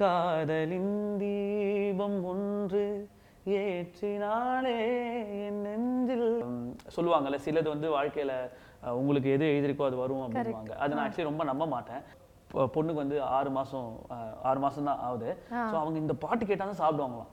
காதலின் 0.00 0.94
தீபம் 1.20 2.16
ஒன்று 2.30 2.84
ஏற்றினாலே 3.58 4.78
என் 5.44 5.60
நெஞ்சில். 5.66 6.30
சொல்லுவாங்கல்ல 6.94 7.38
சிலது 7.44 7.68
வந்து 7.72 7.88
வாழ்க்கையில 7.96 8.32
உங்களுக்கு 9.00 9.28
எது 9.36 9.50
எழுதிருக்கோ 9.52 9.86
அது 9.88 9.98
வரும் 10.02 10.22
அப்படின்வாங்க 10.24 10.72
அது 10.84 10.94
நான் 10.94 11.04
ஆக்சுவலி 11.04 11.30
ரொம்ப 11.30 11.44
நம்ப 11.50 11.66
மாட்டேன். 11.74 12.02
பொண்ணுக்கு 12.74 13.02
வந்து 13.02 13.16
ஆறு 13.36 13.50
மாசம் 13.58 13.88
ஆறு 14.48 14.60
மாசம் 14.64 14.88
தான் 14.88 15.02
ஆகுது. 15.06 15.30
ஸோ 15.70 15.74
அவங்க 15.82 15.96
இந்த 16.02 16.14
பாட்டு 16.24 16.42
கேட்டால் 16.48 16.70
தான் 16.72 16.82
சாப்பிடுவாங்களாம். 16.82 17.30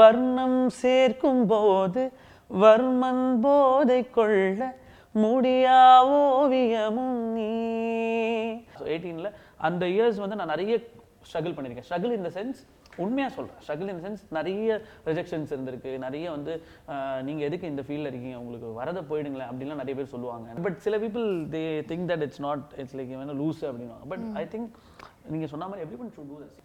வர்ணம் 0.00 0.60
சேர்க்கும் 0.82 1.44
போது 1.52 2.04
வர்மன் 2.50 3.24
போதை 3.44 4.00
கொள்ள 4.18 4.60
முடியா 5.22 5.78
ஓவியமும் 6.18 7.20
நீ. 7.36 7.52
எயிட்டீனில் 8.90 9.36
அந்த 9.68 9.84
இயர்ஸ் 9.94 10.22
வந்து 10.24 10.38
நான் 10.40 10.52
நிறைய 10.54 10.76
ஸ்ட்ரகிள் 11.30 11.54
பண்ணியிருக்கேன் 11.56 11.88
ஸ்ட்ரகிள் 11.88 12.16
இந்த 12.18 12.30
சென்ஸ் 12.36 12.60
உண்மையாக 13.04 13.32
சொல்கிறேன் 13.36 13.60
ஸ்ட்ரகிள் 13.64 13.90
இந்த 13.92 14.02
சென்ஸ் 14.06 14.22
நிறைய 14.36 14.80
ரிஜெக்ஷன்ஸ் 15.08 15.52
இருந்திருக்கு. 15.54 15.92
நிறைய 16.06 16.26
வந்து 16.36 16.52
நீங்கள் 17.28 17.46
எதுக்கு 17.48 17.70
இந்த 17.72 17.82
ஃபீல்டில் 17.86 18.10
இருக்கீங்க? 18.10 18.38
உங்களுக்கு 18.42 18.68
வரதை 18.80 19.02
போயிடுங்களேன் 19.10 19.50
அப்படின்லாம் 19.50 19.80
நிறைய 19.82 19.94
பேர் 20.00 20.12
சொல்லுவாங்க. 20.14 20.48
பட் 20.66 20.78
சில 20.86 20.98
people 21.04 21.28
they 21.54 21.62
think 21.92 22.06
that 22.10 22.24
it's 22.26 22.42
not 22.46 22.66
it's 22.82 22.96
like 22.98 23.14
வேணும் 23.20 23.40
லூஸ் 23.42 23.62
அப்படின்வாங்க 23.70 24.08
பட் 24.12 24.26
ஐ 24.42 24.44
திங்க் 24.54 24.68
நீங்கள் 25.34 25.52
சொன்ன 25.54 25.68
மாதிரி 25.70 25.84
every 25.86 26.00
one 26.04 26.12
should 26.16 26.30
do 26.32 26.38
this 26.42 26.58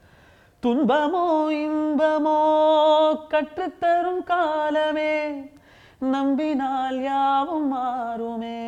துன்பமோ 0.63 1.25
இன்பமோ 1.63 2.37
கற்றுத்தரும் 3.33 4.23
காலமே 4.33 5.13
நம்பினால் 6.15 6.99
யாவும் 7.09 7.69
மாறுமே. 7.73 8.59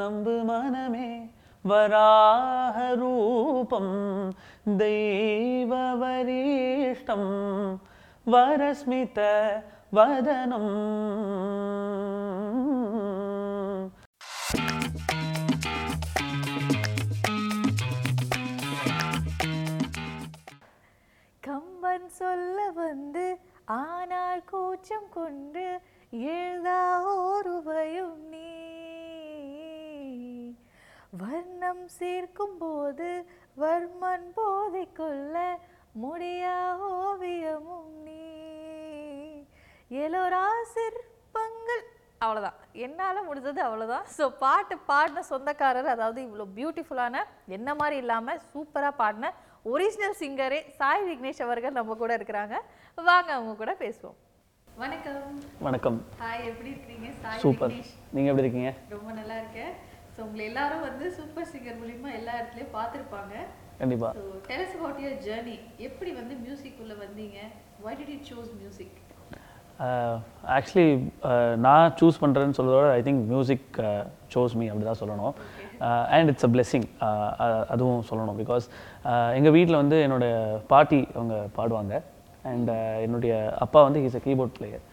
நம்பு 0.00 0.34
மனமே 0.48 1.08
வராக 1.64 2.94
ரூபம் 2.94 3.92
தெய்வ 4.76 5.72
வரஸ்மித 8.26 9.18
வதனம். 9.92 10.72
கம்பன் 21.42 22.08
சொல்ல 22.08 22.70
வந்து 22.74 23.38
ஆனால் 23.64 24.44
கூச்சம் 24.44 25.08
கொண்டு 25.10 25.80
எழுதா 26.10 26.80
ஓருவையும் 27.16 28.18
நீ. 28.30 28.69
வர்ணம் 31.12 31.84
சேர்க்கும் 32.00 32.56
போது 32.58 33.08
வர்மன் 33.62 34.28
போதை 34.36 34.84
கொள்ள 34.98 35.36
முடியா 36.02 36.56
ஓவியமும் 36.88 37.94
நீ. 38.06 38.20
எலோரா 40.04 40.44
சிற்பங்கள். 40.74 41.82
அவ்வளோதான் 42.24 42.56
என்னால் 42.86 43.26
முடிஞ்சது 43.28 43.60
அவ்வளோதான் 43.66 44.06
ஸோ 44.16 44.24
பாட்டு 44.44 44.74
பாடின 44.90 45.24
சொந்தக்காரர் 45.32 45.92
அதாவது 45.94 46.20
இவ்வளோ 46.26 46.46
பியூட்டிஃபுல்லான 46.56 47.24
என்ன 47.56 47.74
மாதிரி 47.80 47.96
இல்லாமல் 48.04 48.42
சூப்பராக 48.52 48.98
பாடின 49.02 49.32
ஒரிஜினல் 49.72 50.18
சிங்கரே 50.22 50.60
சாய் 50.78 51.06
விக்னேஷ் 51.10 51.44
அவர்கள் 51.46 51.78
நம்ம 51.78 51.94
கூட 52.02 52.12
இருக்கிறாங்க. 52.18 52.56
வாங்க 52.98 53.30
அவங்க 53.36 53.54
கூட 53.62 53.72
பேசுவோம். 53.84 54.18
வணக்கம். 54.68 55.36
வணக்கம். 55.66 55.98
ஹாய் 56.22 56.44
எப்படி 56.50 56.70
இருக்கீங்க? 56.74 57.08
சாய் 57.22 57.42
சூப்பர் 57.44 57.72
விக்னேஷ். 57.72 57.94
நீங்கள் 58.14 58.32
எப்படி 58.32 58.46
இருக்கீங்க? 58.46 58.72
ரொம்ப 58.94 59.10
நல்லா 59.20 59.36
இருக்கேன். 59.42 59.72
ஸோ 60.20 60.24
உங்களை 60.28 60.42
எல்லாரும் 60.48 60.82
வந்து 60.86 61.06
சூப்பர் 61.18 61.46
சிங்கர் 61.50 61.76
மூலியமா 61.82 62.08
எல்லா 62.16 62.32
இடத்துலையும் 62.38 62.72
பார்த்துருப்பாங்க. 62.74 63.34
கண்டிப்பாக 63.78 64.10
so 64.16 64.22
tell us 64.48 64.72
about 64.76 64.98
your 65.02 65.20
journey 65.26 65.54
எப்படி 65.86 66.10
வந்து 66.18 66.34
மியூசிக் 66.42 66.80
உள்ள 66.82 66.94
வந்தீங்க? 67.04 67.38
Why 67.84 67.92
did 67.98 68.10
you 68.14 68.18
choose 68.30 68.50
music 68.62 68.96
actually 70.56 70.88
நான் 71.66 71.94
சூஸ் 72.00 72.20
பண்ணுறேன்னு 72.22 72.56
சொல்கிறதோட 72.58 72.88
I 72.96 73.00
think 73.06 73.22
music 73.32 73.78
chose 74.34 74.56
me 74.62 74.66
அப்படி 74.72 74.86
தான் 74.88 75.00
சொல்லணும். 75.02 75.34
அண்ட் 76.16 76.32
இட்ஸ் 76.32 76.46
அ 76.48 76.50
பிளெஸ்ஸிங் 76.56 76.86
அதுவும் 77.74 78.02
சொல்லணும் 78.10 78.40
பிகாஸ் 78.42 78.66
எங்கள் 79.38 79.54
வீட்டில் 79.56 79.80
வந்து 79.82 79.98
என்னோட 80.08 80.26
பாட்டி 80.72 81.00
அவங்க 81.16 81.38
பாடுவாங்க. 81.60 82.02
அண்ட் 82.52 82.72
என்னுடைய 83.06 83.32
அப்பா 83.66 83.82
வந்து 83.86 84.02
he's 84.06 84.18
a 84.20 84.22
keyboard 84.26 84.54
player 84.58 84.84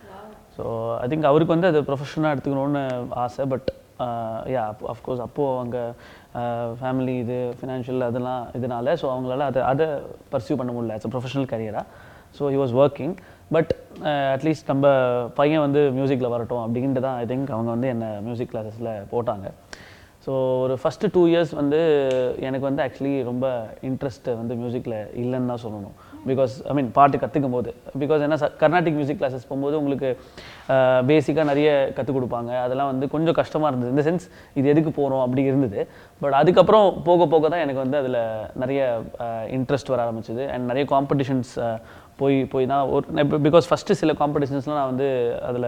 so 0.55 0.63
I 1.01 1.09
think 1.13 1.29
அவருக்கு 1.31 1.55
வந்து 1.55 1.71
அது 1.71 1.81
ப்ரொஃபஷனாக 1.91 2.33
எடுத்துக்கணும்னு 2.35 2.85
ஆசை 3.25 3.45
பட் 3.55 3.69
யா 4.55 4.63
அஃப்கோர்ஸ் 4.93 5.23
அப்போது 5.25 5.55
அவங்க 5.59 5.77
ஃபேமிலி 6.81 7.15
இது 7.23 7.37
ஃபினான்ஷியல் 7.59 8.05
அதெல்லாம் 8.09 8.43
இதனால 8.59 8.93
ஸோ 9.01 9.07
அவங்களால 9.13 9.47
அதை 9.51 9.61
அதை 9.71 9.87
பர்சியூ 10.33 10.57
பண்ண 10.59 10.71
முடியல. 10.75 10.97
It's 10.97 11.11
professional 11.15 11.49
கரியராக 11.53 11.85
so 12.37 12.51
he 12.53 12.59
was 12.63 12.75
working 12.83 13.15
but 13.55 13.71
at least 14.35 14.71
நம்ம 14.71 14.87
பையன் 15.39 15.63
வந்து 15.65 15.81
மியூசிக்கில் 15.97 16.33
வரட்டும் 16.35 16.63
அப்படின்ட்டு 16.63 17.03
தான் 17.07 17.17
ஐ 17.23 17.25
திங்க் 17.31 17.53
அவங்க 17.55 17.69
வந்து 17.75 17.89
என்னை 17.93 18.09
மியூசிக் 18.27 18.51
கிளாஸஸில் 18.53 18.91
போட்டாங்க. 19.13 19.47
ஸோ 20.25 20.33
ஒரு 20.63 20.75
ஃபஸ்ட்டு 20.81 21.11
டூ 21.15 21.21
இயர்ஸ் 21.31 21.53
வந்து 21.61 21.79
எனக்கு 22.47 22.65
வந்து 22.69 22.83
ஆக்சுவலி 22.85 23.15
ரொம்ப 23.29 23.45
இன்ட்ரெஸ்ட்டு 23.89 24.37
வந்து 24.39 24.53
மியூசிக்கில் 24.61 24.97
இல்லைன்னு 25.21 25.51
தான் 25.51 25.63
சொல்லணும். 25.65 25.95
பிகாஸ் 26.29 26.53
ஐ 26.69 26.73
மீன் 26.77 26.89
பாட்டு 26.97 27.21
கற்றுக்கும் 27.23 27.55
போது 27.57 27.71
பிகாஸ் 28.01 28.23
என்ன 28.27 28.37
கர்நாடிக் 28.61 28.97
மியூசிக் 28.99 29.19
கிளாஸஸ் 29.21 29.47
போகும்போது 29.49 29.75
உங்களுக்கு 29.81 30.09
பேசிக்காக 31.09 31.45
நிறைய 31.51 31.69
கற்றுக் 31.97 32.17
கொடுப்பாங்க. 32.17 32.51
அதெல்லாம் 32.65 32.89
வந்து 32.91 33.05
கொஞ்சம் 33.13 33.37
கஷ்டமாக 33.41 33.71
இருந்தது. 33.71 33.93
இந்த 33.93 34.03
சென்ஸ் 34.07 34.25
இது 34.59 34.71
எதுக்கு 34.73 34.91
போகிறோம் 34.99 35.23
அப்படி 35.25 35.43
இருந்தது. 35.51 35.79
பட் 36.23 36.37
அதுக்கப்புறம் 36.41 36.87
போக 37.07 37.27
போக 37.33 37.45
தான் 37.53 37.63
எனக்கு 37.65 37.83
வந்து 37.85 37.99
அதில் 38.01 38.19
நிறைய 38.63 38.81
இன்ட்ரெஸ்ட் 39.57 39.93
வர 39.93 40.01
ஆரம்பிச்சது. 40.07 40.43
அண்ட் 40.55 40.69
நிறைய 40.71 40.85
காம்படிஷன்ஸ் 40.95 41.53
போய் 42.19 42.37
போய் 42.51 42.69
தான் 42.73 42.91
ஒரு 42.97 43.39
பிகாஸ் 43.47 43.67
ஃபஸ்ட்டு 43.71 43.97
சில 44.01 44.13
காம்படிஷன்ஸ்லாம் 44.21 44.79
நான் 44.79 44.91
வந்து 44.91 45.07
அதில் 45.49 45.67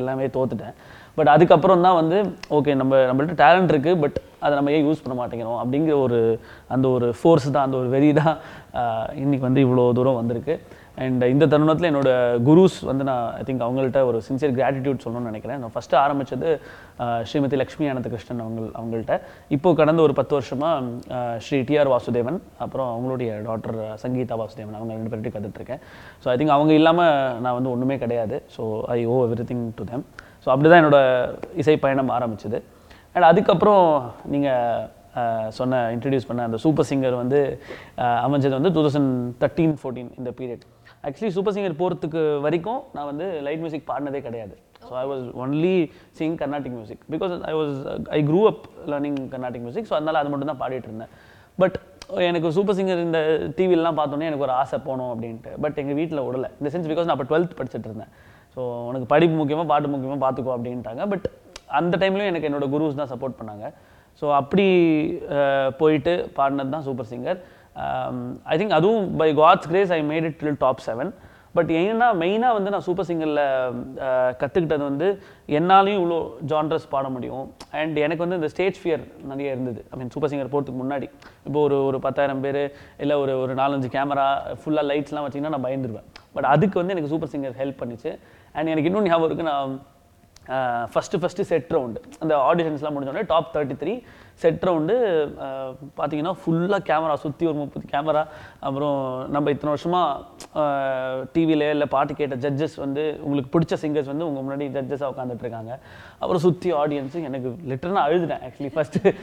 எல்லாமே 0.00 0.26
தோத்துட்டேன். 0.36 0.76
பட் 1.18 1.32
அதுக்கப்புறம் 1.34 1.84
தான் 1.86 1.98
வந்து 2.00 2.18
ஓகே 2.58 2.72
நம்ம 2.82 3.02
நம்மள்ட்ட 3.08 3.36
டேலண்ட் 3.42 3.72
இருக்குது 3.74 4.00
பட் 4.04 4.16
அதை 4.44 4.54
நம்ம 4.58 4.70
ஏன் 4.76 4.86
யூஸ் 4.86 5.02
பண்ண 5.02 5.14
மாட்டேங்கிறோம்? 5.18 5.58
அப்படிங்கிற 5.62 5.94
ஒரு 6.06 6.18
அந்த 6.74 6.86
ஒரு 6.94 7.06
ஃபோர்ஸ் 7.18 7.46
தான் 7.56 7.66
அந்த 7.66 7.76
ஒரு 7.82 7.88
வெறி 7.96 8.08
தான் 8.22 8.34
இன்றைக்கி 9.20 9.34
இன்னைக்கு 9.34 9.46
வந்து 9.48 9.62
இவ்வளோ 9.66 9.84
தூரம் 9.98 10.18
வந்திருக்கு. 10.20 10.54
அண்ட் 11.04 11.22
இந்த 11.32 11.44
தருணத்தில் 11.52 11.88
என்னோட 11.90 12.10
குருஸ் 12.48 12.76
வந்து 12.88 13.04
நான் 13.08 13.22
ஐ 13.38 13.42
திங்க் 13.46 13.64
அவங்கள்ட்ட 13.66 14.00
ஒரு 14.08 14.18
சின்சியர் 14.26 14.52
கிராட்டிடியூட் 14.58 15.02
சொல்லணும்னு 15.04 15.30
நினைக்கிறேன். 15.30 15.60
நான் 15.62 15.72
ஃபஸ்ட்டு 15.76 15.98
ஆரம்பித்தது 16.02 16.50
ஸ்ரீமதி 17.28 17.56
லக்ஷ்மி 17.62 17.86
அனந்தகிருஷ்ணன் 17.92 18.42
அவங்க 18.44 18.60
அவங்கள்ட்ட. 18.80 19.16
இப்போ 19.56 19.72
கடந்த 19.80 20.02
ஒரு 20.06 20.14
பத்து 20.18 20.34
வருஷமாக 20.38 21.38
ஸ்ரீ 21.46 21.60
டிஆர் 21.70 21.92
வாசுதேவன் 21.94 22.38
அப்புறம் 22.66 22.90
அவங்களுடைய 22.92 23.30
டாக்டர் 23.48 23.78
சங்கீதா 24.04 24.38
வாசுதேவன் 24.42 24.78
அவங்க 24.80 24.92
ரெண்டு 24.98 25.12
பேர்கிட்ட 25.12 25.32
கற்றுட்ருக்கேன் 25.36 25.82
ஸோ 26.24 26.28
ஐ 26.34 26.36
திங்க் 26.42 26.56
அவங்க 26.58 26.74
இல்லாமல் 26.80 27.40
நான் 27.46 27.56
வந்து 27.58 27.72
ஒன்றுமே 27.74 27.98
கிடையாது. 28.04 28.38
So 28.56 28.62
I 28.96 29.00
owe 29.14 29.16
everything 29.52 29.64
to 29.80 29.86
them 29.92 30.04
so 30.44 30.50
அப்படி 30.54 30.68
தான் 30.70 30.80
என்னோட 30.82 30.98
இசை 31.62 31.76
பயணம் 31.86 32.12
ஆரம்பிச்சது. 32.18 32.60
அண்ட் 33.14 33.26
அதுக்கப்புறம் 33.30 33.86
நீங்கள் 34.34 35.50
சொன்ன 35.58 35.80
இன்ட்ரடியூஸ் 35.94 36.28
பண்ண 36.28 36.44
அந்த 36.48 36.58
சூப்பர் 36.64 36.86
சிங்கர் 36.88 37.16
வந்து 37.22 37.40
அமைஞ்சது 38.26 38.54
வந்து 38.58 38.72
டூ 38.76 38.80
தௌசண்ட் 38.86 39.12
தேர்ட்டீன் 39.42 39.74
ஃபோர்டீன் 39.80 40.10
இந்த 40.20 40.30
பீரியட் 40.38 40.64
ஆக்சுவலி 41.08 41.32
சூப்பர் 41.36 41.54
சிங்கர் 41.56 41.80
போகிறதுக்கு 41.80 42.22
வரைக்கும் 42.46 42.80
நான் 42.96 43.08
வந்து 43.10 43.26
லைட் 43.46 43.62
மியூசிக் 43.64 43.86
பாடினதே 43.90 44.20
கிடையாது. 44.26 44.54
So 44.86 44.92
I 45.02 45.04
was 45.10 45.24
only 45.42 45.76
sing 46.18 46.36
Carnatic 46.42 46.76
music 46.78 47.02
because 47.14 47.32
I 47.50 47.54
was 47.60 47.76
I 48.18 48.20
grew 48.30 48.40
up 48.50 48.64
learning 48.92 49.20
Carnatic 49.34 49.64
music 49.66 49.88
so 49.90 49.96
அதனால் 49.98 50.20
அது 50.22 50.32
மட்டும் 50.32 50.50
தான் 50.52 50.60
பாடிட்டு 50.64 50.90
இருந்தேன். 50.90 51.12
பட் 51.62 51.76
எனக்கு 52.28 52.48
சூப்பர் 52.58 52.76
சிங்கர் 52.78 53.06
இந்த 53.06 53.20
டிவிலலாம் 53.58 53.98
பார்த்தோன்னே 54.00 54.28
எனக்கு 54.30 54.46
ஒரு 54.48 54.54
ஆசை 54.60 54.78
போகணும் 54.86 55.10
அப்படின்ட்டு. 55.14 55.52
பட் 55.64 55.78
எங்கள் 55.82 55.98
வீட்டில் 56.00 56.24
விடலை 56.26 56.50
இந்த 56.60 56.70
சென்ஸ் 56.74 56.90
பிகாஸ் 56.92 57.06
நான் 57.08 57.16
அப்போ 57.16 57.28
டுவெல்த் 57.32 57.58
படிச்சுட்டு 57.60 57.88
இருந்தேன். 57.90 58.12
ஸோ 58.54 58.62
உனக்கு 58.90 59.08
படிப்பு 59.14 59.36
முக்கியமாக 59.40 59.68
பாட்டு 59.72 59.92
முக்கியமாக 59.94 60.20
பார்த்துக்கோ 60.24 60.54
அப்படின்ட்டாங்க. 60.56 61.02
பட் 61.12 61.26
அந்த 61.80 61.94
டைம்லையும் 62.02 62.32
எனக்கு 62.32 62.48
என்னோட 62.50 62.66
குருஸ் 62.74 63.00
தான் 63.02 63.12
சப்போர்ட் 63.12 63.38
பண்ணாங்க. 63.40 63.66
ஸோ 64.20 64.26
அப்படி 64.40 64.66
போயிட்டு 65.82 66.12
பாடினது 66.38 66.74
தான் 66.74 66.88
சூப்பர் 66.88 67.10
சிங்கர் 67.12 67.38
ஐ 68.52 68.56
திங்க் 68.58 68.74
அதுவும் 68.80 69.06
by 69.20 69.28
God's 69.42 69.70
grace 69.70 69.92
I 69.96 70.02
made 70.10 70.26
it 70.28 70.36
till 70.42 70.60
top 70.64 70.84
seven 70.88 71.10
but 71.56 71.70
ஏன்னா 71.80 72.06
மெயினாக 72.20 72.56
வந்து 72.56 72.70
நான் 72.74 72.84
சூப்பர் 72.86 73.06
சிங்கரில் 73.08 73.40
கற்றுக்கிட்டது 74.40 74.84
வந்து 74.88 75.08
என்னாலையும் 75.58 75.98
இவ்வளோ 76.00 76.18
ஜான்ரஸ் 76.52 76.86
பாட 76.94 77.08
முடியும். 77.16 77.44
அண்ட் 77.80 77.96
எனக்கு 78.04 78.24
வந்து 78.24 78.38
இந்த 78.40 78.48
ஸ்டேஜ் 78.54 78.78
ஃபியர் 78.80 79.02
நிறைய 79.30 79.54
இருந்தது. 79.54 79.80
ஐ 79.92 79.98
மீன் 80.00 80.10
சூப்பர் 80.14 80.30
சிங்கர் 80.32 80.50
போகிறதுக்கு 80.54 80.80
முன்னாடி. 80.82 81.08
இப்போ 81.46 81.58
ஒரு 81.66 81.76
ஒரு 81.88 81.98
பத்தாயிரம் 82.06 82.42
பேர் 82.46 82.60
இல்லை 83.04 83.16
ஒரு 83.24 83.34
ஒரு 83.42 83.54
நாலஞ்சு 83.60 83.90
கேமரா 83.96 84.26
ஃபுல்லாக 84.62 84.88
லைட்ஸ்லாம் 84.90 85.26
வச்சிங்கன்னா 85.26 85.54
நான் 85.56 85.66
பயந்துருவேன். 85.68 86.08
பட் 86.36 86.48
அதுக்கு 86.54 86.80
வந்து 86.82 86.96
எனக்கு 86.96 87.12
சூப்பர் 87.14 87.32
சிங்கர் 87.34 87.58
ஹெல்ப் 87.62 87.80
பண்ணிச்சு. 87.82 88.12
அண்ட் 88.58 88.72
எனக்கு 88.74 88.90
இன்னும் 88.92 89.10
ஞாபகம் 89.10 89.28
இருக்குது 89.30 89.50
நான் 89.52 89.74
ஃபஸ்ட்டு 90.92 91.18
ஃபஸ்ட்டு 91.20 91.46
செட் 91.50 91.70
ரவுண்டு 91.74 92.00
அந்த 92.22 92.32
ஆடிஷன்ஸ்லாம் 92.48 92.94
முடிஞ்சோடனே 92.94 93.26
top 93.30 93.52
thirty 93.52 93.76
three 93.82 93.92
set 94.42 94.64
round 94.68 94.94
பார்த்தீங்கன்னா 95.98 96.32
ஃபுல்லாக 96.40 96.80
கேமரா 96.88 97.14
சுற்றி 97.22 97.44
ஒரு 97.50 97.58
முப்பது 97.60 97.86
கேமரா 97.92 98.22
அப்புறம் 98.66 98.98
நம்ம 99.34 99.52
இத்தனை 99.54 99.72
வருஷமாக 99.74 101.22
டிவியில் 101.34 101.66
இல்லை 101.74 101.86
பாட்டு 101.94 102.18
கேட்ட 102.18 102.36
ஜட்ஜஸ் 102.44 102.76
வந்து 102.84 103.04
உங்களுக்கு 103.26 103.52
பிடிச்ச 103.54 103.78
சிங்கர்ஸ் 103.84 104.10
வந்து 104.12 104.26
உங்கள் 104.28 104.44
முன்னாடி 104.46 104.66
ஜட்ஜஸாக 104.76 105.12
உட்காந்துட்டு 105.14 105.46
இருக்காங்க. 105.46 105.72
அப்புறம் 106.20 106.44
சுற்றி 106.46 106.72
ஆடியன்ஸு 106.82 107.24
எனக்கு 107.30 107.50
லிட்டர்னா 107.72 108.04
அழுதுட்டேன் 108.08 108.44
actually 108.48 108.72
first 108.76 109.14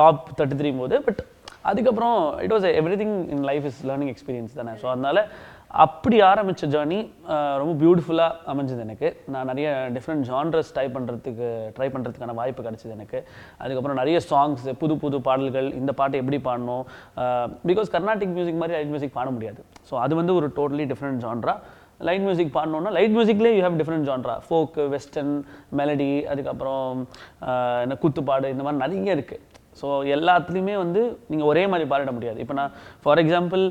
top 0.00 0.26
thirty 0.40 0.58
three 0.62 0.72
போது. 0.80 0.98
பட் 1.08 1.22
அதுக்கப்புறம் 1.70 2.18
it 2.46 2.56
was 2.56 2.68
everything 3.04 3.16
in 3.36 3.46
life 3.52 3.68
is 3.70 3.80
learning 3.90 4.12
experience 4.16 4.58
தானே. 4.60 4.74
ஸோ 4.82 4.88
அதனால் 4.94 5.22
அப்படி 5.84 6.16
ஆரம்பித்த 6.28 6.66
ஜேர்னி 6.72 6.98
ரொம்ப 7.60 7.72
பியூட்டிஃபுல்லாக 7.80 8.38
அமைஞ்சது 8.52 8.82
எனக்கு. 8.86 9.08
நான் 9.32 9.48
நிறைய 9.50 9.68
டிஃப்ரெண்ட் 9.96 10.24
ஜான்ரஸ் 10.30 10.72
ட்ரை 10.76 10.86
பண்ணுறதுக்கு 10.94 11.48
ட்ரை 11.76 11.88
பண்ணுறதுக்கான 11.94 12.34
வாய்ப்பு 12.38 12.64
கிடச்சிது 12.66 12.94
எனக்கு. 12.96 13.18
அதுக்கப்புறம் 13.62 14.00
நிறைய 14.02 14.20
சாங்ஸ் 14.30 14.64
புது 14.80 14.94
புது 15.02 15.18
பாடல்கள் 15.28 15.68
இந்த 15.80 15.92
பாட்டை 16.00 16.18
எப்படி 16.22 16.40
பாடணும் 16.48 16.84
பிகாஸ் 17.70 17.92
கர்நாடிக் 17.94 18.34
மியூசிக் 18.38 18.60
மாதிரி 18.62 18.76
லைட் 18.76 18.92
மியூசிக் 18.94 19.16
பாட 19.18 19.28
முடியாது. 19.36 19.62
ஸோ 19.90 19.96
அது 20.06 20.16
வந்து 20.20 20.34
ஒரு 20.40 20.48
totally 20.58 20.86
different 20.94 21.22
genre 21.26 21.54
light 22.08 22.26
music 22.26 22.52
பாடணுன்னா 22.58 22.92
light 22.98 23.14
மியூசிக்லேயே 23.16 23.54
you 23.56 23.62
have 23.66 23.78
different 23.82 24.08
genre 24.10 24.36
folk 24.48 24.76
western 24.96 25.34
melody 25.80 26.12
அதுக்கப்புறம் 26.32 27.00
என்ன 27.84 27.98
குத்துப்பாடு 28.04 28.52
இந்த 28.56 28.64
மாதிரி 28.66 28.82
நிறைய 28.84 29.18
இருக்குது 29.18 29.42
ஸோ 29.80 29.88
எல்லாத்துலேயுமே 30.16 30.74
வந்து 30.84 31.02
நீங்கள் 31.32 31.48
ஒரே 31.52 31.62
மாதிரி 31.72 31.88
பாடிட 31.92 32.12
முடியாது. 32.16 32.38
இப்போ 32.44 32.54
நான் 32.60 32.72
ஃபார் 33.04 33.20
எக்ஸாம்பிள் 33.22 33.64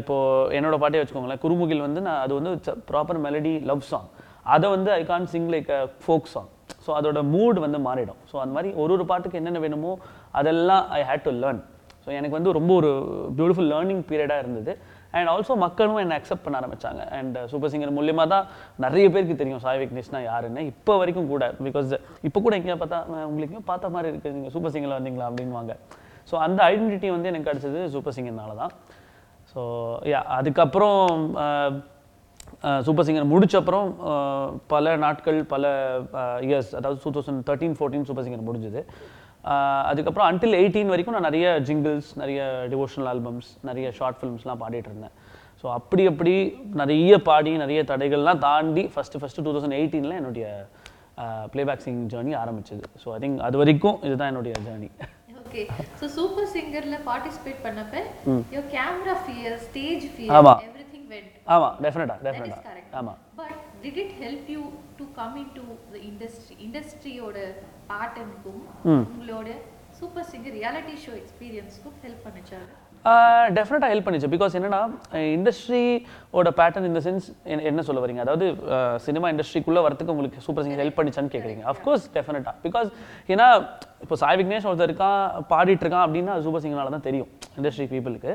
இப்போது 0.00 0.54
என்னோடய 0.58 0.82
பாட்டே 0.84 1.00
வச்சுக்கோங்களேன். 1.00 1.42
குருமுகில் 1.44 1.84
வந்து 1.86 2.00
நான் 2.08 2.20
அது 2.24 2.32
வந்து 2.38 2.74
ப்ராப்பர் 2.90 3.20
மெலடி 3.26 3.54
லவ் 3.70 3.84
சாங் 3.92 4.08
அதை 4.54 4.66
வந்து 4.76 4.90
I 5.00 5.02
can't 5.12 5.28
sing 5.34 5.50
like 5.54 5.70
a 5.78 5.82
folk 6.04 6.26
song 6.34 6.50
so 6.86 6.90
அதோட 6.98 7.20
மூட் 7.34 7.58
வந்து 7.66 7.78
மாறிடும். 7.86 8.18
ஸோ 8.30 8.36
அந்த 8.42 8.52
மாதிரி 8.56 8.70
ஒரு 8.82 8.92
ஒரு 8.96 9.04
பாட்டுக்கு 9.12 9.38
என்னென்ன 9.40 9.60
வேணுமோ 9.66 9.92
அதெல்லாம் 10.40 10.84
I 10.98 11.00
had 11.10 11.24
to 11.28 11.32
learn 11.44 11.62
so 12.04 12.10
எனக்கு 12.18 12.36
வந்து 12.38 12.56
ரொம்ப 12.58 12.72
ஒரு 12.80 12.90
பியூட்டிஃபுல் 13.38 13.70
லேர்னிங் 13.74 14.02
பீரியடாக 14.10 14.42
இருந்தது. 14.44 14.72
அண்ட் 15.18 15.30
ஆல்சோ 15.32 15.54
மக்களும் 15.64 16.00
என்னை 16.02 16.16
அக்செப்ட் 16.18 16.44
பண்ண 16.46 16.60
ஆரம்பிச்சாங்க. 16.60 17.02
அண்ட் 17.18 17.36
சூப்பர் 17.52 17.72
சிங்கர் 17.72 17.96
மூலியமாக 17.98 18.28
தான் 18.34 18.44
நிறைய 18.84 19.06
பேருக்கு 19.14 19.40
தெரியும். 19.42 19.62
சாய் 19.64 19.80
விக்னேஷ்னா 19.82 20.20
யாருன்னு. 20.30 20.64
இப்போ 20.72 20.92
வரைக்கும் 21.02 21.30
கூட 21.32 21.46
பிகாஸ் 21.66 21.94
இப்போ 22.28 22.40
கூட 22.46 22.54
எங்கேயா 22.58 22.78
பார்த்தா 22.82 23.00
உங்களுக்கு 23.30 23.56
பார்த்த 23.70 23.94
மாதிரி 23.94 24.10
இருக்குது 24.12 24.36
நீங்கள் 24.36 24.54
சூப்பர் 24.56 24.74
சிங்கரில் 24.74 24.98
வந்தீங்களா? 24.98 25.30
அப்படின்வாங்க 25.30 25.74
ஸோ 26.28 26.36
அந்த 26.44 26.60
ஐடென்டிட்டி 26.72 27.08
வந்து 27.14 27.30
எனக்கு 27.32 27.48
கிடச்சது 27.50 27.80
சூப்பர் 27.94 28.16
சிங்கர்னால 28.18 28.54
தான். 28.62 28.72
ஸோ 29.50 29.62
யா 30.12 30.20
அதுக்கப்புறம் 30.36 31.02
சூப்பர் 32.86 33.06
சிங்கர் 33.06 33.32
முடிச்சப்புறம் 33.32 33.88
பல 34.72 34.94
நாட்கள் 35.04 35.38
பல 35.52 35.64
இயர்ஸ் 36.46 36.70
அதாவது 36.78 36.98
two 37.04 37.10
thousand 37.16 37.42
thirteen 37.48 37.76
fourteen 37.78 38.06
Super 38.08 38.24
Singer 38.26 38.48
முடிஞ்சுது. 38.48 38.80
அதுக்கப்புறம் 39.90 40.26
அன்டில் 40.30 40.58
எயிட்டீன் 40.60 40.92
வரைக்கும் 40.92 41.16
நான் 41.16 41.28
நிறைய 41.28 41.46
ஜிங்கிள்ஸ் 41.68 42.10
நிறைய 42.22 42.40
டிவோஷனல் 42.72 43.08
ஆல்பம்ஸ் 43.12 43.50
நிறைய 43.68 43.86
ஷார்ட் 43.98 44.18
ஃபிலிம்ஸ்லாம் 44.20 44.60
பாடிட்டு 44.62 44.90
இருந்தேன். 44.90 45.14
ஸோ 45.60 45.66
அப்படி 45.78 46.02
அப்படி 46.12 46.34
நிறைய 46.80 47.12
பாடி 47.28 47.52
நிறைய 47.64 47.80
தடைகள்லாம் 47.90 48.40
தாண்டி 48.46 48.84
ஃபஸ்ட்டு 48.94 49.20
ஃபஸ்ட்டு 49.22 49.44
டூ 49.46 49.52
தௌசண்ட் 49.56 49.78
எயிட்டீனில் 49.80 50.18
என்னுடைய 50.20 50.46
ப்ளேபேக் 51.52 51.84
சிங்கிங் 51.86 52.08
ஜேர்னி 52.14 52.32
ஆரம்பிச்சது. 52.42 52.82
ஸோ 53.02 53.06
ஐ 53.16 53.18
திங்க் 53.24 53.44
அது 53.48 53.58
வரைக்கும் 53.62 53.98
இதுதான் 54.06 54.30
என்னுடைய 54.32 54.54
ஜேர்னி 54.66 54.88
ஓகே 55.42 55.62
ஸோ 56.00 56.04
சூப்பர் 56.16 56.48
சிங்கர்ல 56.54 56.96
பார்ட்டிசிபேட் 57.10 57.60
பண்ணப்ப 57.66 57.96
your 58.54 58.68
camera 58.76 59.16
fear 59.26 59.56
stage 59.66 60.06
fear 60.14 60.34
ஆமா. 60.38 60.54
எவ்ரிதிங் 60.68 61.06
வெண்ட் 61.12 61.34
ஆமாம் 61.56 61.76
டெஃபினட்டாக 61.84 62.32
கரெக்ட் 62.66 62.96
ஆமாம் 63.00 63.18
but 63.40 63.54
did 63.84 64.00
it 64.04 64.16
help 64.24 64.48
you 64.54 64.62
to 65.00 65.06
come 65.20 65.36
in 65.42 65.52
to 65.58 65.64
the 65.94 65.98
industry 66.10 66.56
இண்டஸ்ட்ரியோட 66.66 67.38
உங்களோட 69.10 69.48
சூப்பர் 69.98 70.26
சிங்கர் 70.30 70.56
ரியாலிட்டி 70.60 70.96
ஷோ 71.04 71.12
எக்ஸ்பீரியன்ஸ்க்கும் 71.22 71.98
ஹெல்ப் 72.06 72.24
பண்ணுச்சாரு 72.28 72.70
டெஃபினட்டாக 73.56 73.88
ஹெல்ப் 73.92 74.06
பண்ணுச்சு. 74.06 74.28
பிகாஸ் 74.34 74.54
என்னன்னா 74.58 74.78
இண்டஸ்ட்ரியோட 75.36 76.50
பேட்டர்ன் 76.60 76.88
இந்த 76.90 77.00
சென்ஸ் 77.06 77.26
என்ன 77.70 77.82
சொல்ல 77.88 78.02
வரீங்க? 78.04 78.22
அதாவது 78.24 78.46
சினிமா 79.06 79.30
இண்டஸ்ட்ரிக்குள்ளே 79.32 79.82
வரதுக்கு 79.86 80.14
உங்களுக்கு 80.14 80.44
சூப்பர் 80.46 80.64
சிங்கர் 80.66 80.82
ஹெல்ப் 80.84 80.98
பண்ணிச்சான்னு 81.00 81.34
கேட்குறீங்க 81.34 81.64
அஃப்கோர்ஸ் 81.72 82.06
டெஃபினட்டாக 82.16 82.56
பிகாஸ் 82.66 82.88
ஏன்னா 83.34 83.48
இப்போ 84.04 84.16
சாய் 84.22 84.38
விக்னேஷ் 84.40 84.68
ஒருத்தர் 84.70 84.90
இருக்கான் 84.90 85.20
பாடிட்டு 85.52 85.84
இருக்கான் 85.86 86.06
அப்படின்னா 86.06 86.36
சூப்பர் 86.46 86.64
சிங்கர்னால 86.64 86.94
தான் 86.96 87.08
தெரியும். 87.08 87.30
இண்டஸ்ட்ரி 87.58 87.86
பீப்புளுக்கு 87.92 88.32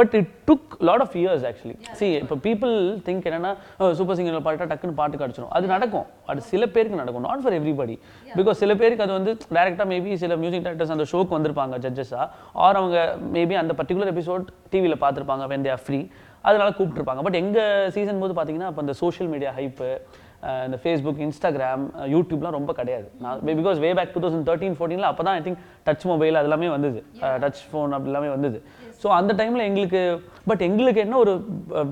but 0.00 0.14
it 0.20 0.30
took 0.50 0.74
lot 0.88 1.04
of 1.04 1.14
years 1.20 1.44
actually 1.50 1.76
see 2.00 2.06
இப்போ 2.22 2.38
பீப்புள் 2.46 2.74
திங்க் 3.08 3.26
என்னன்னா 3.30 3.52
சூப்பர் 4.00 4.18
சிங்கரில் 4.18 4.44
பாட்டா 4.48 4.68
டக்குன்னு 4.72 4.98
பாட்டு 5.00 5.20
கிடச்சிடும் 5.22 5.52
அது 5.58 5.66
நடக்கும். 5.74 6.06
அது 6.32 6.40
சில 6.52 6.66
பேருக்கு 6.76 7.00
நடக்கும். 7.02 7.26
நாட் 7.28 7.42
ஃபார் 7.44 7.56
எவ்ரிபடி 7.60 7.96
பிகாஸ் 8.38 8.60
சில 8.62 8.74
பேருக்கு 8.82 9.06
அது 9.06 9.14
வந்து 9.18 9.34
டேரெக்டாக 9.56 9.88
மேபி 9.92 10.18
சில 10.24 10.36
மியூசிக் 10.42 10.66
டேரக்டர்ஸ் 10.66 10.94
அந்த 10.96 11.06
ஷோக்கு 11.12 11.36
வந்திருப்பாங்க 11.38 11.78
ஜட்ஜஸாக 11.86 12.26
ஆர் 12.66 12.80
அவங்க 12.80 12.98
மேபி 13.36 13.56
அந்த 13.62 13.74
பர்டிகுலர் 13.80 14.12
எபிசோட் 14.14 14.44
டிவியில் 14.74 15.00
பார்த்துருப்பாங்க 15.04 15.46
வென் 15.54 15.66
தே 15.66 15.72
ஆர் 15.76 15.84
ஃப்ரீ 15.86 16.00
அதனால 16.48 16.68
கூப்பிட்டுருப்பாங்க. 16.76 17.22
பட் 17.26 17.38
எங்கள் 17.40 17.90
சீசன் 17.96 18.20
போது 18.22 18.34
பார்த்தீங்கன்னா 18.38 18.70
அப்போ 18.70 18.82
இந்த 18.84 18.94
சோஷியல் 19.00 19.30
மீடியா 19.32 19.50
ஹைப்பு 19.58 19.90
இந்த 20.66 20.76
ஃபேஸ்புக் 20.82 21.20
இன்ஸ்டாகிராம் 21.26 21.82
யூடியூப்லாம் 22.12 22.54
ரொம்ப 22.58 22.72
கிடையாது. 22.78 23.06
நான் 23.24 23.40
because 23.60 23.78
way 23.84 23.90
back 23.98 24.12
two 24.14 24.20
thousand 24.24 24.46
thirteen 24.48 24.76
ஃபோர்டீனில் 24.78 25.08
அப்போ 25.10 25.22
தான் 25.28 25.36
ஐ 25.40 25.42
திங்க் 25.46 25.60
டச் 25.88 26.06
மொபைல் 26.10 26.38
அது 26.40 26.48
எல்லாமே 26.50 26.70
வந்தது 26.76 27.00
டச் 27.44 27.60
ஃபோன் 27.70 27.94
அப்படி 27.96 28.10
எல்லாமே 28.12 28.30
வந்தது. 28.36 28.58
ஸோ 29.02 29.08
அந்த 29.18 29.32
டைமில் 29.40 29.66
எங்களுக்கு 29.68 30.02
பட் 30.50 30.62
எங்களுக்கு 30.68 31.02
என்ன 31.06 31.16
ஒரு 31.24 31.34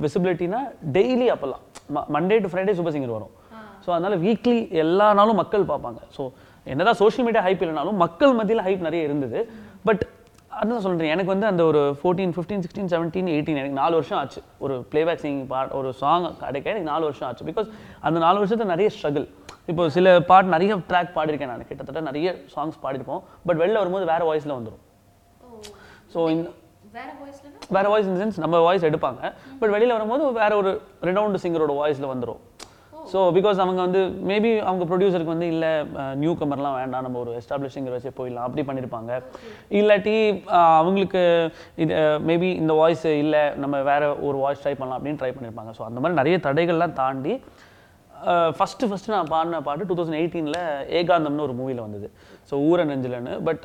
விசிபிலிட்டினா 0.05 0.61
டெய்லி 0.97 1.29
அப்போல்லாம். 1.35 1.65
Monday 2.17 2.39
to 2.45 2.51
Friday 2.53 2.75
Super 2.79 2.97
Singer 2.97 3.17
வரும். 3.19 3.35
ஸோ 3.85 3.89
அதனால 3.97 4.17
வீக்லி 4.27 4.59
எல்லா 4.85 5.09
நாளும் 5.21 5.41
மக்கள் 5.43 5.71
பார்ப்பாங்க. 5.73 6.01
ஸோ 6.17 6.25
என்னதான் 6.73 6.99
சோஷியல் 7.03 7.27
மீடியா 7.29 7.43
ஹைப் 7.49 7.63
இல்லைனாலும் 7.65 8.01
மக்கள் 8.05 8.39
மத்தியில் 8.41 8.67
ஹைப் 8.67 8.87
நிறைய 8.89 9.09
இருந்தது. 9.09 9.39
பட் 9.89 10.03
அதான் 10.59 10.83
சொல்கிறேன் 10.85 11.13
எனக்கு 11.15 11.33
வந்து 11.33 11.47
அந்த 11.51 11.63
ஒரு 11.71 11.81
fourteen 11.99 12.33
fifteen 12.37 12.63
sixteen 12.65 12.91
seventeen 12.93 13.29
eighteen 13.35 13.59
எனக்கு 13.61 13.77
நாலு 13.81 13.95
வருஷம் 13.99 14.19
ஆச்சு. 14.21 14.41
ஒரு 14.65 14.75
ப்ளேபேக் 14.93 15.21
சிங்கிங் 15.25 15.47
பாட் 15.53 15.73
ஒரு 15.79 15.91
சாங் 16.01 16.27
கிடைக்க 16.41 16.67
எனக்கு 16.73 16.89
நாலு 16.91 17.05
வருஷம் 17.09 17.27
ஆச்சு. 17.29 17.45
பிகாஸ் 17.51 17.69
அந்த 18.09 18.19
நாலு 18.25 18.39
வருஷத்துல 18.41 18.67
நிறைய 18.73 18.89
ஸ்ட்ரகிள் 18.97 19.27
இப்போ 19.71 19.85
சில 19.97 20.15
பாட் 20.31 20.53
நிறைய 20.55 20.77
ட்ராக் 20.91 21.13
பாடியிருக்கேன் 21.17 21.53
நான். 21.53 21.67
கிட்டத்தட்ட 21.71 22.01
நிறைய 22.09 22.31
சாங்ஸ் 22.55 22.81
பாடிருப்போம் 22.85 23.23
பட் 23.49 23.61
வெளில 23.63 23.81
வரும்போது 23.83 24.07
வேற 24.13 24.23
வாய்ஸில் 24.31 24.57
வந்துடும் 24.59 24.83
ஸோ 26.15 26.21
இந்த 26.35 26.49
வேற 27.77 27.89
வாய்ஸ் 27.93 28.09
இந்த 28.11 28.21
சென்ஸ் 28.23 28.39
நம்ம 28.45 28.61
வாய்ஸ் 28.67 28.87
எடுப்பாங்க. 28.91 29.21
பட் 29.61 29.73
வெளியில 29.75 29.95
வரும்போது 29.99 30.33
வேற 30.43 30.53
ஒரு 30.61 30.71
ரெனவுண்டு 31.09 31.41
சிங்கரோட 31.45 31.75
வாய்ஸ்ல 31.81 32.09
வந்துரும். 32.15 32.41
ஸோ 33.13 33.19
பிகாஸ் 33.37 33.63
அவங்க 33.65 33.81
வந்து 33.87 34.01
மேபி 34.31 34.51
அவங்க 34.69 34.85
ப்ரொடியூசருக்கு 34.91 35.35
வந்து 35.35 35.49
இல்லை 35.55 35.71
நியூ 36.23 36.33
கமர்லாம் 36.41 36.77
வேண்டாம் 36.81 37.07
நம்ம 37.07 37.19
ஒரு 37.25 37.33
எஸ்டாப்ளிஷிங்கிற 37.41 37.95
வச்சு 37.97 38.13
போயிடலாம். 38.19 38.47
அப்படி 38.49 38.65
பண்ணியிருப்பாங்க 38.69 39.11
இல்லாட்டி 39.81 40.17
அவங்களுக்கு 40.81 41.23
இது 41.85 41.95
மேபி 42.31 42.51
இந்த 42.63 42.75
வாய்ஸ் 42.83 43.09
இல்லை 43.25 43.43
நம்ம 43.65 43.83
வேற 43.91 44.13
ஒரு 44.29 44.39
வாய்ஸ் 44.45 44.63
ட்ரை 44.65 44.75
பண்ணலாம் 44.77 44.99
அப்படின்னு 45.01 45.23
ட்ரை 45.23 45.33
பண்ணியிருப்பாங்க 45.39 45.73
ஸோ 45.81 45.85
அந்த 45.89 45.99
மாதிரி 46.03 46.21
நிறைய 46.21 46.39
தடைகள்லாம் 46.47 46.97
தாண்டி 47.03 47.35
ஃபஸ்ட்டு 48.57 48.87
ஃபஸ்ட்டு 48.89 49.13
நான் 49.17 49.31
பாடின 49.35 49.61
பாட்டு 49.67 49.87
டூ 49.91 49.95
தௌசண்ட் 49.99 50.19
எயிட்டீனில் 50.23 50.59
ஏகாந்தம்னு 50.99 51.45
ஒரு 51.47 51.55
மூவியில் 51.61 51.85
வந்தது. 51.85 52.09
ஸோ 52.49 52.55
ஊர 52.71 52.85
நெஞ்சிலன்னு. 52.91 53.35
பட் 53.47 53.63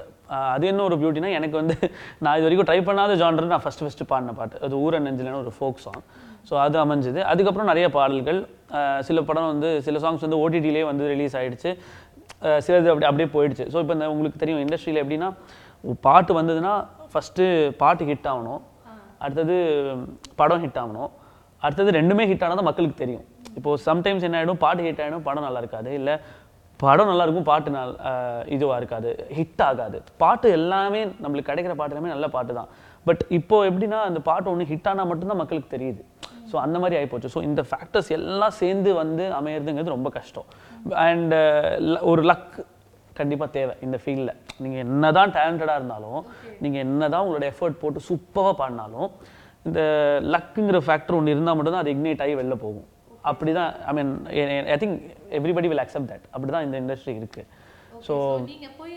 அது 0.53 0.65
என்ன 0.69 0.83
ஒரு 0.89 0.95
பியூட்டினா 1.01 1.31
எனக்கு 1.39 1.55
வந்து 1.61 1.75
நான் 2.23 2.35
இது 2.37 2.45
வரைக்கும் 2.47 2.69
ட்ரை 2.69 2.77
பண்ணாத 2.89 3.17
ஜான்ரு 3.21 3.51
நான் 3.53 3.63
ஃபஸ்ட்டு 3.65 3.85
ஃபஸ்ட்டு 3.85 4.07
பாடின 4.11 4.35
பாட்டு. 4.39 4.61
அது 4.67 4.77
ஊர 4.85 5.01
நெஞ்சிலன்னு 5.07 5.41
ஒரு 5.43 5.53
ஃபோக் 5.57 5.83
சாங் 5.85 6.05
ஸோ 6.49 6.53
அது 6.65 6.77
அமைஞ்சது. 6.83 7.19
அதுக்கப்புறம் 7.31 7.69
நிறைய 7.71 7.87
பாடல்கள் 7.97 8.39
சில 9.07 9.21
படம் 9.29 9.49
வந்து 9.53 9.69
சில 9.87 9.99
சாங்ஸ் 10.03 10.25
வந்து 10.25 10.39
ஓடிடிலே 10.43 10.83
வந்து 10.91 11.05
ரிலீஸ் 11.13 11.35
ஆகிடுச்சு 11.39 11.71
சிலது 12.65 12.89
அப்படி 12.91 13.07
அப்படியே 13.09 13.29
போயிடுச்சு. 13.35 13.65
ஸோ 13.73 13.77
இப்போ 13.83 13.93
இந்த 13.97 14.07
உங்களுக்கு 14.13 14.41
தெரியும் 14.43 14.61
இண்டஸ்ட்ரியில் 14.65 15.01
எப்படின்னா 15.03 15.29
பாட்டு 16.07 16.31
வந்ததுன்னா 16.39 16.73
ஃபஸ்ட்டு 17.11 17.45
பாட்டு 17.81 18.07
ஹிட் 18.09 18.27
ஆகணும். 18.31 18.61
அடுத்தது 19.25 19.55
படம் 20.39 20.63
ஹிட் 20.63 20.79
ஆகணும். 20.81 21.11
அடுத்தது 21.65 21.91
ரெண்டுமே 21.99 22.23
ஹிட் 22.31 22.43
ஆனால் 22.45 22.59
தான் 22.59 22.69
மக்களுக்கு 22.69 22.97
தெரியும். 23.03 23.25
இப்போது 23.57 23.81
சம்டைம்ஸ் 23.89 24.25
என்ன 24.27 24.39
ஆகிடும் 24.39 24.63
பாட்டு 24.63 24.87
ஹிட் 24.87 25.01
ஆகிடும் 25.03 25.25
படம் 25.27 25.45
நல்லா 25.47 25.61
இருக்காது. 25.63 25.91
இல்லை 25.99 26.15
படம் 26.83 27.09
நல்லா 27.09 27.25
இருக்கும் 27.25 27.47
பாட்டு 27.49 27.69
நல் 27.75 27.93
இதுவாக 28.55 28.79
இருக்காது 28.81 29.11
ஹிட் 29.37 29.61
ஆகாது. 29.67 29.97
பாட்டு 30.23 30.47
எல்லாமே 30.57 31.01
நம்மளுக்கு 31.23 31.49
கிடைக்கிற 31.51 31.75
பாட்டு 31.79 31.93
எல்லாமே 31.95 32.11
நல்ல 32.13 32.27
பாட்டு 32.35 32.53
தான். 32.59 32.69
பட் 33.07 33.23
இப்போ 33.37 33.57
எப்படின்னா 33.69 33.99
அந்த 34.09 34.19
பாட்டு 34.29 34.51
ஒன்று 34.53 34.69
ஹிட் 34.71 34.89
ஆனால் 34.91 35.09
மட்டும்தான் 35.11 35.41
மக்களுக்கு 35.43 35.73
தெரியுது. 35.75 36.01
ஸோ 36.51 36.55
அந்த 36.65 36.77
மாதிரி 36.81 36.95
ஆகிப்போச்சு 36.99 37.33
ஸோ 37.35 37.41
இந்த 37.49 37.61
ஃபேக்டர்ஸ் 37.69 38.09
எல்லாம் 38.17 38.55
சேர்ந்து 38.61 38.89
வந்து 39.01 39.23
அமையிறதுங்கிறது 39.39 39.95
ரொம்ப 39.95 40.09
கஷ்டம். 40.17 40.47
அண்ட் 41.07 41.35
ஒரு 42.11 42.23
லக் 42.31 42.55
கண்டிப்பாக 43.19 43.49
தேவை 43.57 43.73
இந்த 43.85 43.97
ஃபீல்டில் 44.03 44.33
நீங்கள் 44.63 44.83
என்ன 44.85 45.11
தான் 45.17 45.33
டேலண்டடாக 45.37 45.79
இருந்தாலும் 45.79 46.21
நீங்கள் 46.63 46.83
என்ன 46.87 47.09
தான் 47.13 47.23
உங்களோட 47.25 47.45
எஃபர்ட் 47.53 47.81
போட்டு 47.83 48.07
சூப்பராக 48.09 48.53
பாடினாலும் 48.61 49.09
இந்த 49.67 49.81
லக்குங்கிற 50.33 50.79
ஃபேக்டர் 50.87 51.17
ஒன்று 51.19 51.33
இருந்தால் 51.35 51.57
மட்டும்தான் 51.57 51.83
அது 51.83 51.93
இக்னேட் 51.95 52.23
ஆகி 52.25 52.35
வெளில 52.41 52.55
போகும். 52.65 52.87
அப்படி 53.31 53.51
தான் 53.59 53.71
I 53.89 53.93
mean 53.97 54.11
I 54.73 54.77
think 54.81 54.97
everybody 55.37 55.69
will 55.71 55.83
accept 55.83 56.11
that 56.11 56.25
அப்படி 56.33 56.51
தான் 56.55 56.65
இந்த 56.67 56.77
இண்டஸ்ட்ரி 56.83 57.13
இருக்குது 57.21 57.47
ஸோ 58.07 58.15
நீங்க 58.51 58.67
போய் 58.79 58.95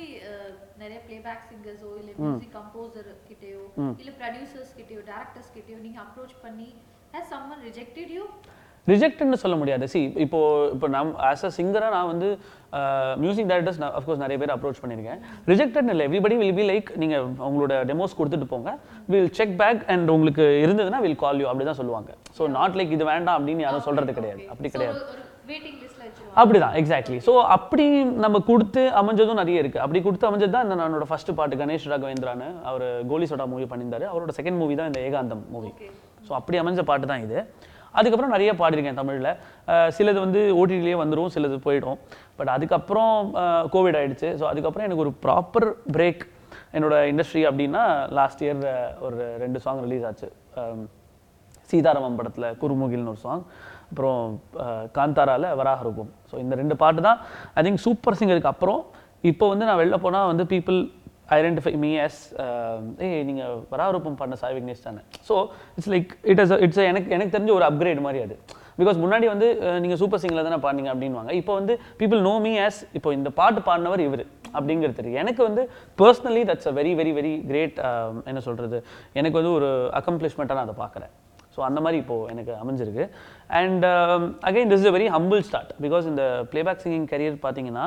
நிறைய 0.82 0.98
பிளேபேக் 1.06 1.46
சிங்கர்ஸோ 1.50 1.90
இல்ல 2.00 2.10
மியூசிக் 2.18 2.52
கம்போசர் 2.58 3.08
கிட்டயோ 3.30 3.62
இல்ல 4.02 4.10
ப்ரொடியூசர்ஸ் 4.20 4.72
கிட்டயோ 4.78 5.00
டேரக்டர்ஸ் 5.10 5.50
கிட்டயோ 5.56 5.78
நீங்க 5.86 5.98
அப்ரோச் 6.04 6.36
பண்ணி 6.44 6.68
ஹஸ் 7.16 7.30
சம்மன் 7.32 7.62
ரிஜெக்டட் 7.68 8.12
யூ 8.18 8.24
ரிஜெக்ட்னு 8.90 9.38
சொல்ல 9.42 9.56
முடியாது. 9.60 9.84
சி 9.92 10.00
இப்போ 10.24 10.38
இப்போ 10.74 10.86
நம் 10.94 11.10
ஆஸ் 11.30 11.42
அ 11.48 11.50
சிங்கராக 11.56 11.92
நான் 11.94 12.08
வந்து 12.10 12.28
மியூசிக் 13.22 13.48
டேரக்டர்ஸ் 13.50 13.80
நான் 13.82 13.94
அஃப்கோர்ஸ் 13.98 14.22
நிறைய 14.22 14.36
பேர் 14.42 14.52
அப்ரோச் 14.54 14.80
பண்ணியிருக்கேன். 14.82 15.20
ரிஜெக்டட்னு 15.50 15.92
இல்லை. 15.94 16.04
எவ்ரிபடி 16.08 16.36
வில் 16.42 16.54
பி 16.58 16.64
லைக் 16.70 16.88
நீங்கள் 17.02 17.24
உங்களோட 17.48 17.74
டெமோஸ் 17.90 18.16
கொடுத்துட்டு 18.18 18.48
போங்க. 18.52 18.72
வில் 19.12 19.30
செக் 19.38 19.54
பேக் 19.62 19.82
அண்ட் 19.94 20.12
உங்களுக்கு 20.16 20.46
இருந்ததுன்னா 20.64 21.00
வில் 21.06 21.20
கால் 21.24 21.42
யூ 21.42 21.48
அப்படி 21.50 21.66
தான் 21.70 21.80
சொல்லுவாங்க. 21.80 22.10
ஸோ 22.38 22.48
நாட் 22.56 22.78
லைக் 22.80 22.94
இது 22.96 23.10
வேண்டாம் 23.12 23.36
அப்படின்னு 23.38 23.66
யாரும் 23.66 23.86
சொல்கிறது 23.88 24.14
கிடையாது. 24.20 24.42
அப்படி 24.54 24.70
கிடையாது. 24.76 24.98
அப்படிதான் 26.40 26.74
எக்ஸாக்ட்லி 26.80 27.20
ஸோ 27.28 27.32
அப்படி 27.56 27.84
நம்ம 28.24 28.40
கொடுத்து 28.50 28.82
அமைஞ்சதும் 29.00 29.40
நிறைய 29.42 29.62
இருக்கு. 29.62 29.84
அப்படி 29.84 30.00
கொடுத்து 30.08 30.28
அமைஞ்சது 30.30 30.54
தான் 30.56 30.66
இந்த 30.66 30.88
என்னோட 30.88 31.06
ஃபர்ஸ்ட் 31.12 31.36
பாட்டு 31.38 31.60
கணேஷ் 31.62 31.88
ராகவேந்திரான்னு 31.92 32.48
அவர் 32.70 32.86
கோலி 33.12 33.28
சோடா 33.30 33.46
மூவி 33.54 33.66
பண்ணியிருந்தாரு. 33.72 34.06
அவரோட 34.12 34.34
செகண்ட் 34.40 34.60
மூவி 34.62 34.76
தான் 34.80 34.90
இந்த 34.92 35.02
ஏகாந்தம் 35.08 35.44
மூவி 35.56 35.72
ஸோ 36.28 36.34
அப்படி 36.38 36.58
அமைஞ்ச 36.62 36.82
பாட்டு 36.90 37.10
தான் 37.12 37.24
இது. 37.26 37.38
அதுக்கப்புறம் 37.98 38.34
நிறைய 38.36 38.50
பாடியிருக்கேன் 38.62 38.98
தமிழில். 39.00 39.30
சிலது 39.96 40.18
வந்து 40.24 40.40
ஓடிடிலேயே 40.60 40.96
வந்துடும் 41.02 41.30
சிலது 41.36 41.56
போயிடும். 41.66 41.98
பட் 42.38 42.50
அதுக்கப்புறம் 42.56 43.14
கோவிட் 43.74 43.98
ஆகிடுச்சு 44.00 44.28
ஸோ 44.40 44.44
அதுக்கப்புறம் 44.50 44.86
எனக்கு 44.88 45.04
ஒரு 45.06 45.14
ப்ராப்பர் 45.24 45.68
பிரேக் 45.96 46.22
என்னோடய 46.76 47.10
இண்டஸ்ட்ரி 47.12 47.42
அப்படின்னா 47.50 47.82
லாஸ்ட் 48.18 48.42
இயர் 48.46 48.62
ஒரு 49.06 49.18
ரெண்டு 49.44 49.58
சாங் 49.64 49.82
ரிலீஸ் 49.86 50.06
ஆச்சு. 50.10 50.28
சீதாராமம் 51.70 52.18
படத்தில் 52.18 52.48
குருமுகில்னு 52.60 53.12
ஒரு 53.14 53.20
சாங் 53.24 53.42
அப்புறம் 53.90 54.22
காந்தாராவில் 54.96 55.48
வராக 55.60 55.82
ரூபம் 55.88 56.10
ஸோ 56.30 56.34
இந்த 56.44 56.54
ரெண்டு 56.60 56.74
பாட்டு 56.82 57.00
தான் 57.08 57.18
ஐ 57.58 57.62
திங்க் 57.66 57.82
சூப்பர் 57.86 58.18
சிங்கருக்கு 58.20 58.52
அப்புறம். 58.52 58.80
இப்போ 59.30 59.44
வந்து 59.52 59.66
நான் 59.68 59.80
வெளில 59.80 59.96
போனால் 60.04 60.28
வந்து 60.30 60.44
பீப்புள் 60.52 60.78
ஐடென்டிஃபை 61.36 61.72
மீ 61.84 61.90
எஸ் 62.06 62.20
ஏய் 63.06 63.24
நீங்கள் 63.28 63.56
வராக 63.72 63.98
பண்ண 64.22 64.36
சாய் 64.42 64.56
விக்னேஷ் 64.58 64.86
தானே. 64.88 65.02
So 65.28 65.34
it's 65.76 65.90
like 65.94 66.10
it 66.32 66.40
is 66.44 66.54
it's 66.66 66.80
எனக்கு 66.92 67.10
எனக்கு 67.16 67.34
தெரிஞ்ச 67.36 67.52
ஒரு 67.58 67.66
அப்கிரேட் 67.70 68.02
மாதிரி 68.06 68.22
அது. 68.26 68.36
பிகாஸ் 68.80 68.98
முன்னாடி 69.04 69.26
வந்து 69.34 69.46
நீங்கள் 69.84 70.00
சூப்பர் 70.02 70.20
சிங்கரில் 70.22 70.48
தானே 70.48 70.58
பாடினீங்க 70.64 70.90
அப்படின்வாங்க 70.94 71.30
இப்போ 71.38 71.52
வந்து 71.60 71.74
பீப்புள் 72.00 72.20
நோ 72.28 72.34
மீ 72.44 72.52
ஆஸ் 72.66 72.80
இப்போ 72.98 73.12
இந்த 73.18 73.30
பாட்டு 73.38 73.60
பாடினவர் 73.68 74.02
இவர் 74.08 74.24
அப்படிங்கிறது 74.58 74.98
தெரியும். 74.98 75.20
எனக்கு 75.22 75.42
வந்து 75.48 75.62
personally 76.00 76.42
that's 76.50 76.68
a 76.70 76.74
very 76.80 76.92
very 77.00 77.14
very 77.18 77.32
great 77.48 77.78
என்ன 78.32 78.42
சொல்கிறது 78.48 78.78
எனக்கு 79.20 79.38
வந்து 79.40 79.54
ஒரு 79.58 79.70
அக்கம்ப்ளிஷ்மெண்ட்டாக 80.00 80.58
நான் 80.58 80.68
அதை 80.68 80.76
பார்க்குறேன். 80.84 81.12
ஸோ 81.54 81.60
அந்த 81.68 81.80
மாதிரி 81.84 81.98
இப்போது 82.02 82.30
எனக்கு 82.32 82.52
அமைஞ்சிருக்கு. 82.62 83.04
And 83.60 83.84
again 84.48 84.70
this 84.72 84.82
is 84.84 84.90
a 84.90 84.94
very 84.96 85.08
humble 85.16 85.42
start 85.48 85.70
because 85.84 86.04
இந்த 86.12 86.24
பிளேபேக் 86.52 86.82
சிங்கிங் 86.84 87.08
கரியர் 87.12 87.38
பார்த்தீங்கன்னா 87.46 87.86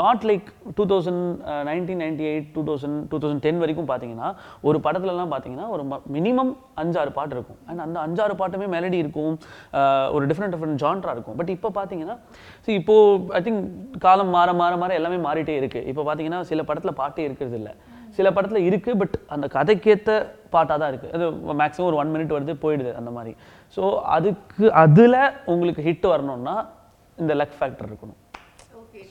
not 0.00 0.24
like 0.28 0.48
two 0.78 0.84
thousand 0.92 1.22
nineteen 1.68 2.00
ninety 2.04 2.24
eight 2.32 2.48
two 2.56 2.62
thousand 2.68 2.98
two 3.10 3.18
thousand 3.22 3.42
ten 3.46 3.60
வரைக்கும் 3.62 3.88
பார்த்தீங்கன்னா 3.90 4.28
ஒரு 4.68 4.78
படத்துலலாம் 4.86 5.32
பார்த்தீங்கன்னா 5.34 5.66
ஒரு 5.74 5.82
மினிமம் 6.16 6.52
அஞ்சாறு 6.82 7.12
பாட்டு 7.18 7.34
இருக்கும். 7.36 7.60
அண்ட் 7.68 7.84
அந்த 7.86 7.98
அஞ்சாறு 8.06 8.34
பாட்டுமே 8.42 8.68
மெலடி 8.76 8.98
இருக்கும். 9.04 9.34
Uh, 9.78 10.06
ஒரு 10.14 10.24
டிஃப்ரெண்ட் 10.30 10.54
டிஃப்ரெண்ட் 10.54 10.80
ஜான்ரா 10.82 11.12
இருக்கும். 11.16 11.36
பட் 11.40 11.52
இப்போ 11.56 11.68
பார்த்தீங்கன்னா 11.78 12.16
ஸோ 12.64 12.70
இப்போது 12.78 13.32
ஐ 13.38 13.40
திங்க் 13.46 13.64
காலம் 14.04 14.32
மாற 14.36 14.52
மாற 14.60 14.72
மாற 14.82 14.94
எல்லாமே 15.00 15.18
மாறிட்டே 15.28 15.56
இருக்குது 15.60 15.88
இப்போ 15.92 16.02
பார்த்தீங்கன்னா 16.08 16.40
சில 16.50 16.62
படத்தில் 16.70 16.98
பாட்டே 17.02 17.24
இருக்கிறது 17.28 17.58
இல்லை. 17.60 17.74
சில 18.18 18.28
படத்தில் 18.36 18.66
இருக்குது 18.68 18.98
பட் 19.02 19.16
அந்த 19.34 19.46
கதைக்கேற்ற 19.56 20.14
பாட்டாக 20.54 20.78
தான் 20.82 20.90
இருக்குது 20.92 21.12
அது 21.16 21.26
மேக்ஸிமம் 21.62 21.88
ஒரு 21.90 22.00
ஒன் 22.02 22.12
மினிட் 22.14 22.34
வருது 22.36 22.54
போயிடுது 22.64 22.92
அந்த 23.00 23.12
மாதிரி. 23.18 23.34
ஸோ 23.76 23.82
அதுக்கு 24.16 24.64
அதில் 24.84 25.20
உங்களுக்கு 25.54 25.84
ஹிட் 25.88 26.10
வரணும்னா 26.14 26.56
இந்த 27.22 27.32
லக் 27.40 27.56
ஃபேக்டர் 27.60 27.88
இருக்கணும். 27.90 28.19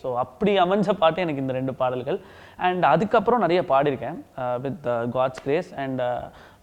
ஸோ 0.01 0.09
அப்படி 0.19 0.51
அமைஞ்ச 0.59 0.93
பாட்டு 0.97 1.21
எனக்கு 1.21 1.43
இந்த 1.43 1.55
ரெண்டு 1.55 1.73
பாடல்கள். 1.79 2.19
அண்ட் 2.59 2.85
அதுக்கப்புறம் 2.85 3.43
நிறைய 3.43 3.61
பாடியிருக்கேன் 3.69 4.17
with 4.63 4.85
God's 5.13 5.43
grace 5.43 5.71
and 5.79 6.01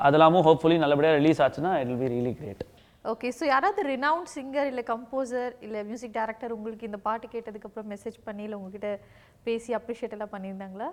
அதெல்லாமும் 0.01 0.47
hopefully 0.47 0.79
நல்லபடியாக 0.83 1.21
ரிலீஸ் 1.21 1.43
ஆச்சுன்னா 1.45 1.73
it 1.81 1.91
will 1.91 2.03
be 2.03 2.11
really 2.13 2.33
great 2.37 2.65
okay 3.05 3.29
so 3.35 3.45
யாராவது 3.47 3.81
ரினவுண்ட் 3.89 4.31
சிங்கர் 4.33 4.69
இல்லை 4.69 4.83
கம்போசர் 4.89 5.53
இல்லை 5.63 5.81
மியூசிக் 5.85 6.15
டைரக்டர் 6.15 6.55
உங்களுக்கு 6.55 6.89
இந்த 6.89 6.99
பாட்டு 7.05 7.27
கேட்டதுக்கு 7.29 7.69
அப்புறம் 7.69 7.91
மெசேஜ் 7.93 8.17
பண்ணி 8.25 8.43
இல்லை 8.47 8.59
உங்ககிட்ட 8.59 8.89
பேசி 9.47 9.71
அப்ரிஷியேட் 9.79 10.17
எல்லாம் 10.17 10.33
பண்ணியிருந்தாங்களா? 10.33 10.89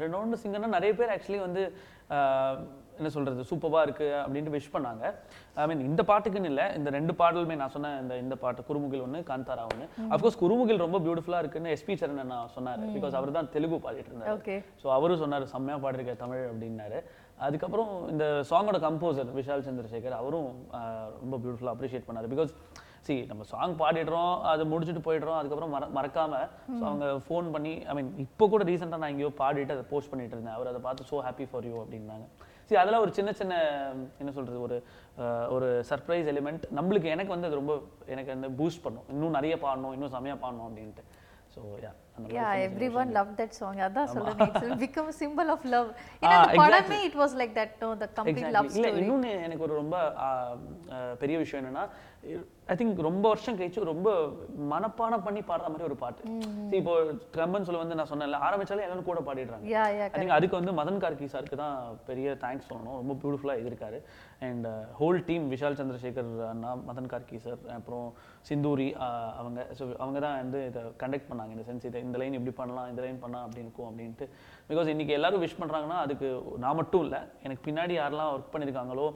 ரெனோண்டு 0.00 0.38
சிங்கர்னா 0.42 0.70
நிறைய 0.74 0.92
பேர் 0.94 1.12
ஆக்சுவலி 1.14 1.40
வந்து 1.42 1.64
ஆஹ், 2.10 2.56
என்ன 2.98 3.08
சொல்றது 3.16 3.46
சூப்பராக 3.50 3.86
இருக்கு 3.86 4.06
அப்படின்ட்டு 4.22 4.54
விஷ் 4.54 4.70
பண்ணாங்க. 4.74 5.04
ஐ 5.62 5.64
மீன் 5.70 5.82
இந்த 5.88 6.02
பாட்டுக்குன்னு 6.10 6.50
இல்லை 6.52 6.66
இந்த 6.78 6.88
ரெண்டு 6.96 7.14
பாடலுமே 7.20 7.56
நான் 7.62 7.74
சொன்ன 7.76 7.92
இந்த 8.02 8.14
இந்த 8.24 8.36
பாட்டு 8.44 8.66
குருமுகில் 8.68 9.04
ஒன்று 9.06 9.20
காந்தாரா 9.30 9.64
ஒன்று 9.72 9.88
அஃப்கோர்ஸ் 10.14 10.40
குருமுகில் 10.42 10.82
ரொம்ப 10.84 11.00
பியூட்டிஃபுல்லாக 11.06 11.42
இருக்குன்னு 11.44 11.74
எஸ்பி 11.76 11.96
சரண் 12.02 12.22
நான் 12.34 12.52
சொன்னார். 12.56 12.84
பிகாஸ் 12.96 13.18
அவர் 13.20 13.36
தான் 13.38 13.50
தெலுங்கு 13.56 13.80
பாடிட்டு 13.86 14.12
இருந்தார். 14.12 14.32
ஓகே 14.38 14.56
ஸோ 14.82 14.88
அவரும் 14.98 15.22
சொன்னார் 15.24 15.50
செம்மையாக 15.54 15.84
பாடிருக்க 15.84 16.14
தமிழ் 16.24 16.48
அப்படின்னாரு. 16.52 17.00
அதுக்கப்புறம் 17.48 17.92
இந்த 18.14 18.24
சாங்கோட 18.52 18.78
கம்போசர் 18.86 19.36
விஷால் 19.40 19.66
சந்திரசேகர் 19.68 20.20
அவரும் 20.22 20.50
ரொம்ப 21.22 21.34
பியூட்டிஃபுல்லாக 21.42 21.76
அப்ரிஷியேட் 21.76 22.08
பண்ணார். 22.08 22.32
பிகாஸ் 22.34 22.52
see 23.06 23.16
நம்ம 23.30 23.42
சாங் 23.50 23.72
பாடிடுறோம் 23.80 24.34
அதை 24.50 24.62
முடிச்சுட்டு 24.70 25.00
போயிடுறோம் 25.06 25.38
அதுக்கப்புறம் 25.38 25.72
மற 25.74 25.86
மறக்காம 25.96 26.34
ஸோ 26.76 26.82
அவங்க 26.90 27.06
ஃபோன் 27.26 27.46
பண்ணி 27.54 27.72
ஐ 27.90 27.94
மீன் 27.96 28.08
இப்போ 28.24 28.44
கூட 28.52 28.62
ரீசெண்டாக 28.68 29.00
நான் 29.02 29.12
எங்கேயோ 29.14 29.30
பாடிட்டு 29.40 29.74
அதை 29.74 29.84
போஸ்ட் 29.90 30.10
பண்ணிட்டு 30.12 30.34
இருந்தேன். 30.36 30.56
அவர் 30.58 30.70
அதை 30.70 30.80
பார்த்து 30.86 31.08
ஸோ 31.10 31.18
ஹாப்பி 31.26 31.46
ஃபார் 31.50 31.66
யூ 31.70 31.74
அப்படின்னாங்க. 31.82 32.26
சரி 32.68 32.80
அதெல்லாம் 32.82 33.04
ஒரு 33.06 33.12
சின்ன 33.18 33.30
சின்ன 33.40 33.54
என்ன 34.22 34.30
சொல்றது 34.38 34.60
ஒரு 34.66 34.76
ஒரு 35.56 35.68
சர்ப்ரைஸ் 35.90 36.30
எலிமெண்ட் 36.32 36.64
நம்மளுக்கு 36.78 37.10
எனக்கு 37.16 37.34
வந்து 37.34 37.48
அது 37.50 37.60
ரொம்ப 37.62 37.74
எனக்கு 38.14 38.32
வந்து 38.34 38.50
பூஸ்ட் 38.60 38.84
பண்ணும். 38.86 39.06
இன்னும் 39.14 39.36
நிறைய 39.38 39.56
பாடணும் 39.66 39.94
இன்னும் 39.96 40.14
செமையாக 40.16 40.42
பாடணும் 40.44 40.66
அப்படின்ட்டு. 40.68 41.04
So 41.54 41.60
yeah 41.84 41.92
everyone 43.00 43.10
love 43.16 43.30
that 43.40 43.54
song 43.58 43.80
அதான் 43.86 44.08
it's 44.46 44.72
become 44.82 45.10
symbol 45.20 45.48
of 45.54 45.66
love 45.74 45.88
ஏன்னா 46.22 46.36
அந்த 46.36 46.48
exactly. 46.48 46.62
படமே 46.62 46.98
it 47.08 47.18
was 47.22 47.34
like 47.40 47.52
that 47.60 47.76
no 47.84 47.90
the 48.02 48.08
complete 48.18 48.54
love 48.56 48.70
story 48.76 49.32
எனக்கு 49.46 49.66
ஒரு 49.68 49.76
ரொம்ப 49.82 49.96
பெரிய 51.22 51.36
விஷயம் 51.44 51.60
என்னன்னா 51.62 51.84
ஐ 52.66 52.74
திங்க் 52.76 53.00
ரொம்ப 53.06 53.24
வருஷம் 53.28 53.56
கழிச்சு 53.56 53.80
ரொம்ப 53.88 54.10
மனப்பாடம் 54.70 55.24
பண்ணி 55.24 55.40
பாடுற 55.42 55.66
மாதிரி 55.68 55.86
ஒரு 55.88 55.96
பாட்டு. 55.96 56.22
இப்போ 56.78 56.92
கம்பன் 57.34 57.66
சொல்ல 57.66 57.82
வந்து 57.82 57.98
நான் 57.98 58.10
சொன்னேன்ல 58.10 58.38
ஆரம்பிச்சாலே 58.46 58.84
எல்லாரும் 58.86 59.08
கூட 59.08 59.20
பாடிடுறாங்க. 59.26 59.66
ஐ 60.06 60.14
திங்க் 60.14 60.36
அதுக்கு 60.36 60.58
வந்து 60.58 60.72
மதன் 60.78 61.00
கார்கி 61.02 61.26
சாருக்கு 61.32 61.58
தான் 61.58 61.76
பெரிய 62.06 62.36
தேங்க்ஸ் 62.44 62.68
சொல்லணும். 62.70 62.96
ரொம்ப 63.00 63.16
பியூட்டிஃபுல்லாக 63.20 63.58
எழுதியிருக்காரு. 63.58 63.98
And 64.42 64.68
whole 64.98 65.20
team 65.28 65.44
Vishal 65.52 65.78
Chandrasekhar 65.80 66.32
Anna 66.50 66.70
Madan 66.88 67.10
Karky 67.12 67.38
sir 67.44 67.60
அப்புறம் 67.76 68.08
சிந்தூரி 68.48 68.88
ஆஹ், 69.04 69.30
அவங்க 69.38 69.60
ஸோ 69.78 69.84
அவங்க 69.98 70.18
தான் 70.20 70.38
வந்து 70.40 70.60
இதை 70.70 70.80
கண்டக்ட் 71.02 71.30
பண்ணாங்க. 71.30 71.52
இந்த 71.52 71.66
சென்ஸ் 71.68 71.88
இதை 71.90 72.02
இந்த 72.06 72.18
லைன் 72.22 72.38
இப்படி 72.38 72.54
பண்ணலாம் 72.58 72.90
இந்த 72.92 73.02
லைன் 73.02 73.22
பண்ணலாம் 73.22 73.46
அப்படி 73.46 73.64
இருக்கும் 73.64 73.90
அப்படின்ட்டு. 73.90 74.28
பிகாஸ் 74.68 74.90
இன்னைக்கு 74.92 75.14
எல்லாரும் 75.16 75.42
விஷ் 75.44 75.58
பண்ணுறாங்கன்னா 75.60 75.96
அதுக்கு 76.04 76.28
நான் 76.62 76.78
மட்டும் 76.78 77.02
இல்லை. 77.06 77.18
எனக்கு 77.44 77.62
பின்னாடி 77.66 77.94
யாரெல்லாம் 77.98 78.30
ஒர்க் 78.34 78.52
பண்ணியிருக்காங்களோ 78.52 79.06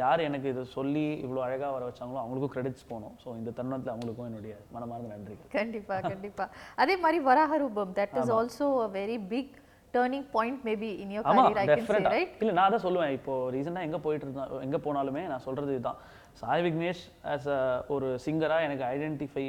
யார் 0.00 0.20
எனக்கு 0.28 0.46
இதை 0.52 0.64
சொல்லி 0.76 1.04
இவ்வளோ 1.24 1.42
அழகாக 1.46 1.70
வர 1.76 1.84
வச்சாங்களோ 1.88 2.20
அவங்களுக்கும் 2.22 2.54
கிரெடிட்ஸ் 2.54 2.88
போகணும். 2.90 3.14
ஸோ 3.22 3.28
இந்த 3.40 3.52
தருணத்தில் 3.58 3.92
அவங்களுக்கும் 3.94 4.28
என்னுடைய 4.30 4.54
மனமார்ந்த 4.76 5.10
நன்றிகள். 5.14 5.48
கண்டிப்பா 5.58 5.98
கண்டிப்பா. 6.10 6.46
அதே 6.84 6.96
மாதிரி 7.04 7.20
Varaha 7.30 7.58
Roopam 7.64 7.94
that 8.00 8.16
is 8.22 8.34
also 8.38 8.68
a 8.86 8.88
very 8.98 9.18
big 9.34 9.54
turning 9.94 10.26
point 10.36 10.62
maybe 10.68 10.90
in 11.02 11.12
your 11.16 11.26
career 11.30 11.60
I 11.62 11.66
can 11.68 11.88
say 11.90 12.00
right 12.14 12.32
இல்ல 12.42 12.54
நான் 12.60 12.72
தான் 12.74 12.84
சொல்லுவேன். 12.86 13.12
இப்போ 13.18 13.34
ரீசெண்டாக 13.56 13.88
எங்க 13.88 14.00
போயிட்டு 14.06 14.26
இருந்தா 14.26 14.46
எங்க 14.66 14.80
போனாலுமே 14.86 15.22
நான் 15.32 15.44
சொல்றது 15.48 15.72
இதுதான். 15.76 16.00
சாய் 16.40 16.64
விக்னேஷ் 16.66 17.04
ஆஸ் 17.34 17.50
அ 17.58 17.60
ஒரு 17.96 18.08
சிங்கரா 18.24 18.58
எனக்கு 18.68 18.84
ஐடென்டிஃபை 18.94 19.46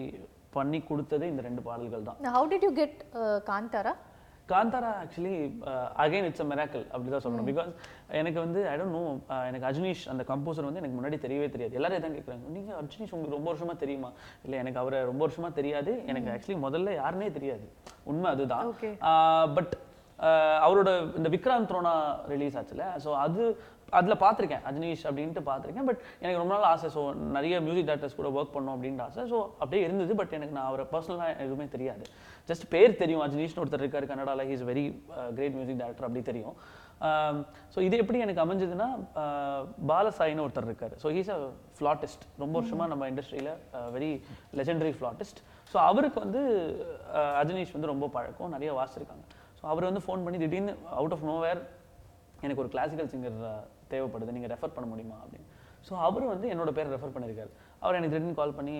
பண்ணி 0.58 0.80
கொடுத்தது 0.92 1.26
இந்த 1.32 1.42
ரெண்டு 1.48 1.62
பாடல்கள் 1.66 2.06
தான். 2.10 2.20
How 2.36 2.48
did 2.54 2.68
you 2.68 2.72
get 2.82 3.02
Kantara 3.50 3.94
Kantara 4.52 4.90
actually 5.04 5.34
again 6.04 6.28
it's 6.28 6.44
a 6.44 6.48
miracle 6.52 6.86
அப்படி 6.94 7.10
தான் 7.14 7.24
சொல்லணும். 7.26 7.48
பிகாஸ் 7.50 7.72
எனக்கு 8.20 8.40
வந்து 8.46 8.60
ஐ 8.72 8.76
டோன்ட் 8.80 8.96
நோ 8.98 9.04
எனக்கு 9.50 9.68
அஜ்னீஷ் 9.70 10.04
அந்த 10.14 10.24
கம்போசர் 10.32 10.68
வந்து 10.68 10.82
எனக்கு 10.82 10.98
முன்னாடி 11.00 11.18
தெரியவே 11.26 11.48
தெரியாது. 11.56 11.76
எல்லாரும் 11.80 12.06
தான் 12.06 12.16
கேட்குறாங்க 12.18 12.54
நீங்க 12.58 12.72
அஜ்னீஷ் 12.82 13.14
உங்களுக்கு 13.16 13.38
ரொம்ப 13.38 13.50
வருஷமா 13.52 13.76
தெரியுமா? 13.84 14.12
இல்ல 14.46 14.56
எனக்கு 14.64 14.82
அவரை 14.84 15.00
ரொம்ப 15.12 15.22
வருஷமா 15.28 15.52
தெரியாது. 15.60 15.94
எனக்கு 16.14 16.32
ஆக்சுவலி 16.36 16.60
முதல்ல 16.68 16.94
யாருன்னே 17.02 17.30
தெரியாது. 17.40 17.68
உண்மை 18.12 18.30
அதுதான். 18.36 18.72
பட் 19.58 19.76
அவரோட 20.66 20.90
இந்த 21.18 21.30
விக்ராந்த் 21.34 21.74
ரோனா 21.76 21.96
ரிலீஸ் 22.34 22.56
ஆச்சுல. 22.60 22.86
ஸோ 23.04 23.10
அது 23.26 23.44
அதில் 24.00 24.22
பார்த்துருக்கேன் 24.24 24.64
அஜ்னீஷ் 24.70 25.04
அப்படின்ட்டு 25.10 25.44
பார்த்துருக்கேன். 25.50 25.88
பட் 25.90 26.02
எனக்கு 26.24 26.42
ரொம்ப 26.42 26.54
நாள் 26.56 26.70
ஆசை. 26.72 26.90
ஸோ 26.96 27.04
நிறைய 27.38 27.62
மியூசிக் 27.68 27.88
டேரக்டர்ஸ் 27.90 28.18
கூட 28.20 28.30
ஒர்க் 28.38 28.56
பண்ணோம் 28.56 28.76
அப்படின்ற 28.78 29.04
ஆசை. 29.10 29.24
ஸோ 29.34 29.38
அப்படியே 29.60 29.84
இருந்தது. 29.88 30.16
பட் 30.16 30.34
எனக்கு 30.40 30.58
நான் 30.58 30.70
அவரை 30.72 30.86
பர்சனலாக 30.96 31.38
எதுவுமே 31.46 31.68
தெரியாது. 31.76 32.04
ஜஸ்ட் 32.50 32.68
பேர் 32.74 33.00
தெரியும். 33.04 33.24
அஜ்னீஷ்னு 33.28 33.64
ஒருத்தர் 33.64 33.84
இருக்கார் 33.86 34.10
கன்னடாவில் 34.12 34.50
he's 34.52 34.66
very 34.72 34.86
great 35.38 35.58
music 35.60 35.82
director 35.84 36.08
அப்படி 36.10 36.24
தெரியும். 36.32 36.58
Um, 37.08 37.36
ஸோ 37.74 37.80
இது 37.88 37.96
எப்படி 38.02 38.20
எனக்கு 38.26 38.42
அமைஞ்சதுன்னா 38.44 38.88
uh, 39.24 39.60
பாலசாயின்னு 39.90 40.44
ஒருத்தர் 40.46 40.68
இருக்கார். 40.70 40.94
ஸோ 41.02 41.08
ஹீஸ் 41.16 41.30
அ 41.36 41.40
ஃப்ளாட்டிஸ்ட் 41.78 42.24
ரொம்ப 42.44 42.54
வருஷமாக 42.60 42.88
நம்ம 42.94 43.10
இண்டஸ்ட்ரியில் 43.12 43.52
வெரி 43.96 44.10
லெஜெண்டரி 44.60 44.94
ஃப்ளாட்டிஸ்ட் 45.00 45.42
ஸோ 45.72 45.78
அவருக்கு 45.90 46.20
வந்து 46.26 46.42
uh, 46.82 47.20
ஆஹ் 47.20 47.36
அஜனீஷ் 47.42 47.76
வந்து 47.76 47.92
ரொம்ப 47.94 48.08
பழக்கம். 48.16 48.54
நிறைய 48.56 48.72
வாசிச்சிருக்காங்க. 48.80 49.26
ஸோ 49.60 49.64
அவர் 49.74 49.90
வந்து 49.90 50.04
ஃபோன் 50.06 50.24
பண்ணி 50.26 50.40
திடீர்னு 50.46 50.76
அவுட் 51.02 51.16
ஆஃப் 51.18 51.26
நோவேர் 51.32 51.62
எனக்கு 52.46 52.64
ஒரு 52.64 52.72
கிளாசிக்கல் 52.76 53.12
சிங்கர் 53.14 53.38
தேவைப்படுது 53.94 54.36
நீங்கள் 54.38 54.54
ரெஃபர் 54.56 54.76
பண்ண 54.76 54.88
முடியுமா 54.94 55.20
அப்படின்னு. 55.24 55.48
ஸோ 55.88 55.94
அவர் 56.06 56.24
வந்து 56.32 56.48
என்னோட 56.54 56.70
பேரை 56.78 56.90
ரெஃபர் 56.94 57.12
பண்ணியிருக்காரு 57.16 57.52
அவர் 57.82 57.98
எனக்கு 57.98 58.14
திடீர்னு 58.14 58.38
கால் 58.40 58.56
பண்ணி 58.58 58.74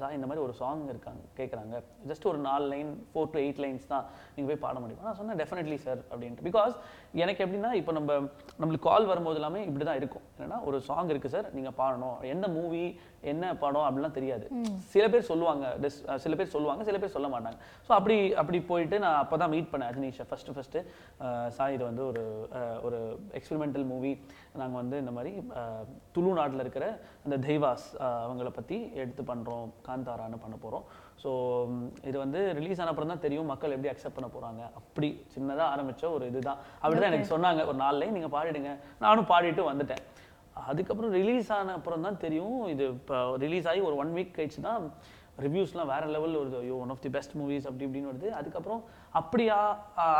சார் 0.00 0.14
இந்த 0.16 0.26
மாதிரி 0.28 0.42
ஒரு 0.46 0.54
சாங் 0.58 0.82
இருக்காங்க 0.92 1.22
கேட்குறாங்க 1.38 1.74
ஜஸ்ட் 2.08 2.26
ஒரு 2.30 2.38
நாலு 2.46 2.64
line 2.72 2.90
four 3.12 3.30
to 3.34 3.38
eight 3.42 3.60
lines 3.64 3.86
தான் 3.92 4.04
நீங்கள் 4.34 4.50
போய் 4.50 4.60
பாட 4.64 4.76
முடியுமா? 4.82 5.04
நான் 5.08 5.18
சொன்னேன் 5.20 5.38
டெஃபினெட்லி 5.42 5.78
சார் 5.86 6.00
அப்படின்ட்டு. 6.10 6.46
பிகாஸ் 6.48 6.74
எனக்கு 7.22 7.42
எப்படின்னா 7.44 7.70
இப்போ 7.80 7.92
நம்ம 7.98 8.18
நம்மளுக்கு 8.60 8.88
கால் 8.90 9.08
வரும்போது 9.12 9.40
எல்லாமே 9.40 9.62
இப்படி 9.68 9.86
தான் 9.90 10.00
இருக்கும். 10.00 10.26
என்னன்னா 10.36 10.58
ஒரு 10.70 10.80
சாங் 10.90 11.10
இருக்குது 11.14 11.34
சார் 11.36 11.48
நீங்கள் 11.56 11.76
பாடணும். 11.80 12.18
எந்த 12.34 12.48
மூவி 12.58 12.84
என்ன 13.30 13.52
படம் 13.62 13.86
அப்படிலாம் 13.86 14.16
தெரியாது. 14.18 14.44
சில 14.92 15.04
பேர் 15.12 15.28
சொல்லுவாங்க 15.30 15.64
சில 16.24 16.32
பேர் 16.38 16.52
சொல்லுவாங்க 16.54 16.82
சில 16.88 16.98
பேர் 17.02 17.14
சொல்ல 17.16 17.28
மாட்டாங்க. 17.34 17.58
ஸோ 17.86 17.90
அப்படி 17.98 18.16
அப்படி 18.42 18.58
போயிட்டு 18.70 18.98
நான் 19.04 19.20
அப்போ 19.22 19.36
தான் 19.42 19.52
மீட் 19.54 19.70
பண்ணேன் 19.72 19.90
அஜினீஷை 19.92 20.26
ஃபஸ்ட்டு 20.30 20.54
ஃபஸ்ட்டு 20.56 20.82
சார் 21.56 21.74
இது 21.76 21.84
வந்து 21.90 22.04
ஒரு 22.10 22.24
ஒரு 22.88 23.00
எக்ஸ்பெரிமெண்டல் 23.40 23.86
மூவி 23.92 24.12
நாங்கள் 24.62 24.80
வந்து 24.82 24.96
இந்த 25.02 25.14
மாதிரி 25.18 25.32
துளு 26.16 26.32
நாட்டில் 26.40 26.64
இருக்கிற 26.64 26.86
அந்த 27.26 27.36
தெய்வாஸ் 27.48 27.86
அவங்கள 28.26 28.50
பற்றி 28.58 28.78
எடுத்து 29.02 29.24
பண்ணுறோம் 29.30 29.68
காந்தாரான்னு 29.88 30.42
பண்ண 30.44 30.56
போகிறோம் 30.64 30.86
ஸோ 31.22 31.30
இது 32.10 32.16
வந்து 32.24 32.40
ரிலீஸ் 32.58 32.80
ஆன 32.82 32.92
அப்புறம் 32.92 33.10
தான் 33.12 33.24
தெரியும் 33.24 33.50
மக்கள் 33.50 33.74
எப்படி 33.74 33.90
அக்செப்ட் 33.90 34.16
பண்ண 34.16 34.28
போகிறாங்க 34.36 34.62
அப்படி 34.78 35.08
சின்னதாக 35.34 35.68
ஆரம்பித்த 35.74 36.10
ஒரு 36.16 36.24
இதுதான். 36.30 36.58
அப்படி 36.80 36.98
தான் 37.00 37.12
எனக்கு 37.12 37.32
சொன்னாங்க. 37.34 37.60
ஒரு 37.70 37.78
நாள் 37.82 38.06
நீங்கள் 38.16 38.34
பாடிடுங்க. 38.34 38.72
நானும் 39.04 39.28
பாடிட்டு 39.30 39.62
வந்துட்டேன். 39.68 40.02
அதுக்கப்புறம் 40.70 41.12
ரிலீஸ் 41.18 41.50
ஆன 41.56 41.72
அப்புறம் 41.78 42.04
தான் 42.06 42.22
தெரியும். 42.24 42.60
இது 42.72 42.84
இப்போ 43.00 43.18
ரிலீஸ் 43.44 43.68
ஆகி 43.70 43.80
ஒரு 43.88 43.96
ஒன் 44.02 44.10
வீக் 44.16 44.32
கழிச்சு 44.38 44.60
தான் 44.68 44.84
ரிவ்யூஸ்லாம் 45.44 45.90
வேற 45.92 46.02
லெவலில் 46.14 46.38
வருது. 46.40 46.58
ஐயோ 46.64 46.74
one 46.84 46.90
of 46.94 47.02
the 47.04 47.10
best 47.14 47.34
movies 47.40 47.66
அப்படி 47.68 47.84
இப்படின்னு 47.86 48.10
வருது. 48.10 48.28
அதுக்கப்புறம் 48.38 48.82
அப்படியா 49.20 49.56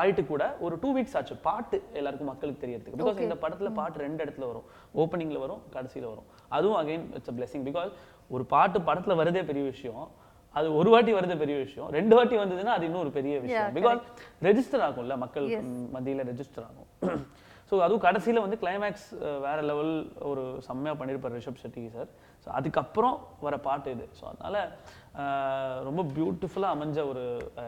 ஆயிட்டு 0.02 0.22
கூட 0.30 0.44
ஒரு 0.66 0.74
டூ 0.82 0.90
வீக்ஸ் 0.96 1.16
ஆச்சு. 1.18 1.34
பாட்டு 1.48 1.78
எல்லாருக்கும் 1.98 2.30
மக்களுக்கு 2.32 2.62
தெரியறதுக்கு. 2.64 2.98
பிகாஸ் 3.02 3.20
இந்த 3.26 3.36
படத்தில் 3.44 3.76
பாட்டு 3.80 4.04
ரெண்டு 4.06 4.20
இடத்துல 4.24 4.48
வரும். 4.52 4.66
ஓப்பனிங்கில் 5.02 5.42
வரும் 5.44 5.62
கடைசியில் 5.76 6.08
வரும். 6.12 6.28
அதுவும் 6.58 6.78
again 6.80 7.04
it's 7.18 7.32
a 7.34 7.36
blessing 7.38 7.66
because 7.68 7.92
ஒரு 8.34 8.46
பாட்டு 8.54 8.80
படத்தில் 8.88 9.18
வருதே 9.22 9.44
பெரிய 9.52 9.64
விஷயம். 9.72 10.02
அது 10.58 10.66
ஒரு 10.78 10.88
வாட்டி 10.94 11.12
வருது 11.18 11.36
பெரிய 11.44 11.58
விஷயம். 11.66 11.88
ரெண்டு 11.98 12.14
வாட்டி 12.16 12.34
வந்ததுன்னா 12.42 12.72
அது 12.78 12.86
இன்னும் 12.88 13.04
ஒரு 13.04 13.12
பெரிய 13.18 13.34
விஷயம். 13.44 13.70
பிகாஸ் 13.78 14.02
ரெஜிஸ்டர் 14.48 14.84
ஆகும்ல 14.88 15.16
மக்கள் 15.24 15.46
மத்தியில் 15.94 16.26
ரெஜிஸ்டர் 16.32 16.66
ஆகும். 16.70 16.88
ஸோ 17.72 17.76
அதுவும் 17.84 18.02
கடைசியில் 18.04 18.42
வந்து 18.44 18.56
கிளைமேக்ஸ் 18.62 19.04
வேற 19.44 19.58
லெவல் 19.68 19.92
ஒரு 20.30 20.42
செம்மையாக 20.66 20.96
பண்ணியிருப்பார் 21.00 21.34
ரிஷப் 21.36 21.60
ஷெட்டி 21.60 21.82
சார் 21.94 22.08
ஸோ 22.44 22.48
அதுக்கப்புறம் 22.58 23.14
வர 23.44 23.56
பாட்டு 23.66 23.92
இது. 23.94 24.06
ஸோ 24.18 24.24
அதனால 24.30 24.56
ரொம்ப 25.86 26.02
பியூட்டிஃபுல்லாக 26.16 26.76
அமைஞ்ச 26.76 26.98
ஒரு 27.10 27.22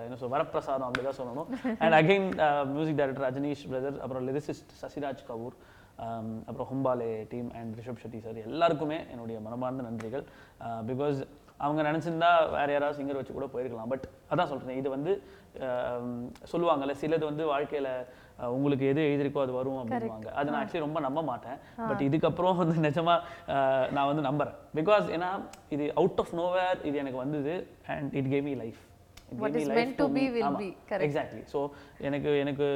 என்ன 0.06 0.16
சொல் 0.22 0.34
வரப்பிரசாதம் 0.34 0.86
அப்படி 0.88 1.04
தான் 1.06 1.18
சொல்லணும் 1.20 1.48
and 1.84 1.96
again 2.00 2.26
music 2.74 2.98
director 3.00 3.26
Rajneesh 3.28 3.64
brother 3.70 3.96
அப்புறம் 4.06 4.26
லிரிசிஸ்ட் 4.30 4.74
சசிராஜ் 4.82 5.22
கபூர் 5.30 5.56
அப்புறம் 6.48 6.68
Hombale 6.72 7.08
team 7.32 7.48
and 7.60 7.72
Rishab 7.80 8.02
Shetty 8.02 8.20
sir 8.26 8.42
எல்லாருக்குமே 8.48 8.98
என்னுடைய 9.14 9.38
மனமார்ந்த 9.46 9.86
நன்றிகள். 9.88 10.26
பிகாஸ் 10.90 11.18
அவங்க 11.64 11.80
நினச்சிருந்தா 11.88 12.30
வேற 12.56 12.68
யாராவது 12.74 12.98
சிங்கர் 12.98 13.18
வச்சு 13.20 13.34
கூட 13.38 13.46
போயிருக்கலாம். 13.54 13.90
பட் 13.92 14.06
அதான் 14.32 14.50
சொல்கிறேன் 14.52 14.80
இது 14.80 14.88
வந்து 14.96 15.12
சொல்லுவாங்கல்ல 16.52 16.94
சிலது 17.02 17.24
வந்து 17.30 17.44
வாழ்க்கையில் 17.52 17.90
உங்களுக்கு 18.56 18.84
எது 18.92 19.00
எழுதிருக்கோ 19.08 19.42
அது 19.44 19.52
வரும் 19.58 19.78
அப்படின்வாங்க 19.80 20.30
அது 20.38 20.48
நான் 20.50 20.60
ஆக்சுவலி 20.60 20.84
ரொம்ப 20.86 21.00
நம்ப 21.06 21.20
மாட்டேன். 21.30 21.58
பட் 21.90 22.02
இதுக்கப்புறம் 22.08 22.58
வந்து 22.62 22.76
நிஜமா 22.88 23.14
நான் 23.96 24.08
வந்து 24.10 24.24
நம்புறேன். 24.28 24.56
பிகாஸ் 24.78 25.06
ஏன்னா 25.16 25.30
இது 25.76 25.84
அவுட் 26.00 26.20
ஆஃப் 26.22 26.34
நோவேர் 26.40 26.80
இது 26.88 26.96
எனக்கு 27.04 27.22
வந்தது 27.24 27.54
and 27.94 28.16
it 28.20 28.30
gave 28.34 28.44
me 28.50 28.54
life. 28.64 28.80
Exactly 31.06 31.42
so 31.52 31.60
எனக்கு 32.08 32.30
எனக்கு 32.42 32.66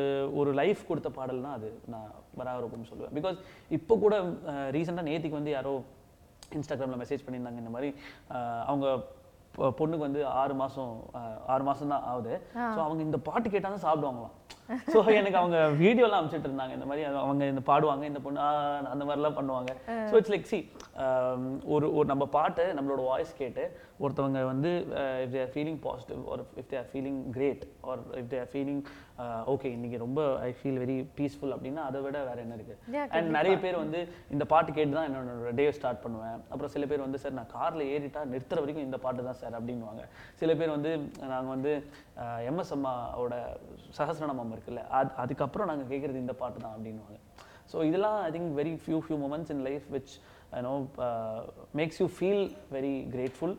ஒரு 0.41 0.51
லைஃப் 0.61 0.81
கொடுத்த 0.91 1.09
பாடல்னா 1.19 1.51
அது 1.59 1.69
நான் 1.95 2.09
வராருக்கும் 2.41 2.89
சொல்லுவேன். 2.91 3.15
பிகாஸ் 3.19 3.39
இப்போ 3.79 3.97
கூட 4.05 4.17
ரீசெண்டாக 4.77 5.09
நேத்திக்கு 5.11 5.41
வந்து 5.41 5.55
யாரோ 5.59 5.75
இன்ஸ்டாகிராமில் 6.59 7.01
மெசேஜ் 7.03 7.25
பண்ணியிருந்தாங்க 7.25 7.63
இந்த 7.65 7.73
மாதிரி. 7.77 7.91
அவங்க 8.71 8.87
பொண்ணுக்கு 9.79 10.05
வந்து 10.07 10.21
ஆறு 10.41 10.55
மாதம் 10.63 10.95
ஆறு 11.53 11.63
மாதம் 11.69 11.93
தான் 11.95 12.05
ஆகுது 12.11 12.35
ஸோ 12.75 12.79
அவங்க 12.87 13.01
இந்த 13.09 13.19
பாட்டு 13.29 13.49
கேட்டால் 13.55 13.75
தான் 13.77 13.87
சாப்பிடுவாங்களாம். 13.87 14.35
ஸோ 14.93 14.99
எனக்கு 15.19 15.39
அவங்க 15.41 15.59
வீடியோலாம் 15.83 16.19
அனுப்பிச்சிட்டு 16.19 16.49
இருந்தாங்க. 16.49 16.73
இந்த 16.77 16.87
மாதிரி 16.89 17.03
அவங்க 17.23 17.45
இந்த 17.53 17.63
பாடுவாங்க 17.69 18.05
இந்த 18.11 18.21
பொண்ணு 18.25 18.41
அந்த 18.93 19.03
மாதிரிலாம் 19.09 19.37
பண்ணுவாங்க. 19.39 19.71
ஸோ 20.11 20.15
இட்ஸ் 20.21 20.33
லைக் 20.35 20.51
சி 20.51 20.59
ஒரு 21.75 21.87
ஒரு 21.99 22.07
நம்ம 22.13 22.25
பாட்டு 22.37 22.65
நம்மளோட 22.77 23.03
வாய்ஸ் 23.11 23.33
கேட்டு 23.41 23.65
ஒருத்தவங்க 24.03 24.41
வந்து 24.53 24.73
இஃப் 25.25 25.35
தேர் 25.37 25.53
ஃபீலிங் 25.55 25.81
பாசிட்டிவ் 25.87 26.21
ஒரு 26.33 26.45
if 26.63 26.71
they're 26.75 26.89
feeling 26.91 27.21
great 27.37 27.65
or 27.91 28.03
if 28.21 28.31
they're 28.35 28.51
feeling 28.53 28.83
okay 29.53 29.69
இன்னைக்கு 29.77 29.99
ரொம்ப 30.03 30.21
ஐ 30.45 30.51
ஃபீல் 30.59 30.79
வெரி 30.83 30.97
பீஸ்ஃபுல் 31.17 31.55
அப்படின்னா 31.55 31.83
அதை 31.89 32.01
விட 32.05 32.19
வேற 32.29 32.39
என்ன 32.45 32.57
இருக்கு? 32.59 32.75
அண்ட் 33.17 33.31
நிறைய 33.37 33.55
பேர் 33.65 33.79
வந்து 33.83 34.01
இந்த 34.35 34.45
பாட்டு 34.53 34.77
கேட்டு 34.77 34.97
தான் 34.97 35.09
என்னோட 35.09 35.53
டே 35.59 35.65
ஸ்டார்ட் 35.79 36.03
பண்ணுவேன். 36.05 36.39
அப்புறம் 36.51 36.73
சில 36.75 36.87
பேர் 36.91 37.05
வந்து 37.05 37.21
சார் 37.23 37.37
நான் 37.39 37.51
கார்ல 37.55 37.83
ஏறிட்டா 37.95 38.23
நிறுத்துற 38.33 38.61
வரைக்கும் 38.63 38.87
இந்த 38.89 38.99
பாட்டு 39.05 39.27
தான் 39.29 39.41
சார் 39.41 39.57
அப்படின்வாங்க 39.59 40.05
சில 40.43 40.55
பேர் 40.61 40.75
வந்து 40.77 40.93
நாங்கள் 41.33 41.55
வந்து 41.55 41.73
எம்எஸ் 42.51 42.73
அம்மாவோட 42.77 43.37
சஹஸ்ரநாமம் 43.99 44.55
இருக்குல்ல 44.57 44.85
அது 44.99 45.11
அதுக்கப்புறம் 45.25 45.71
நாங்கள் 45.73 45.91
கேட்குறது 45.93 46.25
இந்த 46.25 46.37
பாட்டு 46.43 46.65
தான் 46.65 46.77
அப்படின்வாங்க 46.77 47.19
ஸோ 47.73 47.79
இதெல்லாம் 47.89 48.19
I 48.27 48.31
think 48.37 48.53
very 48.61 48.75
few 48.85 49.01
few 49.07 49.19
moments 49.25 49.53
in 49.55 49.65
life 49.69 49.89
which 49.97 50.15
no 50.67 50.75
makes 51.81 52.01
you 52.03 52.09
feel 52.17 52.45
very 52.77 52.95
grateful 53.15 53.57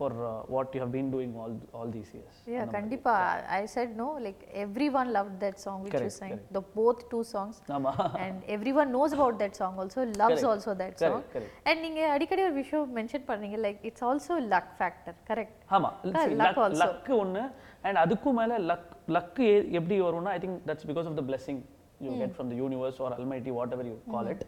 for 0.00 0.14
what 0.54 0.74
you 0.76 0.80
have 0.84 0.92
been 0.96 1.10
doing 1.14 1.34
all 1.42 1.54
all 1.78 1.92
these 1.96 2.10
years 2.16 2.36
Yeah, 2.52 2.66
கண்டிப்பா 2.76 3.14
I 3.56 3.62
said 3.74 3.90
no 4.00 4.08
like 4.26 4.40
everyone 4.64 5.08
loved 5.16 5.36
that 5.44 5.56
song 5.64 5.78
which 5.84 5.94
you 5.94 6.00
Correct, 6.00 6.18
sang 6.20 6.34
the 6.56 6.62
both 6.78 7.00
two 7.12 7.22
songs 7.32 7.56
ஆமா 7.76 7.92
and 8.24 8.36
everyone 8.56 8.88
knows 8.94 9.12
about 9.18 9.36
that 9.42 9.54
song 9.60 9.74
also 9.82 10.00
loves 10.22 10.34
Correct. 10.34 10.48
also 10.52 10.70
that 10.82 10.94
Correct, 10.94 11.06
song 11.06 11.24
correct. 11.34 11.52
and 11.70 11.78
நீங்க 11.86 12.00
அடிக்கடி 12.14 12.44
ஒரு 12.48 12.56
விஷயம் 12.62 12.94
mention 12.98 13.26
பண்ணீங்க 13.30 13.58
like 13.66 13.80
it's 13.90 14.04
also 14.10 14.34
luck 14.54 14.68
factor 14.80 15.14
correct 15.30 15.56
ஆமா 15.78 15.90
Ah, 16.20 16.24
luck 16.42 16.58
also. 16.64 16.80
Luck 16.84 17.14
ஒன்று 17.24 17.44
and 17.86 18.00
அதுக்கும் 18.04 18.38
மேல 18.40 18.58
லக் 18.70 18.88
லக்கு 19.16 19.48
எப்படி 19.78 19.98
வரும்னா 20.06 20.32
I 20.36 20.40
think 20.44 20.58
that's 20.70 20.88
because 20.90 21.08
of 21.10 21.18
the 21.20 21.24
blessing 21.30 21.60
you 22.06 22.10
get 22.22 22.34
from 22.36 22.50
the 22.52 22.58
universe 22.62 23.00
or 23.06 23.14
almighty 23.18 23.52
whatever 23.76 23.88
you 23.92 23.96
call 24.14 24.30
it 24.34 24.44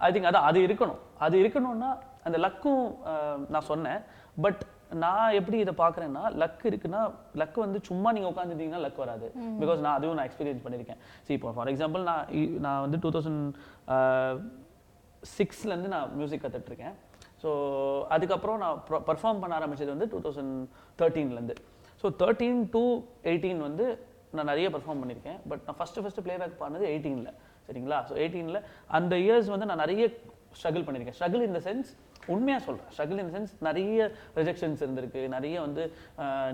I 0.00 0.10
think 0.14 0.28
அதான் 0.30 0.46
அது 0.50 0.58
இருக்கணும் 0.66 1.00
அது 1.26 1.36
இருக்கணும்னா 1.44 1.90
அந்த 2.26 2.38
லக்கும் 2.46 2.82
நான் 3.54 3.66
சொன்னேன் 3.72 4.00
பட் 4.44 4.60
நான் 5.02 5.34
எப்படி 5.38 5.56
இதை 5.64 5.74
பார்க்குறேன்னா 5.80 6.22
லக் 6.42 6.64
இருக்குன்னா 6.70 7.00
லக் 7.40 7.58
வந்து 7.64 7.78
சும்மா 7.88 8.08
நீங்கள் 8.16 8.32
உட்காந்துட்டீங்கன்னா 8.32 8.80
லக் 8.84 9.00
வராது. 9.04 9.26
பிகாஸ் 9.62 9.80
நான் 9.86 9.96
அதுவும் 9.98 10.16
நான் 10.18 10.28
எக்ஸ்பீரியன்ஸ் 10.28 10.64
பண்ணியிருக்கேன். 10.64 11.00
சரி 11.26 11.36
இப்போ 11.38 11.52
ஃபார் 11.56 11.70
எக்ஸாம்பிள் 11.72 12.04
நான் 12.10 12.24
நான் 12.66 12.82
வந்து 12.86 13.00
டூ 13.04 13.10
தௌசண்ட் 13.16 13.44
சிக்ஸ்லேருந்து 15.36 15.92
நான் 15.94 16.14
மியூசிக் 16.18 16.44
கற்றுட்ருக்கேன் 16.44 16.96
ஸோ 17.42 17.50
அதுக்கப்புறம் 18.14 18.60
நான் 18.64 18.78
பர்ஃபார்ம் 19.10 19.42
பண்ண 19.42 19.54
ஆரம்பிச்சது 19.58 19.92
வந்து 19.94 20.08
டூ 20.12 20.20
தௌசண்ட் 20.26 20.54
தேர்ட்டீன்லேருந்து 21.00 21.56
ஸோ 22.02 22.08
தேர்ட்டீன் 22.22 22.62
டு 22.76 22.82
எயிட்டீன் 23.30 23.60
வந்து 23.68 23.86
நான் 24.36 24.50
நிறைய 24.52 24.66
பர்ஃபார்ம் 24.74 25.00
பண்ணியிருக்கேன். 25.02 25.38
பட் 25.50 25.62
நான் 25.66 25.78
ஃபஸ்ட்டு 25.78 26.02
ஃபஸ்ட்டு 26.04 26.24
ப்ளேபேக் 26.26 26.56
பண்ணது 26.64 26.84
எயிட்டீனில் 26.92 27.30
சரிங்களா? 27.68 27.98
ஸோ 28.08 28.14
எயிட்டீனில் 28.22 28.60
அந்த 28.98 29.14
இயர்ஸ் 29.26 29.48
வந்து 29.54 29.68
நான் 29.70 29.82
நிறைய 29.84 30.04
ஸ்ட்ரகிள் 30.58 30.84
பண்ணியிருக்கேன். 30.86 31.16
ஸ்ட்ரகிள் 31.18 31.46
இந்த 31.48 31.60
சென்ஸ் 31.68 31.88
உண்மையாக 32.34 32.62
சொல்கிறேன் 32.66 32.90
ஸ்ட்ரகிள் 32.94 33.20
இந்த 33.22 33.32
சென்ஸ் 33.36 33.52
நிறைய 33.68 34.06
ரிஜெக்ஷன்ஸ் 34.38 34.82
இருந்திருக்கு. 34.84 35.22
நிறைய 35.36 35.56
வந்து 35.66 35.82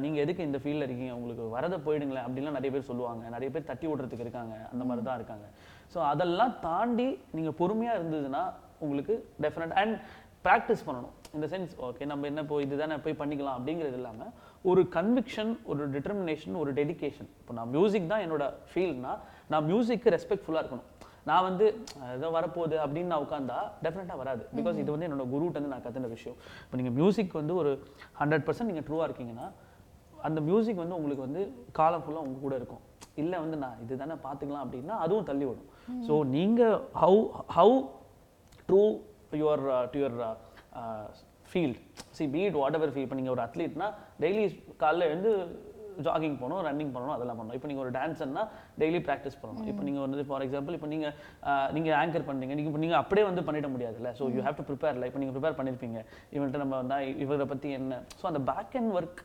நீங்கள் 0.04 0.22
எதுக்கு 0.24 0.48
இந்த 0.48 0.60
ஃபீல்டில் 0.62 0.86
இருக்கீங்க? 0.88 1.14
உங்களுக்கு 1.20 1.46
வரதை 1.56 1.78
போயிடுங்களேன் 1.86 2.26
அப்படின்லாம் 2.26 2.58
நிறைய 2.58 2.72
பேர் 2.76 2.90
சொல்லுவாங்க. 2.90 3.24
நிறைய 3.36 3.50
பேர் 3.54 3.68
தட்டி 3.70 3.88
விடுறதுக்கு 3.90 4.26
இருக்காங்க. 4.26 4.54
அந்த 4.72 4.84
மாதிரி 4.90 5.04
தான் 5.08 5.18
இருக்காங்க. 5.20 5.46
ஸோ 5.94 6.00
அதெல்லாம் 6.12 6.54
தாண்டி 6.68 7.08
நீங்கள் 7.38 7.58
பொறுமையாக 7.62 7.98
இருந்ததுன்னா 8.00 8.44
உங்களுக்கு 8.84 9.16
டெஃபினட் 9.46 9.76
அண்ட் 9.82 9.96
ப்ராக்டிஸ் 10.46 10.82
பண்ணணும். 10.86 11.14
இந்த 11.36 11.46
சென்ஸ் 11.52 11.70
ஓகே 11.86 12.06
நம்ம 12.10 12.26
என்ன 12.30 12.40
போய் 12.50 12.64
இதுதானே 12.66 12.96
போய் 13.04 13.20
பண்ணிக்கலாம் 13.20 13.56
அப்படிங்கிறது 13.58 13.96
இல்லாமல் 14.00 14.32
ஒரு 14.70 14.82
கன்விக்ஷன் 14.96 15.52
ஒரு 15.70 15.82
டிட்டர்மினேஷன் 15.94 16.56
ஒரு 16.62 16.70
டெடிகேஷன் 16.78 17.28
இப்போ 17.40 17.54
நான் 17.58 17.72
மியூசிக் 17.76 18.10
தான் 18.12 18.24
என்னோட 18.26 18.44
ஃபீல்ட்னா 18.72 19.12
நான் 19.52 19.66
மியூசிக்கு 19.70 20.12
ரெஸ்பெக்ட்ஃபுல்லாக 20.16 20.62
இருக்கணும். 20.62 20.86
நான் 21.28 21.44
வந்து 21.48 21.66
ஏதோ 22.16 22.28
வரப்போகுது 22.36 22.76
அப்படின்னு 22.84 23.12
நான் 23.12 23.24
உட்காந்தா 23.26 23.58
டெஃபினட்டாக 23.84 24.18
வராது. 24.22 24.42
பிகாஸ் 24.58 24.80
இது 24.82 24.90
வந்து 24.94 25.06
என்னோட 25.08 25.26
குருட்ட 25.34 25.58
வந்து 25.60 25.72
நான் 25.74 25.84
கற்றுன 25.86 26.10
விஷயம். 26.16 26.36
இப்போ 26.64 26.78
நீங்கள் 26.80 26.96
மியூசிக் 26.98 27.38
வந்து 27.40 27.54
ஒரு 27.62 27.72
ஹண்ட்ரட் 28.20 28.46
பர்சன்ட் 28.48 28.70
நீங்கள் 28.72 28.86
ட்ரூவாக 28.88 29.08
இருக்கீங்கன்னா 29.08 29.46
அந்த 30.28 30.40
மியூசிக் 30.48 30.82
வந்து 30.82 30.96
உங்களுக்கு 30.98 31.26
வந்து 31.26 31.42
காலம் 31.78 32.04
ஃபுல்லாக 32.04 32.26
உங்க 32.26 32.38
கூட 32.46 32.54
இருக்கும். 32.60 32.82
இல்லை 33.22 33.38
வந்து 33.44 33.56
நான் 33.64 33.80
இது 33.84 34.00
தானே 34.02 34.16
பார்த்துக்கலாம் 34.26 34.64
அப்படின்னா 34.66 34.94
அதுவும் 35.04 35.28
தள்ளி 35.30 35.44
விடும். 35.48 35.68
ஸோ 36.06 36.14
நீங்கள் 36.36 36.76
how 37.02 37.20
how 37.56 37.76
true 38.68 38.82
your 39.42 39.64
to 39.92 39.98
your 40.02 40.18
field 41.50 41.80
see 42.16 42.24
be it 42.34 42.56
whatever 42.78 42.92
field 42.94 43.06
இப்போ 43.06 43.18
நீங்கள் 43.20 43.34
ஒரு 43.36 43.42
அத்லீட்னா 43.46 43.88
டெய்லி 44.22 44.44
காலைல 44.82 45.08
எழுந்து 45.10 45.32
ஜாகிங் 46.06 46.36
போகணும் 46.42 46.62
ரன்னிங் 46.68 46.92
பண்ணணும் 46.96 47.14
அதெல்லாம் 47.16 47.38
பண்ணணும். 47.40 47.56
இப்போ 47.58 47.68
நீங்கள் 47.70 47.84
ஒரு 47.84 47.92
டான்ஸர்னா 47.98 48.44
டெய்லி 48.82 49.00
ப்ராக்டிஸ் 49.08 49.38
பண்ணணும். 49.42 49.66
இப்போ 49.72 49.82
நீங்கள் 49.88 50.04
வந்து 50.06 50.26
ஃபார் 50.30 50.44
எக்ஸாம்பிள் 50.46 50.76
இப்போ 50.78 50.90
நீங்கள் 50.94 51.14
நீங்கள் 51.78 51.96
ஆங்கர் 52.02 52.26
பண்ணுறீங்க 52.28 52.54
நீங்கள் 52.58 52.72
இப்போ 52.72 52.82
நீங்கள் 52.84 53.00
அப்படியே 53.02 53.26
வந்து 53.30 53.44
பண்ணிட 53.48 53.70
முடியாதுல்ல. 53.74 54.12
ஸோ 54.20 54.30
யூ 54.36 54.42
ஹேவ் 54.48 54.58
டு 54.60 54.66
ப்ரிப்பேர்ல 54.70 55.08
இப்போ 55.10 55.20
நீங்கள் 55.22 55.36
ப்ரிப்பேர் 55.38 55.58
பண்ணியிருப்பீங்க 55.60 56.00
இவன்ட்டு 56.36 56.62
நம்ம 56.64 56.76
வந்தா 56.82 56.98
இவரை 57.26 57.48
பற்றி 57.54 57.70
என்ன? 57.80 58.00
ஸோ 58.20 58.26
அந்த 58.32 58.42
பேக் 58.52 58.78
அண்ட் 58.80 58.94
ஒர்க் 59.00 59.20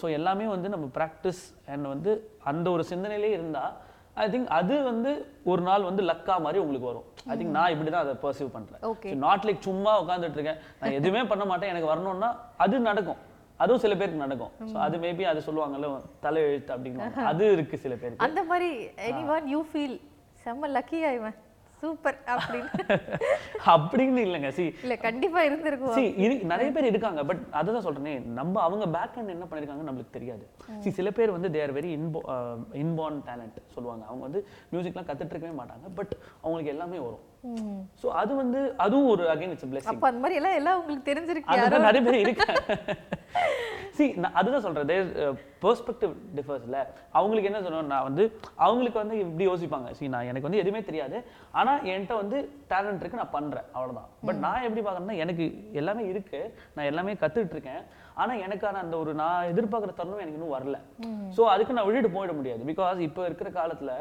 ஸோ 0.00 0.06
எல்லாமே 0.20 0.46
வந்து 0.54 0.68
நம்ம 0.76 0.86
ப்ராக்டிஸ் 0.96 1.44
அண்ட் 1.74 1.86
வந்து 1.92 2.10
அந்த 2.50 2.66
ஒரு 2.76 2.82
சிந்தனையிலே 2.90 3.30
இருந்தால் 3.36 3.74
ஐ 4.22 4.24
திங்க் 4.32 4.48
அது 4.56 4.74
வந்து 4.88 5.10
ஒரு 5.50 5.62
நாள் 5.66 5.86
வந்து 5.88 6.02
லக்கா 6.10 6.34
மாதிரி 6.44 6.58
உங்களுக்கு 6.62 6.88
வரும். 6.90 7.06
ஐ 7.30 7.34
திங்க் 7.38 7.54
நான் 7.56 7.72
இப்படி 7.74 7.90
தான் 7.94 8.04
அதை 8.06 8.14
பர்சீவ் 8.24 8.50
பண்ணுறேன். 8.54 8.82
நாட் 9.24 9.44
லைக் 9.48 9.60
சும்மா 9.68 9.92
உட்காந்துட்டு 10.02 10.38
இருக்கேன். 10.38 10.58
நான் 10.80 10.96
எதுவுமே 10.98 11.22
பண்ண 11.32 11.44
மாட்டேன். 11.50 11.70
எனக்கு 11.72 11.90
வரணும்னா 11.92 12.30
அது 12.64 12.80
நடக்கும். 12.88 13.20
அதுவும் 13.60 13.82
சில 13.84 13.94
பேருக்கு 14.00 14.24
நடக்கும். 14.24 14.52
ஸோ 14.72 14.76
அது 14.86 14.96
மேபி 15.04 15.24
அது 15.32 15.40
சொல்லுவாங்கல்ல 15.48 15.88
தலை 16.26 16.42
எழுத்து 16.48 16.72
அப்படின்னு 16.76 17.10
அது 17.32 17.44
இருக்கு 17.56 17.82
சில 17.84 17.94
பேருக்கு. 18.02 18.24
அந்த 18.28 18.42
மாதிரி 18.52 18.70
எனிவன் 19.10 19.50
யூ 19.54 19.60
ஃபீல் 19.70 19.98
செம்ம 20.44 20.72
லக்கியா 20.78 21.10
இவன். 21.18 21.36
சூப்பர் 21.82 22.16
அப்படின்னு. 22.32 22.70
அப்படின்னு 23.74 24.20
இல்லைங்க. 24.26 24.48
சி 24.56 24.64
இல்ல 24.84 24.94
கண்டிப்பா 25.04 25.40
இருந்திருக்கும். 25.48 25.96
சி 25.96 26.02
நிறைய 26.52 26.68
பேர் 26.76 26.88
இருக்காங்க 26.90 27.20
பட் 27.28 27.42
அதுதான் 27.60 27.84
சொல்றேனே 27.86 28.14
நம்ம 28.38 28.60
அவங்க 28.60 28.86
பேக் 28.96 29.18
என்ன 29.34 29.46
பண்ணிருக்காங்கன்னு 29.50 29.90
நம்மளுக்கு 29.90 30.16
தெரியாது. 30.16 30.44
சி 30.84 30.90
சில 30.98 31.10
பேர் 31.18 31.34
வந்து 31.36 31.50
they're 31.56 31.74
very 31.78 31.90
info 31.98 32.22
inborn 32.82 33.20
talent 33.28 33.60
சொல்லுவாங்க. 33.76 34.04
அவங்க 34.10 34.22
வந்து 34.28 34.42
மியூசிக்லாம் 34.72 35.08
கத்துட்டு 35.10 35.34
இருக்கவே 35.34 35.54
மாட்டாங்க 35.60 35.88
பட் 36.00 36.14
அவங்களுக்கு 36.42 36.74
எல்லாமே 36.74 37.00
வரும். 37.06 37.24
ஸோ 38.02 38.06
அது 38.20 38.32
வந்து 38.42 38.60
அதுவும் 38.84 39.10
ஒரு 39.14 39.24
அகைன் 39.34 39.52
இட்ஸ் 39.54 39.68
பிளஸிங் 39.72 39.92
அப்ப 39.92 40.06
அந்த 40.10 40.22
மாதிரி 40.22 40.38
எல்லாம் 40.40 40.56
எல்லாம் 40.60 40.78
உங்களுக்கு 40.80 41.10
தெரிஞ்சிருக்கு 41.10 41.52
அதுதான் 41.54 41.88
நிறைய 41.88 42.02
பேர் 42.06 42.22
இருக்காங்க 42.24 42.96
சி 43.98 44.06
நான் 44.22 44.36
அதுதான் 44.40 44.64
சொல்றேன். 44.64 44.88
தேர் 44.90 45.08
பெர்ஸ்பெக்டிவ் 45.62 46.12
டிஃபர்ஸ்ல 46.36 46.76
அவங்களுக்கு 47.18 47.48
என்ன 47.50 47.60
சொல்லணும் 47.64 47.92
நான் 47.92 48.06
வந்து 48.08 48.24
அவங்களுக்கு 48.66 48.98
வந்து 49.02 49.16
இப்படி 49.22 49.46
யோசிப்பாங்க. 49.48 49.88
சி 49.98 50.10
நான் 50.14 50.28
எனக்கு 50.30 50.48
வந்து 50.48 50.60
எதுவுமே 50.62 50.82
தெரியாது. 50.88 51.16
ஆனா 51.60 51.72
என்கிட்ட 51.92 52.16
வந்து 52.22 52.38
டேலண்ட் 52.72 53.00
இருக்கு 53.02 53.20
நான் 53.22 53.34
பண்றேன். 53.36 53.66
அவ்வளவுதான். 53.76 54.08
பட் 54.26 54.40
நான் 54.44 54.64
எப்படி 54.66 54.82
பார்க்கறேன்னா 54.86 55.16
எனக்கு 55.24 55.46
எல்லாமே 55.80 56.04
இருக்கு. 56.12 56.40
நான் 56.76 56.90
எல்லாமே 56.92 57.14
கத்துக்கிட்டு 57.22 57.56
இருக்கேன். 57.58 57.82
ஆனா 58.22 58.32
எனக்கான 58.46 58.80
அந்த 58.84 58.94
ஒரு 59.02 59.12
நான் 59.20 59.48
எதிர்பார்க்குற 59.52 59.92
தருணம் 59.98 60.22
எனக்கு 60.24 60.38
இன்னும் 60.38 60.54
வரல. 60.56 60.78
ஸோ 61.36 61.42
அதுக்கு 61.54 61.76
நான் 61.76 61.86
விட்டுட்டு 61.88 62.10
போயிட 62.16 62.32
முடியாது. 62.38 62.62
பிகாஸ் 62.70 62.98
இப்போ 63.08 63.22
இருக்கிற 63.28 63.50
காலத்துல 63.58 63.92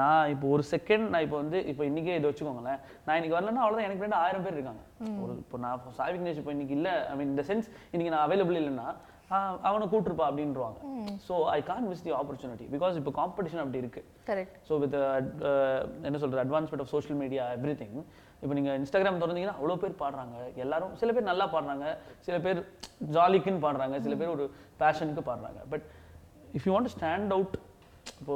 நான் 0.00 0.30
இப்போ 0.34 0.46
ஒரு 0.56 0.64
செகண்ட் 0.74 1.06
நான் 1.14 1.24
இப்போ 1.26 1.38
வந்து 1.42 1.60
இப்போ 1.72 1.84
இன்னைக்கே 1.90 2.18
இதை 2.20 2.28
வச்சுக்கோங்களேன். 2.30 2.80
நான் 3.06 3.18
இன்னைக்கு 3.18 3.38
வரலன்னா 3.38 3.64
அவ்வளவுதான். 3.64 3.88
எனக்கு 3.88 4.06
ரெண்டு 4.06 4.20
ஆயிரம் 4.22 4.46
பேர் 4.46 4.56
இருக்காங்க. 4.58 4.82
ஒரு 5.24 5.34
இப்போ 5.44 5.58
நான் 5.64 5.92
சாய் 5.98 6.14
விக்னேஷ் 6.16 6.40
இப்போ 6.42 6.54
இன்னைக்கு 6.56 6.76
இல்ல. 6.78 6.90
ஐ 7.12 7.16
மீன் 7.20 7.32
இந்த 7.34 7.44
சென்ஸ் 7.50 7.68
இன்னைக்கு 7.92 8.14
நான் 8.14 8.26
அவைலபிள் 8.28 8.60
இல்லைன்னா 8.62 8.88
அவனை 9.68 9.84
கூட்டிருப்பா 9.92 10.26
அப்படின்றவாங்க 10.30 10.78
so 11.28 11.36
I 11.54 11.56
can't 11.70 11.88
miss 11.92 12.04
the 12.04 12.12
opportunity 12.18 12.66
because 12.74 12.98
இப்போ 13.00 13.12
காம்படிஷன் 13.18 13.62
அப்படி 13.62 13.80
இருக்கு. 13.82 14.02
ஸோ 14.68 14.78
வித் 14.82 14.94
என்ன 16.08 16.16
சொல்றது? 16.22 16.42
Advancement 16.44 16.84
of 16.84 16.92
social 16.94 17.18
media 17.22 17.44
everything 17.80 17.98
இப்போ 18.42 18.54
நீங்கள் 18.58 18.76
இன்ஸ்டாகிராம் 18.80 19.20
திறந்தீங்கன்னா 19.22 19.58
அவ்வளோ 19.58 19.76
பேர் 19.82 20.00
பாடுறாங்க. 20.02 20.36
எல்லாரும் 20.64 20.92
சில 21.00 21.12
பேர் 21.16 21.30
நல்லா 21.30 21.46
பாடுறாங்க. 21.54 21.86
சில 22.26 22.38
பேர் 22.46 22.58
ஜாலிக்குன்னு 23.16 23.62
பாடுறாங்க. 23.66 23.96
சில 24.06 24.16
பேர் 24.20 24.34
ஒரு 24.36 24.46
பேஷனுக்கு 24.82 25.24
பாடுறாங்க. 25.30 25.60
But 25.72 25.86
if 26.58 26.66
you 26.68 26.74
want 26.76 26.92
stand 26.96 27.32
out 27.36 27.56
இப்போ 28.20 28.34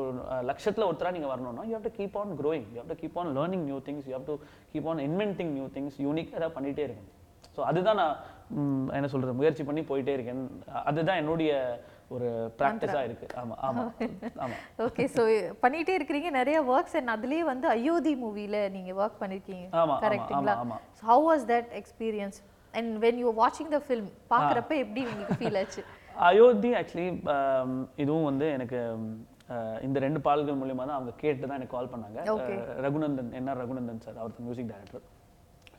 லட்சத்தில் 0.49 0.49
லட்சத்துல 0.51 0.87
ஒருத்தரா 0.91 1.11
நீங்க 1.17 1.29
வரணும்னா 1.33 1.65
you 1.69 1.75
have 1.77 1.87
to 1.89 1.93
keep 1.99 2.17
on 2.23 2.33
growing 2.41 2.67
you 2.73 2.79
have 2.81 2.91
to 2.93 2.97
keep 3.03 3.19
on 3.21 3.31
learning 3.37 3.65
new 3.69 3.79
things 3.89 4.07
you 4.11 4.15
have 4.17 4.27
to 4.31 4.37
keep 4.73 4.89
on 4.93 5.01
inventing 5.09 5.53
new 5.59 5.67
things 5.77 5.99
unique 6.07 6.33
ஏதாவது 6.37 6.55
பண்ணிட்டே 6.57 6.85
இருக்கணும். 6.87 7.15
ஸோ 7.57 7.61
அதுதான் 7.71 8.01
நான் 8.03 8.17
என்ன 8.99 9.09
சொல்றது 9.15 9.33
முயற்சி 9.41 9.63
பண்ணி 9.69 9.83
போயிட்டே 9.91 10.13
இருக்கேன். 10.19 10.43
அதுதான் 10.91 11.21
என்னுடைய 11.23 11.53
ஒரு 12.11 12.29
ப்ராக்டிஸாக 12.59 13.03
இருக்கு. 13.09 13.27
ஆமா 13.41 13.55
ஆமா 13.67 13.83
ஆமா. 14.45 14.57
ஓகே 14.85 15.05
ஸோ 15.13 15.23
பண்ணிட்டே 15.63 15.93
இருக்கிறீங்க. 15.99 16.31
நிறைய 16.37 16.57
ஒர்க்ஸ் 16.71 16.97
அண்ட் 16.99 17.13
அதுலயே 17.15 17.43
வந்து 17.51 17.67
அயோத்தி 17.75 18.13
மூவில 18.23 18.63
நீங்க 18.75 18.93
ஒர்க் 19.01 19.21
பண்ணிருக்கீங்க. 19.21 19.67
ஆமா, 19.73 19.83
ஆமா, 19.87 19.97
கரெக்ட்டுங்களா 20.05 20.55
ஆமா, 20.63 20.79
how 21.05 21.25
was 21.29 21.45
that 21.51 21.71
experience 21.81 22.39
and 22.75 22.91
when 23.05 23.21
you 23.23 23.31
வாட்சிங் 23.39 23.73
த 23.73 23.83
ஃபில்ம் 23.87 24.11
பார்க்குறப்ப 24.33 24.73
எப்படி 24.83 25.03
உங்களுக்கு 25.07 25.39
ஃபீல் 25.41 25.61
ஆச்சு? 25.63 25.83
அயோத்தி 26.27 26.71
ஆக்சுவலி 26.79 27.07
இதுவும் 27.99 28.29
வந்து 28.29 28.49
எனக்கு 28.57 28.81
அஹ், 29.51 29.79
இந்த 29.83 29.99
ரெண்டு 30.01 30.21
பாடல்கள் 30.25 30.59
மூலியமா 30.59 30.85
தான் 30.85 30.97
அவங்க 30.97 31.13
கேட்டு 31.21 31.45
தான் 31.45 31.59
எனக்கு 31.59 31.75
கால் 31.75 31.93
பண்ணாங்க. 31.93 32.19
ரகுநந்தன் 32.85 33.31
என்ஆர் 33.39 33.61
ரகுநந்தன் 33.61 34.05
சார் 34.05 34.21
அவர் 34.21 34.45
மியூசிக் 34.45 34.69
டைரக்டர் 34.71 35.07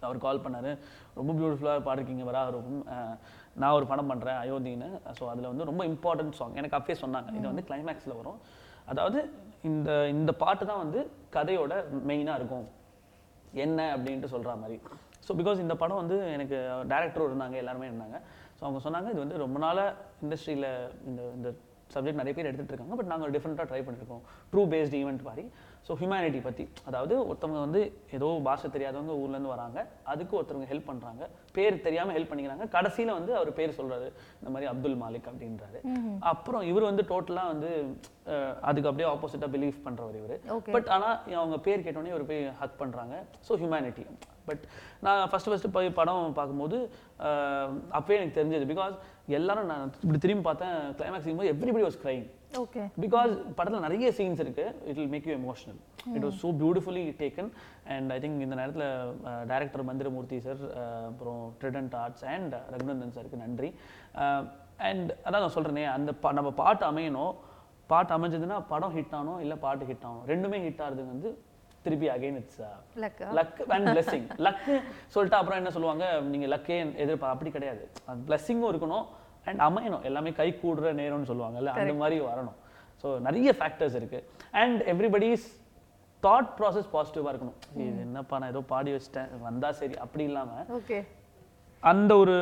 அவர் 0.02 0.18
கால் 0.20 0.42
பண்ணாரு. 0.44 0.72
ரொம்ப 1.18 1.32
பியூட்டிஃபுல்லாக 1.38 1.82
பாடிருக்கீங்க 1.86 2.24
வராகரூபம். 2.28 2.82
அஹ், 2.94 3.16
நான் 3.60 3.76
ஒரு 3.78 3.86
படம் 3.92 4.10
பண்ணுறேன் 4.12 4.40
அயோத்தின்னு. 4.44 4.90
ஸோ 5.18 5.24
அதில் 5.32 5.50
வந்து 5.52 5.68
ரொம்ப 5.70 5.84
இம்பார்ட்டன்ட் 5.92 6.38
சாங் 6.40 6.58
எனக்கு 6.62 6.78
அப்பயே 6.80 6.98
சொன்னாங்க. 7.04 7.30
இது 7.38 7.46
வந்து 7.52 7.66
கிளைமேக்ஸில் 7.70 8.18
வரும். 8.20 8.38
அதாவது 8.92 9.20
இந்த 9.70 9.90
இந்த 10.16 10.32
பாட்டு 10.44 10.64
தான் 10.72 10.84
வந்து 10.84 11.00
கதையோட 11.36 11.74
மெயினாக 12.10 12.40
இருக்கும். 12.40 12.68
என்ன 13.66 13.80
அப்படின்ட்டு 13.96 14.32
சொல்கிற 14.34 14.54
மாதிரி. 14.62 14.78
ஸோ 15.26 15.32
பிகாஸ் 15.40 15.64
இந்த 15.66 15.76
படம் 15.82 16.02
வந்து 16.04 16.18
எனக்கு 16.36 16.58
டேரக்டரும் 16.92 17.30
இருந்தாங்க 17.30 17.58
எல்லாருமே 17.64 17.90
இருந்தாங்க. 17.92 18.18
ஸோ 18.58 18.62
அவங்க 18.68 18.80
சொன்னாங்க 18.86 19.10
இது 19.14 19.22
வந்து 19.26 19.44
ரொம்ப 19.44 19.58
நாளாக 19.66 19.98
இண்டஸ்ட்ரியில் 20.24 20.70
இந்த 21.10 21.22
இந்த 21.38 21.50
சப்ஜெக்ட் 21.96 22.22
நிறைய 22.22 22.34
பேர் 22.36 22.48
எடுத்துகிட்டு 22.50 22.74
இருக்காங்க 22.74 22.98
பட் 23.00 23.12
நாங்கள் 23.12 23.34
டிஃப்ரெண்ட்டாக 23.36 23.68
ட்ரை 23.72 23.82
பண்ணியிருக்கோம் 23.86 24.24
ட்ரூ 24.52 24.64
பேஸ்ட் 24.74 24.98
ஈவெண்ட் 25.02 25.24
மாதிரி. 25.30 25.44
ஸோ 25.86 25.96
ஹியூமனிட்டி 26.00 26.40
பற்றி 26.42 26.64
அதாவது 26.90 27.14
ஒருத்தவங்க 27.22 27.62
வந்து 27.64 27.80
ஏதோ 28.16 28.28
பாஷை 28.46 28.68
தெரியாதவங்க 28.70 29.14
ஊர்லேருந்து 29.22 29.52
வராங்க. 29.54 29.78
அதுக்கு 30.06 30.34
ஒருத்தவங்க 30.38 30.68
ஹெல்ப் 30.70 30.90
பண்ணுறாங்க 30.90 31.24
பேர் 31.56 31.76
தெரியாமல் 31.82 32.16
ஹெல்ப் 32.18 32.32
பண்ணிக்கிறாங்க. 32.32 32.66
கடைசியில் 32.76 33.14
வந்து 33.16 33.32
அவர் 33.38 33.50
பேர் 33.58 33.78
சொல்றாரு. 33.78 34.08
இந்த 34.38 34.50
மாதிரி 34.54 34.68
அப்துல் 34.72 34.98
மாலிக் 35.02 35.30
அப்படின்றாரு. 35.32 35.80
அப்புறம் 36.32 36.66
இவர் 36.70 36.90
வந்து 36.90 37.06
டோட்டலாக 37.12 37.52
வந்து 37.54 37.72
அதுக்கு 38.70 38.90
அப்படியே 38.90 39.08
ஆப்போசிட்டாக 39.12 39.50
பிலீவ் 39.56 39.78
பண்ணுறவர் 39.86 40.20
இவர். 40.20 40.36
பட் 40.76 40.90
ஆனா 40.96 41.08
அவங்க 41.40 41.58
பேர் 41.68 41.86
கேட்டோடனே 41.86 42.14
ஒரு 42.18 42.28
போய் 42.30 42.44
ஹக் 42.62 42.78
பண்றாங்க. 42.80 43.16
ஸோ 43.48 43.58
ஹியூமனிட்டி 43.62 44.06
பட் 44.48 44.64
நான் 45.06 45.24
ஃபர்ஸ்ட் 45.32 45.50
ஃபர்ஸ்ட் 45.50 45.74
போய் 45.76 45.90
படம் 45.98 46.38
பார்க்கும்போது 46.38 46.78
ஆஹ், 47.28 47.74
அப்பவே 47.92 48.20
எனக்கு 48.20 48.38
தெரிஞ்சது. 48.38 48.68
பிகாஸ் 48.72 48.96
எல்லாரும் 49.38 49.70
நான் 49.72 49.84
இப்படி 50.00 50.20
திரும்பி 50.20 50.46
பார்த்தேன் 50.46 50.78
கிளைமேக்ஸ் 51.00 51.32
போது 51.34 51.52
everybody 51.54 51.86
was 51.86 52.00
crying. 52.04 52.24
Okay 52.52 52.82
because 53.02 53.34
படத்துல 53.58 53.80
நிறைய 53.80 54.12
சீன்ஸ் 54.12 54.40
இருக்கு. 54.40 54.64
It 54.86 54.96
will 54.96 55.08
make 55.08 55.26
you 55.26 55.34
emotional 55.36 55.78
it 56.14 56.24
was 56.24 56.40
so 56.42 56.50
beautifully 56.60 57.04
taken 57.20 57.50
and 57.88 58.12
I 58.12 58.20
think 58.20 58.40
இந்த 58.40 58.56
நேரத்துல 58.56 58.86
டைரக்டர் 59.46 59.84
மந்திரமூர்த்தி 59.84 60.40
சார் 60.40 60.64
அப்புறம் 61.06 61.56
ட்ரிடன்ட் 61.62 61.96
ஆர்ட்ஸ் 61.96 62.26
அண்ட் 62.28 62.54
ரகுநந்தன் 62.72 63.14
சாருக்கு 63.16 63.38
நன்றி. 63.38 63.70
அண்ட் 64.82 65.12
அதான் 65.26 65.40
நான் 65.40 65.56
சொல்றேனே 65.56 65.86
அந்த 65.92 66.12
பா- 66.24 66.34
நம்ம 66.34 66.52
பாட்டு 66.54 66.92
அமையணும். 66.92 67.34
பாட்டு 67.90 68.18
அமைஞ்சதுன்னா 68.18 68.66
படம் 68.68 68.96
ஹிட் 68.96 69.14
ஆகணும் 69.14 69.40
இல்ல 69.40 69.56
பாட்டு 69.58 69.86
ஹிட் 69.86 70.06
ஆகணும் 70.06 70.28
ரெண்டுமே 70.28 70.60
ஹிட் 70.62 70.82
ஆகுறது 70.82 71.04
வந்து 71.08 71.30
திருப்பி 71.82 72.10
அகைன் 72.10 72.36
இட்ஸ் 72.36 72.62
லக்கா 72.96 73.28
லக் 73.34 73.60
அண்ட் 73.68 73.88
பிளெஸிங் 73.88 74.28
லக்கு 74.40 74.74
சொல்லிட்டு 75.08 75.38
அப்புறம் 75.38 75.58
என்ன 75.58 75.72
சொல்லுவாங்க? 75.72 76.06
நீங்க 76.30 76.48
லக்கே 76.48 76.76
எதிர்ப்பா 77.04 77.30
அப்படி 77.30 77.52
கிடையாது. 77.52 77.84
பிளெஸிங்கும் 78.28 78.72
இருக்கணும். 78.72 79.06
அண்ட் 79.48 79.62
அமையணும். 79.68 80.04
எல்லாமே 80.10 80.32
கை 80.42 80.50
கூடுற 80.64 80.92
நேரம்னு 81.02 81.30
சொல்லுவாங்கல்ல 81.32 81.74
அந்த 81.80 81.94
மாதிரி 82.02 82.20
வரணும். 82.32 82.58
ஸோ 83.04 83.08
நிறைய 83.28 83.52
ஃபேக்டர்ஸ் 83.60 83.98
இருக்கு. 84.02 84.20
அண்ட் 84.62 84.82
எவ்ரிபடிஸ் 84.94 85.48
தாட் 86.26 86.52
ப்ராசஸ் 86.60 86.92
பாசிட்டிவாக 86.98 87.32
இருக்கணும். 87.34 87.58
இது 87.86 88.02
என்னப்பா 88.08 88.38
நான் 88.42 88.54
ஏதோ 88.54 88.62
பாடி 88.74 88.92
வச்சிட்டேன். 88.98 89.32
வந்தா 89.48 89.72
சரி 89.80 89.96
அப்படி 90.06 90.24
இல்லாம 90.32 90.52
ஓகே. 90.80 91.00
அந்த 91.92 92.12
ஒரு 92.24 92.36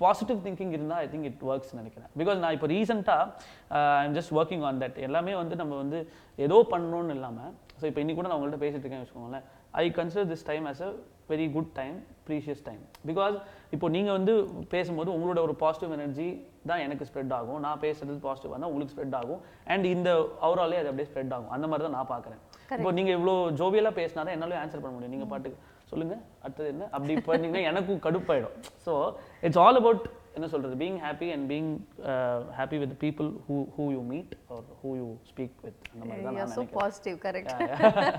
பாசிட்டிவ் 0.00 0.38
திங்கிங் 0.44 0.72
இருந்தால் 0.76 1.00
ஐ 1.02 1.08
திங்க் 1.12 1.26
இட் 1.28 1.42
ஒர்க்ஸ் 1.50 1.74
நினைக்கிறேன். 1.80 2.10
பிகாஸ் 2.20 2.38
நான் 2.44 2.54
இப்போ 2.56 2.68
ரீசெண்டாக 2.72 3.76
I'm 4.04 4.16
just 4.16 4.32
working 4.38 4.64
on 4.68 4.80
that 4.82 4.98
எல்லாமே 5.08 5.34
வந்து 5.42 5.60
நம்ம 5.60 5.76
வந்து 5.82 5.98
ஏதோ 6.46 6.56
பண்ணணும்னு 6.72 7.14
இல்லாமல் 7.16 7.52
ஸோ 7.80 7.84
இப்போ 7.90 8.00
இன்னைக்கு 8.02 8.20
கூட 8.20 8.30
நான் 8.30 8.38
உங்கள்கிட்ட 8.38 8.64
பேசிட்டு 8.64 8.84
இருக்கேன் 8.84 9.02
வச்சுக்கோங்களேன். 9.02 9.46
I 9.82 9.86
consider 10.00 10.28
this 10.34 10.46
time 10.50 10.66
as 10.72 10.82
a 10.88 10.90
very 11.30 11.44
good 11.54 11.68
time 11.78 11.96
precious 12.28 12.62
time 12.68 12.80
because 13.08 13.34
இப்போ 13.74 13.86
நீங்கள் 13.96 14.16
வந்து 14.16 14.32
பேசும்போது 14.72 15.10
உங்களோட 15.16 15.38
ஒரு 15.46 15.54
பாசிட்டிவ் 15.60 15.92
எனர்ஜி 15.96 16.26
தான் 16.70 16.80
எனக்கு 16.84 17.06
ஸ்ப்ரெட் 17.08 17.34
ஆகும். 17.36 17.60
நான் 17.66 17.80
பேசுறது 17.84 18.16
பாசிட்டிவாக 18.24 18.54
இருந்தால் 18.54 18.72
உங்களுக்கு 18.72 18.94
ஸ்ப்ரெட் 18.94 19.14
ஆகும். 19.18 19.40
அண்ட் 19.72 19.86
இந்த 19.92 20.10
ஓவராலே 20.46 20.78
அது 20.80 20.90
அப்படியே 20.90 21.08
ஸ்ப்ரெட் 21.10 21.34
ஆகும். 21.36 21.52
அந்த 21.56 21.66
மாதிரி 21.70 21.84
தான் 21.86 21.96
நான் 21.98 22.10
பார்க்குறேன். 22.14 22.40
இப்போ 22.78 22.90
நீங்கள் 22.98 23.16
இவ்வளோ 23.18 23.34
ஜோவியலாக 23.60 23.94
பேசினா 24.00 24.20
தான் 24.26 24.36
என்னால 24.36 24.58
ஆன்சர் 24.62 24.82
பண்ண 24.84 24.94
முடியும். 24.96 25.14
நீங்கள் 25.16 25.30
பாட்டுக்கு 25.32 25.60
சொல்லுங்க. 25.92 26.16
அடுத்தது 26.44 26.68
என்ன? 26.74 26.88
அப்படி 26.96 27.14
பண்ணீங்கன்னா 27.28 27.62
எனக்கும் 27.70 28.02
கடுப்பாயிடும். 28.06 28.56
ஸோ 28.86 28.94
இட்ஸ் 29.46 29.60
ஆல் 29.66 29.80
அபவுட் 29.82 30.04
என்ன 30.36 30.46
சொல்றது 30.52 30.74
being 30.82 30.98
happy 31.04 31.28
and 31.34 31.46
being 31.52 31.70
happy 32.58 32.76
with 32.82 32.94
people 33.02 33.28
who 33.46 33.56
who 33.76 33.84
you 33.94 34.00
meet 34.10 34.32
or 34.54 34.66
who 34.82 34.90
you 35.00 35.06
speak 35.30 35.56
with 35.66 35.80
அந்த 35.92 36.04
மாதிரி 36.08 36.22
தான் 36.26 36.36
நான் 36.38 36.52
so 36.52 36.60
நினைக்கிறேன். 36.60 36.80
positive 36.82 37.16
correct. 37.24 37.50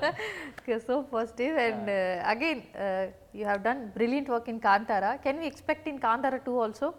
You're 0.70 0.84
so 0.90 0.98
positive 1.16 1.56
and 1.68 1.84
uh, 1.90 2.34
again 2.34 2.60
uh, 2.86 3.04
you 3.40 3.46
have 3.52 3.62
done 3.70 3.82
brilliant 3.98 4.30
work 4.36 4.48
in 4.54 4.60
kantara. 4.68 5.12
Can 5.26 5.38
we 5.44 5.48
expect 5.52 5.86
in 5.94 6.00
kantara 6.08 6.40
2 6.42 6.58
also? 6.66 6.90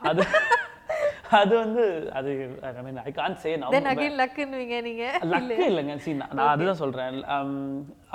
அது 0.00 0.22
அது 1.38 1.52
வந்து 1.60 1.82
அது 2.18 2.30
I 2.68 2.82
mean 2.86 2.98
I 3.04 3.12
can 3.18 3.36
say 3.42 3.50
now 3.60 3.72
then 3.76 3.86
again 3.92 4.14
luck 4.20 4.36
ன்னுவீங்க 4.48 4.76
நீங்க 4.88 5.04
luck 5.32 5.54
இல்லைங்க. 5.70 5.94
C 6.04 6.12
நான் 6.20 6.50
அதுதான் 6.52 6.80
சொல்றேன். 6.82 7.16
Um, 7.36 7.52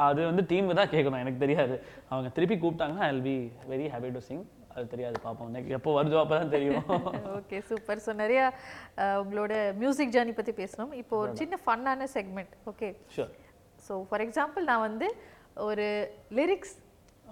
அது 0.08 0.22
வந்து 0.30 0.44
டீம் 0.52 0.78
தான் 0.82 0.94
கேட்கணும் 0.96 1.24
எனக்கு 1.24 1.44
தெரியாது. 1.46 1.76
அவங்க 2.12 2.30
திருப்பி 2.38 2.58
கூப்பிட்டாங்கன்னா 2.64 3.06
I 3.08 3.12
will 3.14 3.28
be 3.30 3.38
very 3.74 3.88
happy 3.96 4.12
to 4.18 4.24
sing 4.30 4.46
அது 4.80 4.92
தெரியாது 4.94 5.18
பார்ப்போம் 5.26 5.56
எப்போ 5.78 5.92
வருதோ 5.98 6.20
அப்போ 6.24 6.36
தான் 6.42 6.54
தெரியும். 6.56 6.84
Okay 7.38 7.58
super. 7.70 8.02
ஸோ 8.06 8.14
நிறைய 8.24 8.42
உங்களோட 9.22 9.54
மியூசிக் 9.82 10.14
ஜேர்னி 10.16 10.36
பத்தி 10.40 10.54
பேசணும். 10.62 10.92
இப்போ 11.02 11.16
ஒரு 11.24 11.32
சின்ன 11.42 11.58
ஃபன்னான 11.66 12.08
segment 12.18 12.54
okay? 12.72 12.90
Sure 13.16 13.32
so 13.88 13.96
for 14.10 14.24
example 14.28 14.70
நான் 14.72 14.86
வந்து 14.90 15.10
ஒரு 15.70 15.88
லிரிக்ஸ் 16.40 16.76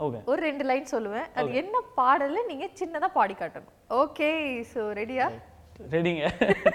ஓகே 0.05 0.19
ஒரு 0.31 0.39
ரெண்டு 0.47 0.63
லைன் 0.69 0.87
சொல்லுவேன். 0.95 1.27
அது 1.39 1.59
என்ன 1.61 1.77
பாடல 1.99 2.41
நீங்க 2.49 2.65
சின்னதா 2.81 3.09
பாடி 3.19 3.35
காட்டணும். 3.41 3.75
ஓகே 4.03 4.29
ஸோ 4.73 4.81
ரெடியா 5.01 5.27
ரெடிங்க 5.93 6.23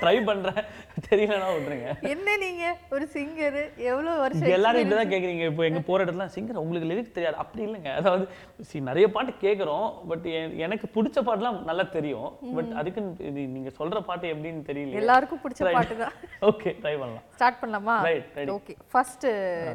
ட்ரை 0.03 0.15
பண்றேன். 0.27 0.59
தெரியலனா 1.07 1.47
விட்டுருங்க. 1.55 1.89
என்ன 2.13 2.37
நீங்க? 2.43 2.65
ஒரு 2.95 3.05
சிங்கர் 3.15 3.59
எவ்வளவு 3.91 4.15
வருஷம் 4.23 4.53
எல்லாரும் 4.57 4.83
இப்படிதான் 4.83 5.11
கேக்குறீங்க. 5.13 5.47
இப்போ 5.51 5.65
எங்க 5.69 5.81
போற 5.89 6.05
இடத்துல 6.05 6.27
சிங்கர் 6.35 6.61
உங்களுக்கு 6.63 6.91
லிரிக்ஸ் 6.91 7.17
தெரியாது. 7.17 7.37
அப்படி 7.43 7.63
இல்லைங்க. 7.67 7.91
அதாவது 8.01 8.25
see, 8.71 8.83
நிறைய 8.91 9.07
பாட்டு 9.17 9.33
கேக்குறோம் 9.47 9.89
பட் 10.11 10.27
எனக்கு 10.67 10.89
பிடிச்ச 10.97 11.19
பாட்டுலாம் 11.29 11.59
நல்லா 11.71 11.87
தெரியும். 11.97 12.29
பட் 12.59 12.71
அதுக்கு 12.83 13.01
இது 13.31 13.41
நீங்க 13.57 13.73
சொல்ற 13.81 14.01
பாட்டு 14.11 14.33
எப்படின்னு 14.35 14.63
தெரியல 14.71 15.01
எல்லாருக்கும் 15.03 15.43
பிடிச்ச 15.47 15.73
பாட்டு 15.79 15.97
தான். 16.05 16.17
ஓகே 16.53 16.73
ட்ரை 16.85 16.95
பண்ணலாம். 17.03 17.27
ஸ்டார்ட் 17.37 17.61
பண்ணலாமா? 17.65 17.97
Right, 18.11 18.25
ready. 18.41 18.53
Okay 18.59 18.77
first 18.95 19.29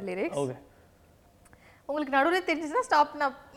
lyrics 0.10 0.42
okay 0.44 0.58
உங்களுக்கு 1.90 2.18
நடுவில் 2.18 2.48
தெரிஞ்சுச்சுன்னா 2.48 2.88
ஸ்டாப் 2.90 3.14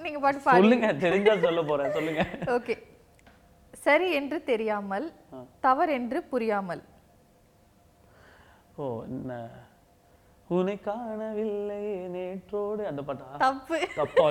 நீங்க 0.06 0.18
பாட்டு 0.26 0.46
பாடி. 0.46 0.60
சொல்லுங்க 0.62 0.88
தெரிஞ்சா 1.06 1.32
சொல்ல 1.48 1.62
போறேன். 1.72 1.92
சொல்லுங்க. 1.98 2.22
ஓகே 2.58 2.74
சரி 3.86 4.08
என்று 4.18 4.38
தெரியாமல் 4.50 5.06
தவறு 5.66 5.92
என்று 5.98 6.18
புரியாமல். 6.32 6.82
ஓ 8.80 8.86
உன்னை 10.56 10.74
காணவில்லை 10.86 11.82
நேற்றோடு. 12.14 12.82
அந்த 12.90 13.00
பாட்டா? 13.08 13.26
தப்பு. 13.44 13.78
தப்பா? 13.98 14.24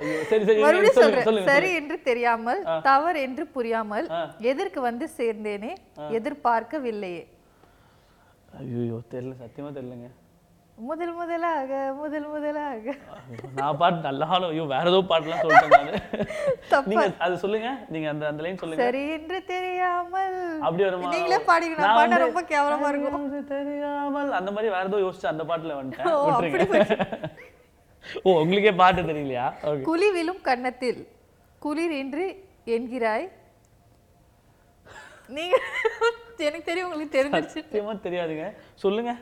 ஐயோ 0.00 0.18
சரி 0.30 0.44
சரி 0.48 0.90
சொல்றேன். 0.98 1.48
சரி 1.50 1.70
என்று 1.80 1.96
தெரியாமல் 2.08 2.60
தவறு 2.90 3.18
என்று 3.26 3.44
புரியாமல் 3.56 4.06
எதற்கு 4.50 4.80
வந்து 4.88 5.06
சேர்ந்தேனே 5.18 5.72
எதிர்பார்க்கவில்லையே. 6.18 7.24
ஐயோ 8.60 8.98
தெரியல. 9.14 9.34
சத்தியமா 9.42 9.70
தெரியலங்க. 9.78 10.10
முதல் 10.88 11.12
முதலாக 11.18 11.70
முதல் 11.98 12.26
முதலாக. 12.32 12.94
நான் 13.58 13.76
பாட்டு 13.80 14.00
நல்லா 14.06 14.26
ஐயோ 14.48 14.64
வேற 14.72 14.84
ஏதோ 14.90 14.98
பாட்டுலாம் 15.10 15.42
சொல்லிட்டேன். 15.44 16.02
நீங்க 16.90 17.04
அது 17.26 17.34
சொல்லுங்க. 17.44 17.68
நீங்க 17.92 18.08
அந்த 18.12 18.24
அந்த 18.30 18.42
லைன் 18.44 18.58
சொல்லுங்க. 18.62 18.82
சரி 18.84 19.02
என்று 19.14 19.38
தெரியாமல். 19.52 20.36
அப்படி 20.66 20.84
வருமா 20.86 21.12
நீங்களே 21.14 21.38
பாடிங்க 21.50 21.78
நான் 21.84 21.98
பாட 21.98 22.18
ரொம்ப 22.24 22.42
கேவலமா 22.52 22.88
இருக்கும். 22.92 23.28
தெரியாமல் 23.54 24.32
அந்த 24.40 24.52
மாதிரி 24.56 24.72
வேற 24.74 24.84
ஏதோ 24.90 25.00
யோசிச்சு 25.04 25.32
அந்த 25.32 25.44
பாட்டுல 25.50 25.78
வந்துட்டேன். 25.78 26.12
ஓ, 28.26 28.30
உங்களுக்கே 28.42 28.72
பாட்டு 28.82 29.08
தெரியலையா? 29.12 29.46
விழும் 30.18 30.42
கன்னத்தில் 30.48 31.00
குளிர் 31.64 31.94
என்று 32.02 32.26
என்கிறாய். 32.74 33.26
நீங்க 35.36 35.56
எனக்கு 36.48 36.68
தெரியும் 36.68 36.86
உங்களுக்கு 36.88 37.16
தெரிஞ்சிருச்சு. 37.16 37.62
தெரியாதுங்க. 38.08 38.46
சொல்லுங்க. 38.84 39.14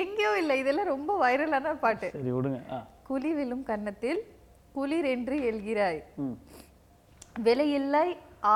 எங்கேயோ 0.00 0.38
இல்லை 0.38 0.58
இதெல்லாம் 0.58 0.86
ரொம்ப 0.86 1.10
வைரலான 1.22 1.74
பாட்டு. 1.76 2.08
சரி 2.10 2.32
விடுங்க. 2.32 2.58
ஆ. 2.70 2.78
குழி 3.02 3.32
விழும் 3.32 3.62
கன்னத்தில் 3.62 4.20
குளிர் 4.72 5.04
என்று 5.04 5.36
எழுகிறாய் 5.42 6.00
விலையில்லை 7.42 8.06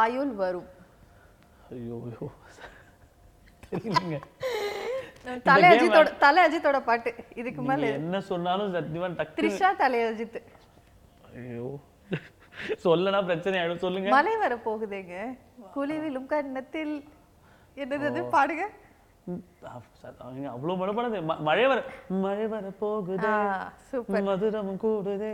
ஆயுள் 0.00 0.32
வரும். 0.34 0.68
ஐயோ 1.70 1.96
தெரியலங்க. 3.64 4.16
தலை 5.44 5.66
அஜித்தோட 5.70 6.16
தலை 6.18 6.40
அஜித்தோட 6.46 6.80
பாட்டு. 6.80 7.10
இதுக்கு 7.34 7.62
மேல. 7.62 7.86
என்ன 7.92 8.20
சொன்னாலும் 8.20 8.74
சத்தியமா 8.74 9.08
டக்கு 9.14 9.36
த்ரிஷா 9.38 9.76
தலை 9.76 10.00
அஜித். 10.00 10.38
ஐயோ. 11.34 11.68
சொல்லனா 12.84 13.24
பிரச்சனை 13.24 13.60
ஆயிடும் 13.60 13.76
சொல்லுங்க. 13.76 14.08
மழை 14.08 14.36
வர 14.36 14.56
போகுதேங்க 14.64 15.16
குழி 15.72 15.98
விழும் 15.98 16.26
கன்னத்தில் 16.26 16.94
என்னது 17.84 18.20
பாடுங்க. 18.36 18.64
அவ்வளவு 20.52 20.78
மழைப்படாது 20.80 21.18
மழை 21.48 21.64
வர 21.70 21.80
மழை 22.22 22.46
வர 22.52 22.66
போகுது 22.82 23.28
மதுரம் 24.28 24.72
கூடுதே. 24.84 25.30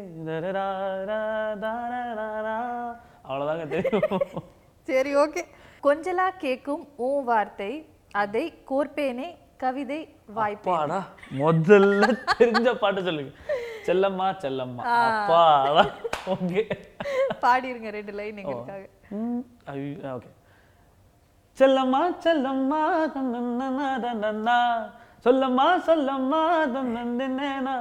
அவ்வளவுதாங்க 3.29 3.67
தெரியும். 3.75 4.21
சரி 4.91 5.13
ஓகே. 5.23 5.43
கொஞ்சலா 5.87 6.27
கேக்கும் 6.45 6.85
ஊ 7.07 7.11
வார்த்தை 7.31 7.73
அதை 8.23 8.45
கோர்ப்பேனே 8.71 9.29
கவிதை 9.63 10.01
வாய்ப்பு 10.39 10.71
அப்பாடா 10.71 11.01
முதல்ல 11.43 12.05
தெரிஞ்ச 12.41 12.69
பாட்டு 12.83 13.07
சொல்லுங்க. 13.09 13.33
செல்லம்மா 13.87 14.27
செல்லம்மா. 14.45 14.83
அப்பாடா. 15.07 15.85
ஓகே. 16.35 16.63
பாடிருங்க 17.45 17.91
ரெண்டு 17.99 18.15
லைன் 18.21 18.41
எங்களுக்காக. 18.43 18.85
ஓகே. 20.17 20.31
செல்லம்மா 21.57 22.01
செல்லம்மா 22.25 22.81
தன்னன்னா 23.14 24.59
சொல்லம்மா 25.25 25.66
சொல்லம்மா 25.87 26.42
தன்னன்னா 26.75 27.77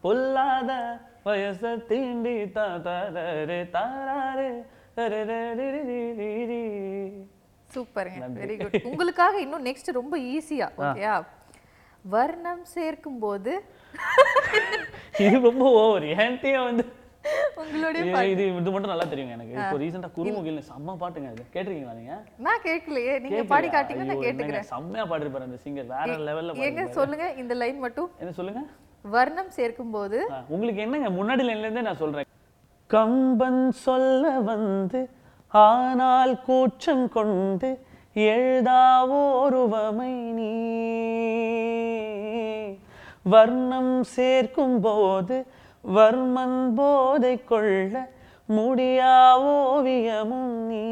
பொல்லாத 0.00 0.72
வயச 1.24 1.74
தீண்டி 1.88 2.36
தாரே 2.54 3.60
தாரே 3.74 4.48
தரே 4.96 5.20
சூப்பருங்க 7.70 8.26
வெரி 8.34 8.56
குட் 8.56 8.84
உங்களுக்காக 8.84 9.36
இன்னும் 9.40 9.64
நெக்ஸ்ட் 9.64 9.90
ரொம்ப 9.92 10.16
ஈஸியா 10.30 10.68
ஓகேயா 10.80 11.14
வர்ணம் 12.04 12.64
சேர்க்கும் 12.74 13.18
போது 13.18 13.52
இது 15.18 15.36
ரொம்ப 15.40 15.64
ஓவர் 15.78 16.06
என்கிட்டயே 16.14 16.60
வந்து 16.64 16.84
உங்களுடைய 17.56 18.02
இது- 18.04 18.46
மட்டும் 18.66 18.90
நல்லா 18.90 19.04
தெரியுங்க 19.04 19.30
எனக்கு. 19.30 19.54
இப்போ 19.56 19.78
ரீசெண்டா 19.78 20.08
செம்ம 20.68 20.96
பாட்டுங்க 21.00 21.28
இது 21.32 21.44
கேட்டிருக்கீங்களா 21.52 21.94
நீங்க? 21.94 22.14
நான் 22.38 22.60
கேட்கலையே. 22.64 23.14
நீங்க 23.20 23.42
பாடி? 23.44 23.68
காட்டுங்க 23.68 24.04
நான் 24.04 24.16
கேட்டுக்கிறேன். 24.18 24.66
செம்மையா 24.66 25.06
பாடிருப்பாரு 25.06 25.42
அந்த 25.42 25.58
சிங்கர் 25.64 25.86
வேற 25.86 26.16
லெவல்ல 26.26 26.56
எங்க 26.62 26.86
சொல்லுங்க 26.92 27.32
இந்த 27.36 27.54
லைன் 27.54 27.78
மட்டும். 27.78 28.10
என்ன 28.18 28.32
சொல்லுங்க? 28.32 28.62
வர்ணம் 29.04 29.50
சேர்க்கும் 29.50 29.90
போது 29.90 30.18
உங்களுக்கு 30.48 30.80
என்னங்க 30.80 31.10
முன்னாடி 31.10 31.42
லைன்ல 31.42 31.58
இருந்தே 31.58 31.80
நான் 31.80 31.96
சொல்றேன். 31.96 32.28
கம்பன் 32.90 33.70
சொல்ல 33.80 34.30
வந்து 34.40 35.00
ஆனால் 35.54 36.42
கூச்சம் 36.42 37.08
கொண்டு 37.08 37.70
எழுதாவோருவமை 38.16 40.12
நீ. 40.32 40.50
வர்ணம் 43.22 44.02
சேர்க்கும் 44.02 44.80
போது 44.80 45.36
வர்மன் 45.88 46.74
போதை 46.74 47.44
கொள்ள 47.44 48.10
முடியா 48.46 49.42
ஓவியமும் 49.42 50.56
நீ. 50.66 50.86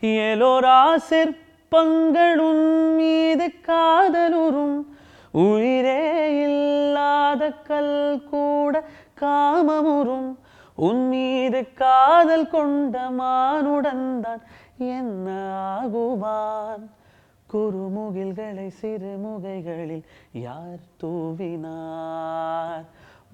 எலோரா 0.00 0.94
சிற்பங்களும் 1.10 2.94
மீது 2.96 3.52
காதலுறும். 3.66 4.86
உயிரே 5.30 6.42
இல்லாத 6.42 7.50
கல் 7.50 8.22
கூட 8.30 8.84
காமமுறும். 9.20 10.36
உன் 10.74 11.08
மீது 11.08 11.72
காதல் 11.74 12.48
கொண்ட 12.48 12.98
மானுடன் 13.18 14.20
தான் 14.20 14.42
என்ன 14.78 15.30
ஆகுவான்? 15.82 16.90
குறுமுகில்களை 17.52 18.70
சிறுமுகைகளில் 18.82 20.02
யார் 20.32 20.80
தூவினார்? 21.02 22.84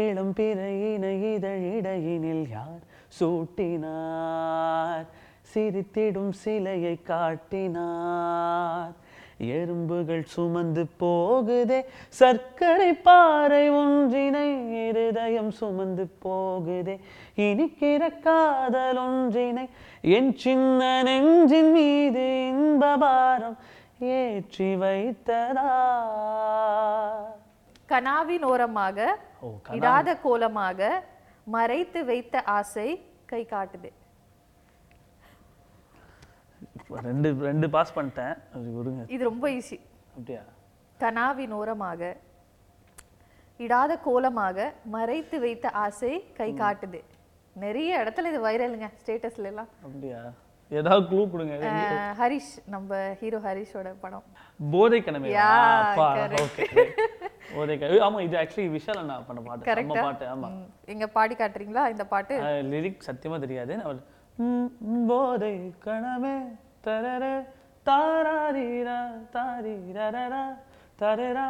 இளம் 0.02 0.35
பிறையினை 0.37 1.14
இதழிடையினில் 1.32 2.46
யார் 2.54 2.82
சூட்டினார்? 3.18 5.06
சிரித்திடும் 5.52 6.35
சிலையை 6.42 6.96
காட்டினார். 7.11 8.92
எறும்புகள் 9.54 10.22
சுமந்து 10.35 10.82
போகுதே 11.00 11.78
சர்க்கரை 12.18 12.90
பாறை 13.06 13.64
ஒன்றினை 13.70 14.48
இருதயம் 14.87 15.50
சுமந்து 15.50 16.04
போகுதே 16.24 16.96
இனிக்கிற 17.46 18.02
காதல் 18.26 19.00
ஒன்றினை 19.06 19.64
என் 20.16 20.32
சின்ன 20.44 20.80
நெஞ்சின் 21.08 21.72
மீது 21.76 22.24
இன்பபாரம் 22.52 23.58
ஏற்றி 24.02 24.68
வைத்ததா? 24.82 25.70
கனாவின் 27.90 28.44
ஓரமாக 28.50 28.98
இடாத 29.78 30.08
கோலமாக 30.24 30.90
மறைத்து 31.54 32.00
வைத்த 32.10 32.42
ஆசை 32.56 32.88
கை 33.32 33.42
காட்டுது. 33.52 33.90
ரெண்டு 37.08 37.28
ரெண்டு 37.48 37.66
பாஸ் 37.76 37.94
பண்ணிட்டேன். 37.96 38.34
இது 39.14 39.22
ரொம்ப 39.30 39.46
ஈஸி 39.58 39.78
அப்படியா? 40.16 40.42
கனாவின் 41.00 41.54
ஓரமாக 41.60 42.16
இடாத 43.64 43.92
கோலமாக 44.06 44.58
மறைத்து 44.96 45.36
வைத்த 45.46 45.66
ஆசை 45.84 46.12
கை 46.38 46.50
காட்டுது. 46.62 47.00
நிறைய 47.64 47.90
இடத்துல 48.02 48.30
இது 48.32 48.40
வைரலுங்க 48.48 48.88
ஸ்டேட்டஸ்ல 49.00 49.50
எல்லாம். 49.52 49.70
அப்படியா? 49.86 50.20
ஏதாவது 50.78 51.02
க்ளூ 51.08 51.22
கொடுங்க. 51.32 51.54
ஹரிஷ் 52.20 52.52
நம்ம 52.74 52.98
ஹீரோ 53.20 53.38
ஹரிஷோட 53.46 53.88
படம். 54.04 54.24
போதை 54.74 54.98
கனமே. 55.06 55.30
ஓகே 56.44 56.66
போதை 57.54 57.74
ஆமா 58.06 58.18
இது 58.26 58.37
ஆக்சுவலி 58.42 58.66
விஷால் 58.76 59.00
அண்ணா 59.02 59.16
பண்ண 59.28 59.40
பாட்டு. 59.46 59.76
நம்ம 59.80 60.02
பாட்டு 60.08 60.26
ஆமா. 60.35 60.50
இங்க 60.94 61.06
பாடி 61.16 61.37
காட்டுறீங்களா 61.40 61.85
இந்த 61.94 62.06
பாட்டு? 62.12 62.37
லிரிக் 62.72 63.06
சத்தியமா 63.08 63.38
தெரியாது. 63.46 63.76
ம், 64.44 64.68
போதை 65.11 65.54
கனவே 65.87 66.37
தரர 66.87 67.24
தாராரீரா 67.87 68.98
தாரீரரரா 69.35 70.44
தரரா. 71.00 71.48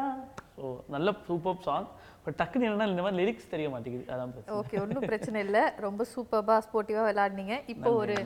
ஸோ 0.56 0.66
நல்ல 0.94 1.08
சூப்பர் 1.26 1.64
சாங் 1.66 1.86
பட் 2.24 2.36
டக்குன்னு 2.40 2.66
என்னன்னா 2.68 2.86
இந்த 2.92 3.02
மாதிரி 3.04 3.18
லிரிக்ஸ் 3.20 3.52
தெரிய 3.52 3.68
மாட்டேங்குது. 3.74 4.04
அதான் 4.14 4.32
ஓகே 4.60 4.76
ஒன்றும் 4.82 5.08
பிரச்சனை 5.10 5.38
இல்ல. 5.46 5.58
ரொம்ப 5.86 6.02
சூப்பர்பா 6.14 6.56
ஸ்போர்ட்டிவா 6.66 7.04
விளையாடுனீங்க. 7.08 7.56
இப்போ 7.74 7.90
ஒரு 8.02 8.16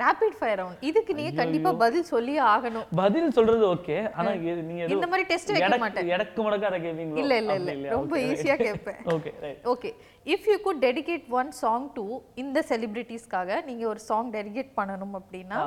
ரேபிட் 0.00 0.36
ஃபயர் 0.38 0.58
ரவுண்ட் 0.60 0.82
இதுக்கு 0.88 1.12
நீங்க 1.18 1.32
கண்டிப்பா 1.40 1.70
பதில் 1.82 2.06
சொல்லியே 2.10 2.40
ஆகணும். 2.52 2.86
பதில் 3.00 3.30
சொல்றது 3.36 3.64
ஓகே 3.74 3.96
ஆனா 4.18 4.30
நீங்க 4.68 4.86
இந்த 4.94 5.08
மாதிரி 5.12 5.24
டெஸ்ட் 5.30 5.52
வைக்க 5.54 5.78
மாட்டேன். 5.84 6.10
எடக்கு 6.16 6.40
முடக்கா 6.46 6.68
அதை 6.70 6.80
கேட்பீங்களோ 6.86 7.20
இல்ல 7.22 7.34
இல்ல. 7.42 7.54
இல்ல 7.76 7.88
ரொம்ப 7.94 8.14
ஈஸியா. 8.28 8.56
கேட்பேன் 8.64 9.00
okay 9.14 9.32
okay 9.74 9.90
if 10.26 10.46
you 10.50 10.56
could 10.66 10.80
dedicate 10.86 11.26
one 11.40 11.50
song 11.62 11.88
to 11.98 12.04
இந்த 12.42 12.60
செலிபிரிட்டிஸ்க்காக 12.70 13.60
நீங்க 13.68 13.84
ஒரு 13.92 14.02
சாங் 14.08 14.30
டெடிகேட் 14.36 14.72
பண்ணணும் 14.78 15.16
அப்படின்னா 15.20 15.60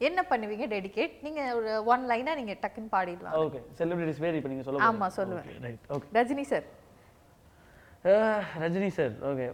என்ன 0.00 0.20
பண்ணுவீங்க 0.30 0.64
டெடிகேட் 0.72 1.12
நீங்க 1.26 1.40
ஒரு 1.58 1.72
ஒன் 1.92 2.04
லைனா 2.10 2.32
நீங்க 2.40 2.54
டக்குன்னு 2.62 2.90
பாடிடலாம். 2.94 3.36
ஓகே 3.42 3.60
செலிபிரிட்டிஸ் 3.78 4.22
பேர் 4.24 4.38
இப்போ 4.38 4.50
நீங்கள் 4.52 4.66
சொல்ல 4.68 4.86
ஆமா, 4.88 5.08
சொல்லுவேன். 5.18 5.46
Right 5.66 5.84
okay 5.96 6.08
Rajini 6.18 6.46
sir 6.52 6.66
Rajini 8.62 8.90
sir 8.96 9.14
okay 9.30 9.46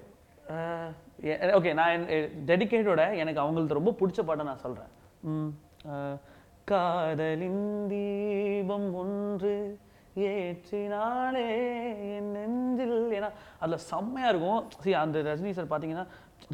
okay 1.58 1.72
நான் 1.80 2.06
டெடிகேட்டோட 2.50 3.02
எனக்கு 3.22 3.42
அவங்களுக்கு 3.44 3.78
ரொம்ப 3.78 3.92
பிடிச்ச 4.00 4.20
பாட்டை 4.28 4.44
நான் 4.50 4.64
சொல்கிறேன் 4.64 4.90
காதலின் 6.70 7.62
தீபம் 7.92 8.88
ஒன்று 9.02 9.54
ஏற்றினாலே 10.28 11.44
என் 12.14 12.30
நெஞ்சில் 12.36 12.98
ஏன்னா 13.18 13.30
அதில் 13.62 13.84
செம்மையாக 13.90 14.32
இருக்கும். 14.32 14.60
See 14.84 14.94
அந்த 15.02 15.16
ரஜினி 15.28 15.52
சார் 15.58 15.70
பார்த்தீங்கன்னா 15.72 16.06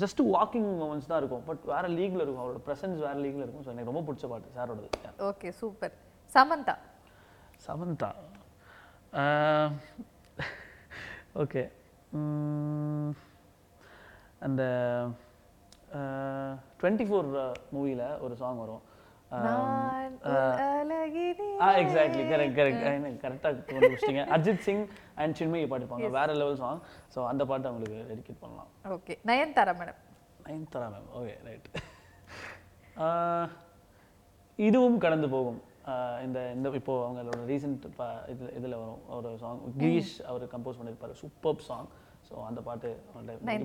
ஜஸ்ட் 0.02 0.20
வாக்கிங் 0.34 0.68
மூமெண்ட்ஸ் 0.80 1.10
தான் 1.10 1.20
இருக்கும். 1.22 1.44
பட் 1.48 1.62
வேற 1.72 1.84
லீக்ல 1.98 2.24
இருக்கும். 2.24 2.42
அவரோட 2.44 2.60
ப்ரெசன்ஸ் 2.66 2.98
வேற 3.06 3.14
லீக்ல 3.24 3.44
இருக்கும். 3.44 3.64
ஸோ 3.66 3.70
எனக்கு 3.74 3.90
ரொம்ப 3.92 4.04
பிடிச்ச 4.08 4.24
பாட்டு 4.32 4.56
சாரோடது 4.58 4.88
okay 5.30 5.48
super 5.60 5.94
Samantha. 6.34 6.76
Samantha. 7.66 8.10
Okay 11.44 11.64
அந்த 14.46 14.62
டுவெண்ட்டி 16.80 17.06
ஃபோர் 17.08 17.28
மூவியில் 17.74 18.06
ஒரு 18.24 18.34
சாங் 18.42 18.60
வரும். 18.64 18.82
எக்ஸாக்ட்லி 21.82 22.24
கரெக்ட் 22.32 22.56
கரெக்ட் 22.58 22.84
கரெக்டாக 23.24 23.62
கண்டுபிடிச்சிங்க 23.70 24.22
அர்ஜித் 24.34 24.64
சிங் 24.66 24.84
அண்ட் 25.22 25.36
சின்மயி 25.38 25.66
பாடிப்பாங்க 25.72 26.08
வேற 26.18 26.28
லெவல் 26.40 26.60
சாங் 26.62 26.80
ஸோ 27.14 27.18
அந்த 27.30 27.42
பாட்டை 27.50 27.66
அவங்களுக்கு 27.70 27.98
டெடிகேட் 28.10 28.42
பண்ணலாம். 28.44 28.70
Okay 28.96 29.14
Nayanthara 29.30 29.74
madam. 29.80 30.00
Nayanthara 30.46 30.88
ma'am. 30.94 31.08
Okay 31.20 31.34
right 31.48 31.68
இதுவும் 34.68 34.98
கடந்து 35.04 35.28
போகும். 35.32 35.58
இந்த 36.26 36.38
இந்த 36.56 36.68
இப்போ 36.80 36.94
அவங்களோட 37.06 37.40
ரீசெண்ட் 37.50 37.84
இது 38.32 38.44
இதில் 38.58 38.80
வரும். 38.82 39.02
ஒரு 39.16 39.30
சாங் 39.42 39.60
கிரீஷ் 39.82 40.14
அவர் 40.30 40.44
கம்போஸ் 40.54 40.78
பண்ணியிருப்பாரு 40.78 41.14
சூப்பர் 41.22 41.66
சாங் 41.68 41.88
ஸோ 42.28 42.34
அந்த 42.48 42.60
பாட்டு 42.68 42.88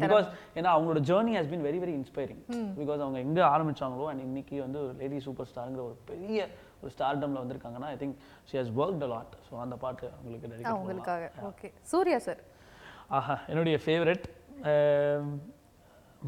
பிகாஸ் 0.04 0.28
ஏன்னா 0.58 0.71
அவங்களோட 0.76 1.02
journey 1.10 1.34
has 1.38 1.52
been 1.54 1.63
very 1.67 1.80
very 1.84 1.95
inspiring 2.00 2.41
because 2.80 3.04
அவங்க 3.06 3.19
எங்கே 3.28 3.43
ஆரம்பிச்சாங்களோ 3.54 4.08
அண்ட் 4.12 4.24
இன்னைக்கு 4.28 4.58
வந்து 4.65 4.80
ஒரு 4.86 4.93
லேடி 5.02 5.19
சூப்பர் 5.28 5.50
ஸ்டாருங்கிற 5.52 5.84
ஒரு 5.89 5.97
பெரிய 6.12 6.47
ஒரு 6.82 6.91
ஸ்டார்டம்ல 6.95 7.41
வந்திருக்காங்கன்னா 7.43 7.89
I 7.93 7.97
think 8.04 8.17
she 8.50 8.58
has 8.62 8.74
work 8.82 9.06
a 9.08 9.12
lot. 9.13 9.32
So 9.47 9.54
அந்த 9.65 9.76
பாட்டு 9.84 10.06
அவங்களுக்கு 10.17 10.74
உங்களுக்காக. 10.82 11.32
ஓகே 11.50 11.69
சூர்யா 11.91 12.19
சார் 12.28 12.41
ஆஹா 13.19 13.36
என்னுடைய 13.52 13.78
ஃபேவரட் 13.86 14.26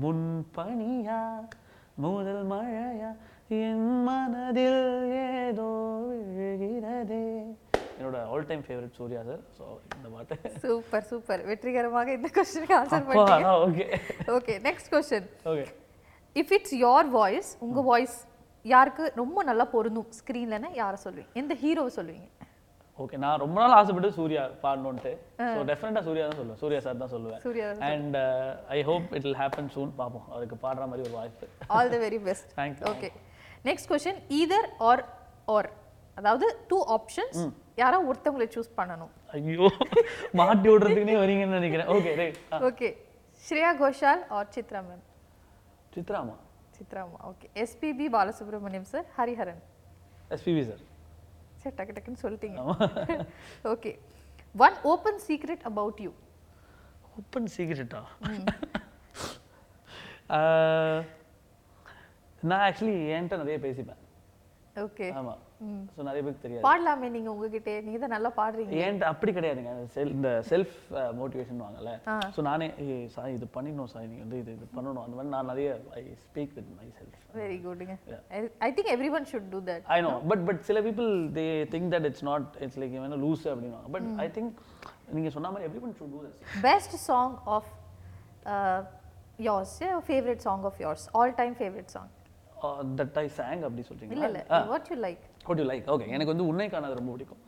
முன்பனியா 0.04 1.20
முதல் 2.06 2.46
மழையா 2.52 3.10
என் 3.58 3.90
மனதில் 4.06 4.84
ஏதோ 5.26 5.68
விழுகிறதே. 6.08 7.26
என்னோட 8.04 8.22
all 8.34 8.48
time 8.50 8.64
favourite 8.68 8.96
Suriya 9.00 9.22
sir 9.28 9.42
so 9.58 9.66
இந்த 9.96 10.08
பாட்டு 10.14 10.52
சூப்பர் 10.64 11.06
சூப்பர். 11.12 11.42
வெற்றிகரமாக 11.50 12.12
இந்த 12.18 12.30
கொஸ்டினுக்கு 12.38 12.76
ஆன்சர் 12.82 13.06
பண்ணிட்டீங்க. 13.10 13.52
Okay 13.68 13.86
okay 14.38 14.54
next 14.68 14.90
question 14.94 15.28
okay 15.52 15.66
if 16.42 16.52
it's 16.58 16.76
your 16.86 17.10
voice 17.20 17.50
உங்க 17.66 17.82
வாய்ஸ் 17.92 18.18
யாருக்கு 18.66 19.06
ரொம்ப 19.22 19.40
நல்லா 19.50 19.66
பொருந்தும்? 19.76 20.10
ஸ்க்ரீன்லன்னா 20.20 20.72
யாரை 20.82 20.98
சொல்லுவீங்க? 21.06 21.32
எந்த 21.42 21.54
ஹீரோவை 21.64 21.92
சொல்லுவீங்க? 21.98 22.28
ஓகே 23.04 23.18
நான் 23.24 23.42
ரொம்ப 23.44 23.58
நாள் 23.62 23.76
ஆசைப்பட்டு 23.78 24.12
சூர்யா 24.18 24.44
பாடணுன்ட்டு 24.64 25.14
ஸோ 25.54 25.62
டெஃபினட்டாக 25.72 26.04
சூர்யா 26.08 26.26
தான் 26.30 26.40
சொல்லுவேன். 26.40 26.60
சூர்யா 26.64 26.80
சார் 26.86 27.02
தான் 27.04 27.14
சொல்லுவேன். 27.16 27.80
And 27.92 28.18
I 28.78 28.80
hope 28.90 29.08
it 29.18 29.26
will 29.28 29.40
happen 29.44 29.72
soon 29.76 29.92
பார்ப்போம் 30.02 30.28
அவருக்கு 30.34 30.58
பாடுற 30.66 30.88
மாதிரி 30.92 31.06
ஒரு 31.08 31.16
வாய்ப்பு. 31.20 31.48
All 31.78 31.92
the 31.96 32.02
very 32.06 32.22
best 32.28 32.52
you. 32.60 32.92
Okay 32.94 33.12
next 33.70 33.90
question 33.94 34.22
either 34.42 34.70
or 34.92 35.04
or 35.56 35.70
அதாவது 36.22 36.48
டூ 36.72 36.80
ஆப்ஷன்ஸ் 36.98 37.40
யாரோ 37.82 37.98
ஒருத்தவங்களை 38.10 38.48
சூஸ் 38.56 38.72
பண்ணணும். 38.80 39.12
ஐயோ 39.38 39.68
மாட்டி 40.40 40.68
விடுறதுக்குனே 40.72 41.16
வரீங்கன்னு 41.24 41.60
நினைக்கிறேன். 41.60 41.90
Okay 41.96 42.12
right 42.22 42.40
okay 42.70 42.90
Shreya 43.46 43.72
Ghoshal 43.82 44.24
or 44.38 44.50
Chithra 44.56 44.82
ma'am 44.90 45.06
சித்ராமா. 45.96 46.36
சித்ராமா 46.78 47.18
okay 47.30 47.48
SPB 47.64 48.08
Balasubrahmanyam 48.16 48.90
sir 48.94 49.08
Hariharan. 49.18 49.64
SPB 50.36 50.64
sir 50.70 50.84
சரி 51.62 51.76
டக்கு 51.80 51.96
டக்குன்னு 51.98 52.24
சொல்லிட்டீங்க. 52.26 52.60
Okay 53.74 53.94
one 54.66 54.78
open 54.94 55.20
secret 55.28 55.66
about 55.72 56.00
you 56.06 56.12
open 57.20 57.50
சீக்ரெட்டா 57.56 58.02
நான் 62.50 62.64
ஆக்சுவலி 62.68 62.96
என்கிட்ட 63.16 63.42
நிறைய 63.42 63.58
பேசிப்பேன். 63.66 64.00
ஓகே 64.86 65.08
ஆமா. 65.20 65.34
ஸோ 65.96 66.02
நிறைய 66.08 66.22
பேருக்கு 66.26 66.44
தெரியாது. 66.46 66.64
பாடலாமே 66.68 67.08
நீங்க 67.16 67.30
உங்ககிட்ட 67.34 67.74
நீங்க 67.86 68.00
தான் 68.04 68.14
நல்லா 68.16 68.32
பாடுறீங்க. 68.40 68.74
என்கிட்ட 68.86 69.08
அப்படி 69.14 69.32
கிடையாதுங்க. 69.38 69.74
செல் 69.96 70.14
இந்த 70.18 70.30
செல்ஃப் 70.52 70.76
மோட்டிவேஷன் 71.20 71.62
வாங்கல. 71.66 71.92
ஸோ 72.36 72.42
நானே 72.50 72.68
சாய் 73.16 73.36
இது 73.38 73.48
பண்ணிடணும் 73.58 73.92
சாய். 73.94 74.08
நீ 74.14 74.18
வந்து 74.24 74.40
இது 74.44 74.52
இது 74.58 74.68
பண்ணணும். 74.78 75.04
அந்த 75.06 75.16
மாதிரி 75.18 75.34
நான் 75.36 75.52
நிறைய 75.54 75.70
I 76.02 76.04
speak 76.26 76.56
with 76.58 76.72
myself 77.00 77.20
very 77.42 77.58
குட்ங்க 77.66 77.96
I 78.68 78.72
think 78.78 78.92
everyone 79.20 79.28
should 79.34 79.50
do 79.54 79.62
that 79.70 79.86
I 79.98 80.00
know 80.08 80.14
but 80.32 80.44
but 80.50 80.62
சில 80.70 80.82
people 80.88 81.12
they 81.38 81.46
think 81.76 81.90
that 81.96 82.08
it's 82.10 82.26
not 82.32 82.50
it's 82.66 82.80
like 82.84 82.98
வேணும் 83.06 83.24
லூஸ் 83.28 83.46
அப்படின்னா 83.54 83.82
பட் 83.96 84.10
ஐ 84.26 84.28
திங்க் 84.38 84.52
நீங்க 85.18 85.32
சொன்ன 85.38 85.52
மாதிரி 85.54 85.68
everyone 85.88 85.96
should 86.02 86.14
do 86.16 86.22
this 86.26 86.60
best 86.68 86.98
song 87.10 87.38
of 87.56 87.72
yours. 89.48 89.72
Favourite 90.08 90.42
song 90.46 90.64
of 90.70 90.80
yours. 90.84 91.04
All 91.20 91.32
time 91.40 91.54
favourite 91.60 91.92
song 91.96 92.12
that 93.00 93.18
I 93.22 93.24
song 93.38 93.62
அப்படி 93.68 93.84
சொல்றீங்க 93.88 94.14
இல்ல 94.16 94.28
இல்ல. 94.32 94.42
What 94.72 94.90
you 94.92 94.98
like 95.06 95.24
what 95.48 95.62
you 95.62 95.66
like 95.72 95.90
okay 95.94 96.08
எனக்கு 96.16 96.34
வந்து 96.34 96.48
உன்னை 96.52 96.68
காணாது 96.74 97.00
ரொம்ப 97.00 97.12
பிடிக்கும். 97.16 97.42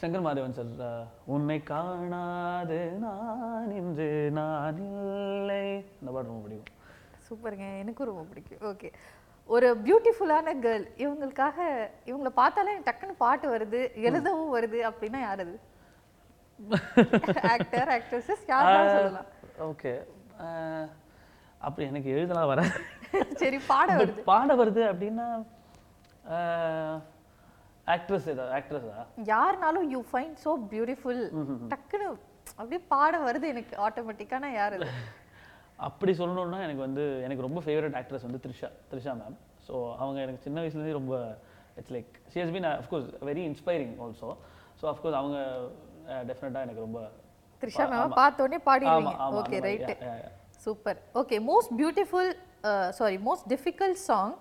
சங்கர் 0.00 0.24
மாதவன் 0.26 0.56
சார் 0.58 1.06
உன்னை 1.34 1.58
காணாது 1.70 2.80
நான் 3.04 3.70
இன்று 3.80 4.08
நான் 4.38 4.78
இல்லை. 4.88 5.64
அந்த 6.00 6.10
பாட்டு 6.14 6.30
ரொம்ப 6.32 6.42
பிடிக்கும். 6.46 6.74
சூப்பருங்க 7.28 7.66
எனக்கும் 7.82 8.10
ரொம்ப 8.10 8.24
பிடிக்கும். 8.30 8.60
ஓகே 8.72 8.90
ஒரு 9.48 9.68
பியூட்டிஃபுல்லான 9.86 10.54
கேர்ள் 10.64 10.86
இவங்களுக்காக 11.04 11.58
இவங்கள 12.10 12.30
பார்த்தாலே 12.40 12.76
டக்குன்னு 12.88 13.14
பாட்டு 13.24 13.46
வருது 13.54 13.80
எழுதவும் 14.08 14.54
வருது 14.56 14.80
அப்படின்னா 14.90 15.20
யார் 15.26 15.42
அது? 15.44 15.56
ஆக்டர் 17.54 17.90
ஆக்ட்ரஸஸ் 17.96 18.46
யாரும் 18.52 18.94
சொல்லலாம். 18.96 19.28
ஓகே 19.70 19.92
அப்படி 21.66 21.84
எனக்கு 21.90 22.10
எழுதலாம் 22.16 22.50
வர 22.52 22.60
சரி 23.42 23.58
பாட 23.70 23.88
வருது. 24.00 24.20
பாட 24.30 24.54
வருது 24.60 24.82
அப்படின்னா 24.90 25.28
ஆக்ட்ரஸ் 27.88 28.26
ஏதாவது 28.32 28.52
ஆக்ட்ரஸா 28.58 28.96
யாருனாலும் 29.30 29.86
யூ 29.92 30.00
ஃபைண்ட் 30.08 30.38
சோ 30.44 30.52
பியூட்டிஃபுல் 30.72 31.20
டக்குன்னு 31.72 32.08
அப்படியே 32.58 32.80
பாட 32.92 33.14
வருது 33.26 33.46
எனக்கு 33.54 33.74
ஆட்டோமேட்டிக்கான 33.86 34.50
யார் 34.54 34.74
அது? 34.78 34.88
அப்படி 35.78 36.12
சொல்லணும்னா 36.20 36.60
எனக்கு 36.66 36.82
வந்து 36.86 37.04
எனக்கு 37.26 37.46
ரொம்ப 37.46 37.60
ஃபேவரட் 37.64 37.96
ஆக்ட்ரஸ் 38.00 38.26
வந்து 38.26 38.40
த்ரிஷா 38.44 38.68
த்ரிஷா 38.90 39.12
மேம் 39.18 39.36
ஸோ 39.66 39.74
அவங்க 39.98 40.18
எனக்கு 40.24 40.44
சின்ன 40.46 40.58
வயசுலேருந்தே 40.62 40.98
ரொம்ப 40.98 41.14
it's 41.78 41.94
like 41.96 42.12
she 42.32 42.40
has 42.42 42.54
been 42.56 42.68
of course 42.72 43.08
very 43.28 43.44
inspiring 43.50 43.94
also 44.04 44.30
so 44.80 44.86
of course 44.92 45.18
அவங்க 45.20 45.38
டெஃபினட்டாக 46.28 46.66
எனக்கு 46.66 46.84
ரொம்ப 46.86 47.00
த்ரிஷா 47.62 47.84
மேம் 47.92 48.16
பார்த்த 48.18 48.44
உடனே 48.44 48.58
பாடிடுவீங்க. 48.66 49.14
Okay 49.38 49.58
right. 49.62 49.88
Super 50.64 50.98
okay 51.20 51.36
most 51.48 51.72
beautiful 51.78 52.30
sorry 52.98 53.16
most 53.26 53.46
difficult 53.52 54.00
song 54.04 54.34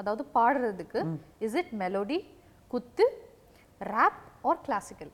அதாவது 0.00 0.22
பாடுறதுக்கு 0.34 1.00
இஸ் 1.40 1.56
இட் 1.60 1.72
மெலோடி 1.82 2.18
குத்து 2.72 3.06
ரேப் 3.80 4.20
ஆர் 4.50 4.62
கிளாசிக்கல் 4.68 5.12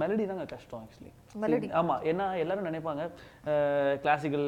மெலடி 0.00 0.24
தாங்க 0.30 0.44
கஷ்டம் 0.52 0.80
ஆக்சுவலி 0.84 1.12
Melody. 1.42 1.68
ஆமா 1.80 1.94
ஏன்னா 2.10 2.26
எல்லாரும் 2.42 2.66
நினைப்பாங்க 2.68 3.02
கிளாசிக்கல் 4.04 4.46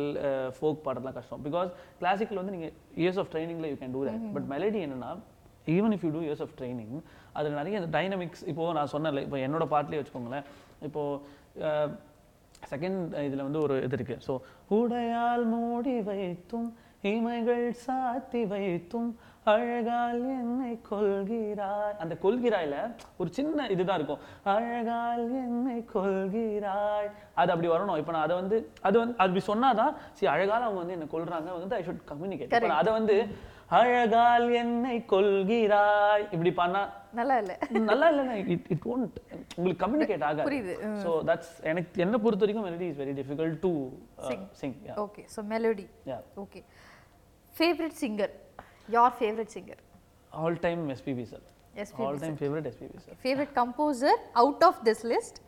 ஃபோக் 0.56 0.78
பாடுறதுலாம் 0.86 1.16
கஷ்டம். 1.18 1.42
பிகாஸ் 1.46 1.70
கிளாசிக்கல் 2.00 2.40
வந்து 2.40 2.54
நீங்க 2.54 2.68
years 3.02 3.20
of 3.22 3.30
ட்ரைனிங்ல 3.32 3.68
you 3.72 3.76
can 3.82 3.94
do 3.96 4.02
that 4.08 4.24
but 4.36 4.46
melody 4.52 4.80
என்னன்னா 4.86 5.10
even 5.76 5.94
if 5.96 6.04
you 6.06 6.10
do 6.16 6.22
years 6.26 6.42
of 6.46 6.54
training 6.60 6.94
அது 7.38 7.48
நிறைய 7.58 7.80
டைனமிக்ஸ் 7.96 8.44
இப்போ 8.52 8.66
நான் 8.78 8.92
சொன்னேன்ல 8.94 9.22
இப்போ 9.26 9.38
என்னோட 9.46 9.64
பாட்டிலே 9.74 10.00
வச்சுக்கோங்களேன். 10.00 10.46
இப்போ 10.88 11.02
செகண்ட் 12.72 13.00
இதுல 13.26 13.42
வந்து 13.48 13.60
ஒரு 13.66 13.74
இது 13.86 13.96
இருக்கு. 13.98 14.16
ஸோ 14.26 14.32
உடையால் 14.78 15.44
மூடி 15.54 15.96
வைத்தும் 16.10 16.68
இமைகள் 17.12 17.66
சாத்தி 17.84 18.40
வைத்தும் 18.54 19.10
அழகால் 19.50 20.22
என்னை 20.38 20.72
கொள்கிறாய் 20.88 21.96
அந்த 22.02 22.14
கொள்கிறாய்ல 22.24 22.76
ஒரு 23.20 23.28
சின்ன 23.38 23.66
இதுதான் 23.74 23.98
இருக்கும். 24.00 24.22
அழகால் 24.54 25.26
என்னை 25.44 25.78
கொள்கிறாய் 25.94 27.08
அது 27.40 27.52
அப்படி 27.54 27.68
வரணும். 27.74 27.98
இப்போ 28.00 28.12
நான் 28.16 28.26
அதை 28.28 28.36
வந்து 28.42 28.56
அது 28.88 28.96
வந்து 29.02 29.16
அப்படி 29.24 29.42
சொன்னாதான் 29.50 29.94
சரி 30.16 30.30
அழகால் 30.34 30.66
அவங்க 30.66 30.80
வந்து 30.82 30.96
என்னை 30.98 31.08
கொள்றாங்க 31.14 31.52
வந்து 31.60 31.78
ஐ 31.78 31.84
ஷுட் 31.88 32.08
கம்யூனிகேட் 32.10 32.74
அதை 32.80 32.92
வந்து 32.98 33.16
அழகால் 33.78 34.46
என்னை 34.60 34.96
கொள்கிறாய் 35.12 36.22
இப்படி 36.34 36.52
பண்ணா 36.60 36.82
நல்லா 37.18 37.34
இல்ல. 37.42 37.52
நல்லா 37.90 38.06
இல்லைன்னா 38.12 38.36
இட் 38.54 38.68
இட் 38.74 38.86
ஒன்ட் 38.92 39.16
உங்களுக்கு 39.56 39.82
கம்யூனிகேட் 39.84 40.24
ஆகாது. 40.28 40.46
புரியுது. 40.48 40.74
ஸோ 41.04 41.10
தட்ஸ் 41.30 41.52
எனக்கு 41.70 42.02
என்ன 42.04 42.18
பொறுத்த 42.24 42.44
வரைக்கும் 42.44 42.66
melody 42.68 42.88
is 42.92 43.00
very 43.02 43.14
difficult 43.20 43.58
to 43.64 43.72
sing 44.62 44.76
okay 45.06 45.24
so 45.34 45.42
melody 45.54 45.86
okay 46.44 46.62
favourite 47.54 47.98
singer 48.02 48.34
யார் 48.88 49.14
favourite 49.18 49.52
singer 49.54 49.82
all 50.32 50.58
time 50.64 50.82
SPB 50.94 51.24
sir 51.30 51.46
SPB 51.82 52.04
all 52.04 52.20
time 52.22 52.36
favourite 52.38 52.66
SPB 52.70 52.98
sir 53.02 53.18
favourite 53.22 53.52
composer 53.58 54.20
out 54.42 54.64
of 54.68 54.80
this 54.88 55.04
list 55.12 55.38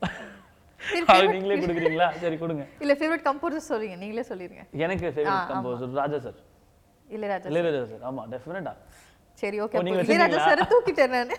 நீங்களே 1.30 1.57
கொடுக்குறீங்களா? 1.62 2.07
சரி 2.20 2.36
கொடுங்க. 2.43 2.62
இல்ல 2.82 2.93
ஃபேவரட் 2.99 3.24
கம்போசர் 3.26 3.64
சொல்லுங்க. 3.66 3.97
நீங்களே 4.03 4.22
சொல்லிருங்க. 4.28 4.62
எனக்கு 4.84 5.07
favourite 5.16 5.51
composer 5.51 5.91
Raja 5.99 6.18
sir 6.26 6.38
Ilaiyaraaja 7.09 7.49
Ilaiyaraaja 7.53 7.82
sir 7.91 8.03
ஆமா 8.09 8.22
டெஃபினட்டா 8.32 8.72
சரி 9.43 9.59
ஓகே 9.64 9.82
இளையராஜா 10.05 10.38
சார் 10.47 10.62
தூக்கிட்டேன் 10.72 11.12
நான். 11.16 11.34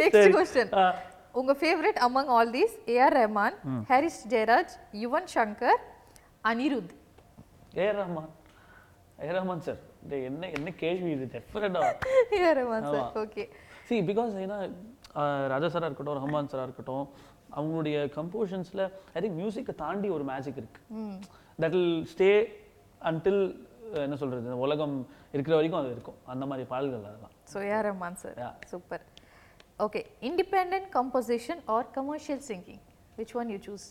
நெக்ஸ்ட் 0.00 0.74
ஆ. 0.80 0.86
உங்க 1.34 1.52
favourite 1.60 1.98
among 2.06 2.30
all 2.34 2.52
these 2.54 2.74
AR 2.92 3.16
Rahman 3.18 3.56
Harris 3.90 4.20
Jayaraj 4.32 4.72
Yuvan 5.02 5.28
Shankar 5.34 5.80
Anirudh 6.44 6.92
A 7.78 7.88
Rahman 7.98 8.30
A 9.20 9.30
Rahman 9.32 9.62
sir 9.66 9.80
என்ன 10.28 10.48
என்ன 10.56 10.68
கேள்வி 10.82 11.10
இது? 11.16 11.26
Definitely 11.34 11.80
AR 12.38 12.56
Rahman 12.60 12.86
sir 12.92 13.16
okay. 13.22 13.44
See 13.88 13.96
because 14.10 14.34
ஏன்னா 14.44 14.58
ராஜா 15.52 15.68
சாரா 15.74 15.88
இருக்கட்டும் 15.88 16.18
ரஹ்மான் 16.20 16.50
சாரா 16.52 16.64
இருக்கட்டும் 16.68 17.04
அவங்களுடைய 17.56 17.96
கம்போஷன்ஸ்ல 18.16 18.82
ஐ 19.14 19.20
திங்க் 19.24 19.38
மியூசிக்கை 19.42 19.74
தாண்டி 19.82 20.08
ஒரு 20.16 20.24
மேஜிக் 20.30 20.58
இருக்கு. 20.62 20.80
தட் 21.58 21.76
வில் 21.76 22.00
ஸ்டே 22.12 22.30
அன்டில் 23.00 23.42
என்ன 24.04 24.16
சொல்றது 24.22 24.56
உலகம் 24.64 24.96
இருக்கிற 25.34 25.54
வரைக்கும் 25.58 25.80
அது 25.80 25.90
இருக்கும். 25.96 26.18
அந்த 26.32 26.44
மாதிரி 26.50 26.64
பாடல்கள் 26.72 27.06
அதெல்லாம். 27.10 27.34
So 27.52 27.58
AR 27.70 27.86
Rahman 27.90 28.18
sir. 28.22 28.38
Super 28.72 29.04
okay 29.86 30.00
independent 30.28 30.88
composition 30.96 31.62
or 31.74 31.88
commercial 31.96 32.42
singing 32.50 32.82
which 33.18 33.34
one 33.40 33.50
you 33.54 33.58
choose 33.66 33.86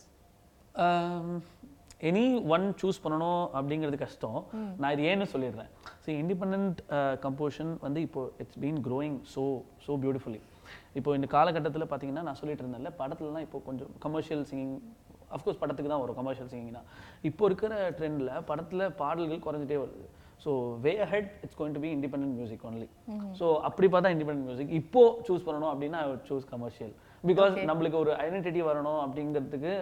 any 2.09 2.23
one 2.55 2.65
choose 2.81 2.97
பண்ணணும் 3.03 3.43
அப்படிங்கிறது 3.57 3.97
கஷ்டம். 4.03 4.39
நான் 4.81 4.93
இது 4.95 5.03
ஏன்னு 5.11 5.27
சொல்லிடுறேன். 5.33 5.69
ஸோ 6.03 6.09
இண்டிபெண்ட் 6.21 6.79
கம்போஷன் 7.25 7.71
வந்து 7.85 8.01
இப்போ 8.07 8.21
it's 8.43 8.59
been 8.63 8.81
growing 8.87 9.17
so 9.33 9.43
so 9.85 9.93
beautifully 10.03 10.41
இப்போ 10.99 11.09
இந்த 11.17 11.27
காலகட்டத்தில் 11.35 11.89
பார்த்தீங்கன்னா 11.91 12.25
நான் 12.27 12.39
சொல்லிட்டு 12.41 12.63
இருந்தேன்ல 12.65 12.91
படத்துலலாம் 12.99 13.45
இப்போ 13.47 13.57
கொஞ்சம் 13.69 13.91
கமர்ஷியல் 14.05 14.43
சிங்கிங் 14.51 14.75
அஃப்கோர்ஸ் 15.35 15.59
படத்துக்கு 15.61 15.91
தான் 15.91 16.03
வரும் 16.03 16.17
கமர்ஷியல் 16.19 16.51
சிங்கிங்னா 16.51 16.83
இப்போ 17.29 17.43
இருக்கிற 17.49 17.73
ட்ரெண்டில் 17.97 18.31
படத்தில் 18.49 18.85
பாடல்கள் 19.01 19.43
குறைஞ்சிட்டே 19.45 19.79
வருது. 19.83 20.05
So 20.43 20.51
we 20.85 20.93
head 21.11 21.29
it's 21.43 21.57
going 21.59 21.75
to 21.77 21.81
be 21.85 21.89
independent 21.97 22.33
music 22.39 22.63
only 22.69 22.87
so 23.39 23.45
அப்படி 23.67 23.87
பார்த்தா 23.93 24.11
இண்டிபெண்ட் 24.15 24.43
மியூசிக் 24.47 24.73
இப்போ 24.79 25.03
சூஸ் 25.27 25.45
பண்ணணும் 25.47 25.71
அப்படின்னா 25.73 25.99
ஐ 26.05 26.09
சூஸ் 26.29 26.47
கமர்ஷியல் 26.53 26.93
பிகாஸ் 27.23 27.55
நம்மளுக்கு 27.69 27.97
ஒரு 28.03 28.11
ஐடென்டிட்டி 28.25 28.63
வரணும் 28.69 28.99
அப்படிங்கிறதுக்கு 29.05 29.73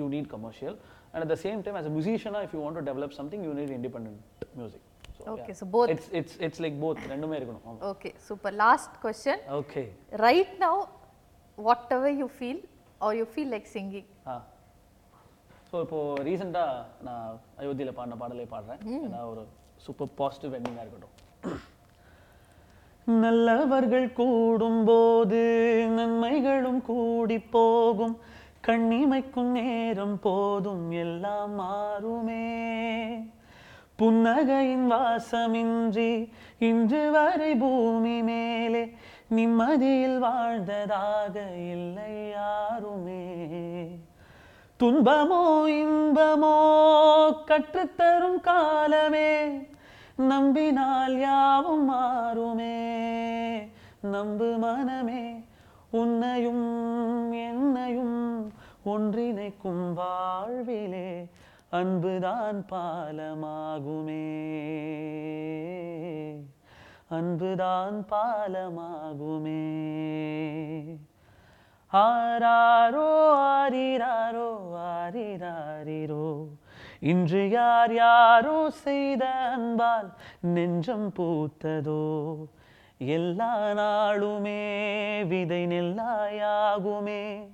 you 0.00 0.06
need 0.14 0.28
commercial 0.34 0.76
and 1.14 1.22
at 1.24 1.32
the 1.34 1.38
same 1.44 1.60
time 1.66 1.78
as 1.80 1.86
a 1.90 1.94
musician 1.98 2.34
if 2.46 2.52
you 2.56 2.62
want 2.66 2.76
to 2.80 2.84
develop 2.90 3.12
something 3.18 3.40
you 3.46 3.54
need 3.60 3.70
independent 3.78 4.18
music. 4.60 4.82
So 5.18 5.26
Okay, 5.34 5.52
yeah. 5.52 5.58
so 5.60 5.66
both. 5.74 5.90
it's 5.94 6.06
it's 6.18 6.32
it's 6.46 6.58
like 6.64 6.76
both. 6.84 7.00
ரெண்டுமே 7.12 7.36
இருக்கணும் 7.40 7.82
okay 7.92 8.10
super 8.28 8.54
last 8.64 8.94
question 9.04 9.42
okay 9.60 9.82
right 10.26 10.54
now 10.64 10.80
whatever 11.96 12.16
you 12.22 12.26
feel 12.38 12.62
or 13.06 13.14
you 13.20 13.26
feel 13.34 13.52
like 13.56 13.68
singing 13.76 14.08
ah 14.32 14.34
so 15.70 15.78
இப்போ 15.84 16.00
ரீசெண்டாக 16.26 16.82
நான் 17.06 17.30
அயோத்தியில் 17.60 17.96
பாடின 17.98 18.16
பாடலே 18.22 18.44
பாடுறேன். 18.54 18.82
ஏன்னா 18.96 19.20
ஒரு 19.30 19.44
சூப்பர் 19.86 20.10
பாசிட்டிவ் 20.20 20.52
எண்டிங்காக 20.58 20.84
இருக்கட்டும். 20.84 21.14
நல்லவர்கள் 23.24 24.06
கூடும்போது 24.18 25.40
நன்மைகளும் 25.96 26.78
கூடி 26.90 27.38
போகும். 27.56 28.14
கண்ணிமைக்கும் 28.66 29.50
நேரம் 29.50 30.20
போதும் 30.20 30.90
எல்லாம் 30.90 31.60
மாறுமே. 31.60 32.52
புன்னகையின் 33.98 34.90
வாசமின்றி 34.90 36.30
இன்று 36.58 37.10
வரை 37.10 37.54
பூமி 37.54 38.22
மேலே 38.22 38.94
நிம்மதியில் 39.28 40.18
வாழ்ந்ததாக 40.18 41.40
இல்லை 41.56 42.30
யாருமே. 42.30 43.46
துன்பமோ 44.78 45.66
இன்பமோ 45.66 46.56
கற்றுத்தரும் 47.46 48.40
காலமே 48.40 49.48
நம்பினால் 50.16 51.18
யாவும் 51.18 51.84
மாறுமே. 51.84 52.82
நம்பு 54.00 54.56
மனமே 54.58 55.43
உன்னையும் 56.00 56.66
என்னையும் 57.32 58.52
ஒன்றிணைக்கும் 58.86 59.92
வாழ்விலே 59.94 61.10
அன்புதான் 61.70 62.58
பாலமாகுமே. 62.70 64.26
அன்புதான் 67.10 68.06
பாலமாகுமே. 68.10 69.64
ஆராரோ 71.92 73.10
ஆரிராரோ 73.52 74.50
ஆரிராரிரோ 74.96 76.28
இன்று 77.00 77.42
யார் 77.50 77.94
யாரோ 77.94 78.70
செய்த 78.70 79.24
அன்பால் 79.56 80.10
நெஞ்சம் 80.40 81.12
பூத்ததோ? 81.16 82.02
எல்லா 82.98 83.58
நாளுமே 83.58 85.26
விதை 85.26 85.66
நெல்லாயாகுமே. 85.66 87.48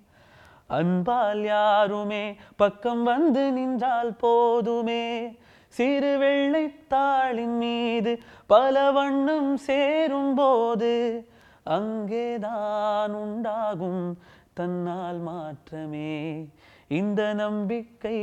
அன்பால் 0.68 1.44
யாருமே 1.44 2.36
பக்கம் 2.56 3.02
வந்து 3.02 3.52
நின்றால் 3.52 4.14
போதுமே. 4.14 5.38
சிறு 5.68 6.18
வெள்ளைத்தாளின் 6.18 7.58
மீது 7.58 8.18
பல 8.46 8.90
வண்ணம் 8.90 9.56
சேரும் 9.56 10.34
போது 10.34 11.26
அங்கேதான் 11.64 13.12
உண்டாகும் 13.12 14.18
தன்னால் 14.52 15.18
மாற்றமே. 15.18 16.48
இந்த 16.88 17.34
நம்பிக்கை 17.34 18.18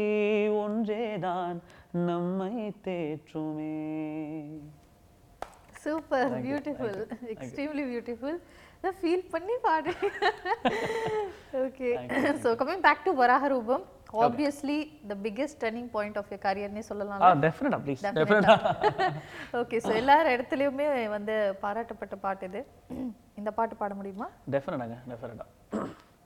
ஒன்றேதான் 0.49 1.61
நம்மை 1.91 2.73
தேற்றுமே. 2.83 3.95
Super 5.87 6.31
beautiful 6.45 6.97
extremely 7.33 7.83
beautiful 7.91 8.39
feel 8.97 9.23
பண்ணி 9.31 9.55
பாடு 9.63 9.91
okay 11.61 11.87
so 12.43 12.49
coming 12.59 12.83
back 12.85 13.01
to 13.05 13.11
Varaha 13.21 13.47
Roopam 13.53 13.83
obviously 14.25 14.77
the 15.09 15.15
biggest 15.23 15.59
turning 15.63 15.89
point 15.95 16.17
of 16.21 16.29
your 16.31 16.41
கரியர்னே 16.45 16.83
சொல்லலாம் 16.89 17.21
ஆ 17.21 17.23
டெஃபினட்டா 17.45 17.79
ப்ளீஸ் 17.85 18.03
டெஃபினட்டா 18.17 18.55
ஓகே 19.61 19.79
ஸோ 19.85 19.91
எல்லார் 20.01 20.31
இடத்துலையுமே 20.35 20.85
வந்து 21.15 21.35
பாராட்டப்பட்ட 21.63 22.17
பாட்டு 22.17 22.45
இது. 22.49 22.61
இந்த 23.39 23.49
பாட்டு 23.57 23.75
பாட 23.81 23.91
முடியுமா? 23.99 24.27
டெஃபினட்டாங்க 24.53 24.97
டெஃபினட்டா 25.11 25.47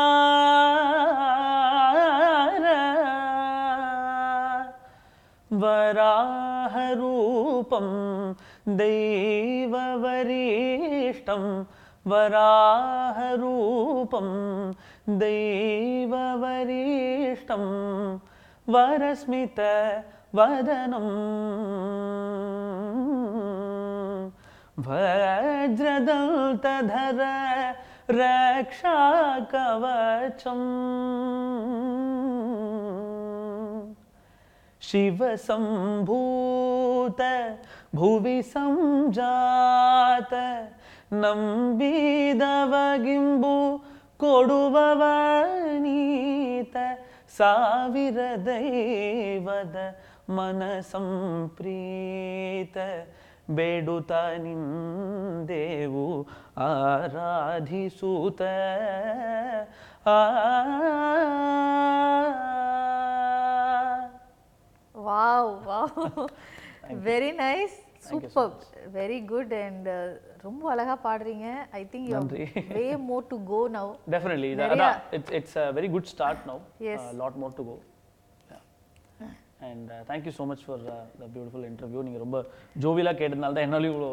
वराहरूपं 5.64 7.88
दैववरिष्ठं 8.80 9.84
वराहरूपं 12.12 14.28
दैववरिष्ठं 15.20 16.34
वरस्मितवदनम् 18.74 19.54
वज्रदन्तधर 24.88 27.22
रक्षाकवचम् 28.22 29.06
ಶಿವ 34.92 35.24
ಸಂಭೂತ 35.36 37.22
ಭುವಿ 37.96 38.42
ಸಂಜಾತ 38.42 40.34
ನಂಬಿದವಗಿಂಬು 41.14 42.36
ಕೊಡುವವ 44.18 45.04
ನೀತ, 45.80 46.76
ಸಾವಿರ 47.38 48.18
ದೈವದ 48.46 49.76
ಮನ 50.30 50.64
ಸಂಪ್ರೀತ, 50.92 52.78
ಬೇಡುತ 53.52 54.12
ನಿಂದೇವು 54.38 56.28
ಆರಾಧಿಸುತ. 56.58 58.42
ಆ 60.06 60.20
wow 65.08 65.52
wow 65.70 65.98
very 67.08 67.32
nice 67.42 67.76
super 68.08 68.52
very 68.96 69.20
good 69.32 69.54
and 69.64 69.88
ரொம்ப 70.44 70.64
அழகா 70.72 70.96
பாடுறீங்க 71.06 71.48
I 71.80 71.84
think 71.92 72.08
you. 72.08 72.20
Way 72.78 72.86
more 73.10 73.26
to 73.32 73.38
go 73.52 73.62
now 73.76 73.92
Very- 74.66 74.76
ada- 74.78 74.90
it's, 75.18 75.32
it's 75.40 75.54
a 75.58 75.72
very 75.78 75.90
good 75.96 76.08
start 76.14 76.40
now. 76.46 76.58
Yes. 76.88 77.02
A 77.08 77.18
lot 77.22 77.36
more 77.36 77.52
to 77.60 77.64
go. 77.70 77.76
Yeah. 78.52 79.30
And 79.62 79.86
uh, 79.90 80.02
thank 80.10 80.24
you 80.26 80.34
so 80.40 80.46
much 80.46 80.64
for 80.64 80.78
uh, 80.88 80.96
the 81.22 81.28
beautiful 81.36 81.64
interview. 81.64 82.02
நீங்கள் 82.08 82.24
ரொம்ப 82.26 82.40
ஜோவிலாக 82.84 83.16
கேட்டதுனால 83.22 83.56
தான் 83.58 83.68
என்னாலையும் 83.68 83.94
இவ்வளோ 83.94 84.12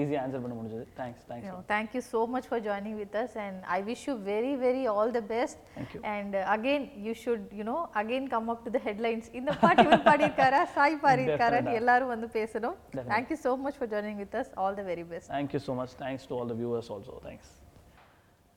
ஈஸியாக 0.00 0.20
answer 0.24 0.42
பண்ண 0.42 0.54
முடிஞ்சது 0.58 0.84
thanks 0.98 1.24
thanks 1.70 2.08
for 2.46 2.58
joining 2.60 2.94
with 2.96 3.14
us 3.14 3.32
and 3.44 3.56
I 3.76 3.82
wish 3.82 4.02
you 4.08 4.14
very 4.30 4.52
very 4.56 4.82
all 4.94 5.10
the 5.10 5.24
best 5.34 5.56
Thank 5.76 5.90
you. 5.94 6.00
and 6.14 6.32
uh, 6.34 6.56
again 6.56 6.82
you 7.06 7.14
should 7.14 7.42
you 7.58 7.64
know 7.64 7.80
again 7.94 8.24
come 8.28 8.48
up 8.54 8.60
to 8.66 8.72
the 8.76 8.82
headlines 8.86 9.26
இந்த 9.40 9.52
பாட்டு 9.62 9.84
இவர் 9.86 10.04
பாடியிருக்காரா 10.08 10.62
சாய் 10.76 11.00
பாடியிருக்காரான்னு 11.04 11.74
எல்லாரும் 11.80 12.12
வந்து 12.14 12.30
பேசணும் 12.38 12.76
thank 13.12 13.28
you 13.34 13.40
so 13.46 13.54
much 13.64 13.76
for 13.82 13.88
joining 13.94 14.18
with 14.24 14.36
us 14.42 14.50
all 14.62 14.74
the 14.80 14.86
very 14.92 15.06
best 15.12 15.28
thank you 15.34 15.62
so 15.66 15.74
much 15.80 15.94
thanks 16.04 16.26
to 16.30 16.36
all 16.40 16.50
the 16.52 16.56
viewers 16.62 16.90
also 16.96 17.16
thanks 17.28 17.52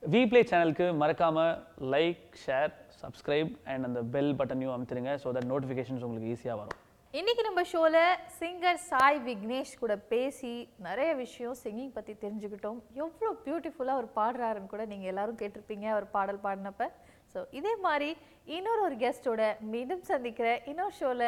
we 0.04 0.24
play 0.32 0.42
சேனலுக்கு 0.50 0.88
மறக்காமல் 1.04 1.54
லைக் 1.96 2.26
ஷேர் 2.46 2.72
சப்ஸ்கிரைப் 3.04 3.54
அண்ட் 3.74 3.86
அந்த 3.90 4.02
பெல் 4.16 4.34
பட்டனையும் 4.42 4.76
அமுத்துருங்க 4.78 5.14
ஸோ 5.24 5.32
தட் 5.38 5.50
நோட்டிஃபிகேஷன்ஸ் 5.54 6.06
உங்களுக்கு 6.08 6.34
ஈஸியாக 6.36 6.60
வரும் 6.62 6.82
இன்னைக்கு 7.18 7.44
நம்ம 7.48 7.62
ஷோவில் 7.72 7.98
சிங்கர் 8.38 8.80
சாய் 8.88 9.20
விக்னேஷ் 9.26 9.74
கூட 9.82 9.94
பேசி 10.12 10.52
நிறைய 10.88 11.10
விஷயம் 11.22 11.54
சிங்கிங் 11.62 11.94
பற்றி 11.98 12.14
தெரிஞ்சுக்கிட்டோம். 12.24 12.80
எவ்வளோ 13.02 13.30
பியூட்டிஃபுல்லாக 13.46 13.98
அவர் 13.98 14.08
பாடுறாருன்னு 14.18 14.72
கூட 14.74 14.86
நீங்கள் 14.92 15.12
எல்லாரும் 15.12 15.40
கேட்டிருப்பீங்க 15.42 15.86
அவர் 15.94 16.08
பாடல் 16.16 16.42
பாடினப்ப. 16.46 16.88
ஸோ 17.34 17.42
இதே 17.60 17.74
மாதிரி 17.86 18.10
இன்னொரு 18.58 18.84
ஒரு 18.88 18.98
கெஸ்டோட 19.04 19.46
மீண்டும் 19.74 20.04
சந்திக்கிற 20.12 20.50
இன்னொரு 20.72 20.96
ஷோவில் 21.00 21.28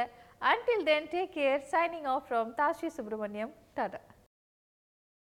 until 0.52 0.86
then 0.90 1.10
take 1.14 1.34
care 1.40 1.64
signing 1.74 2.10
off 2.16 2.28
from 2.28 2.52
Tashi 2.62 2.90
Subramaniam 2.98 3.54
tata 3.78 4.02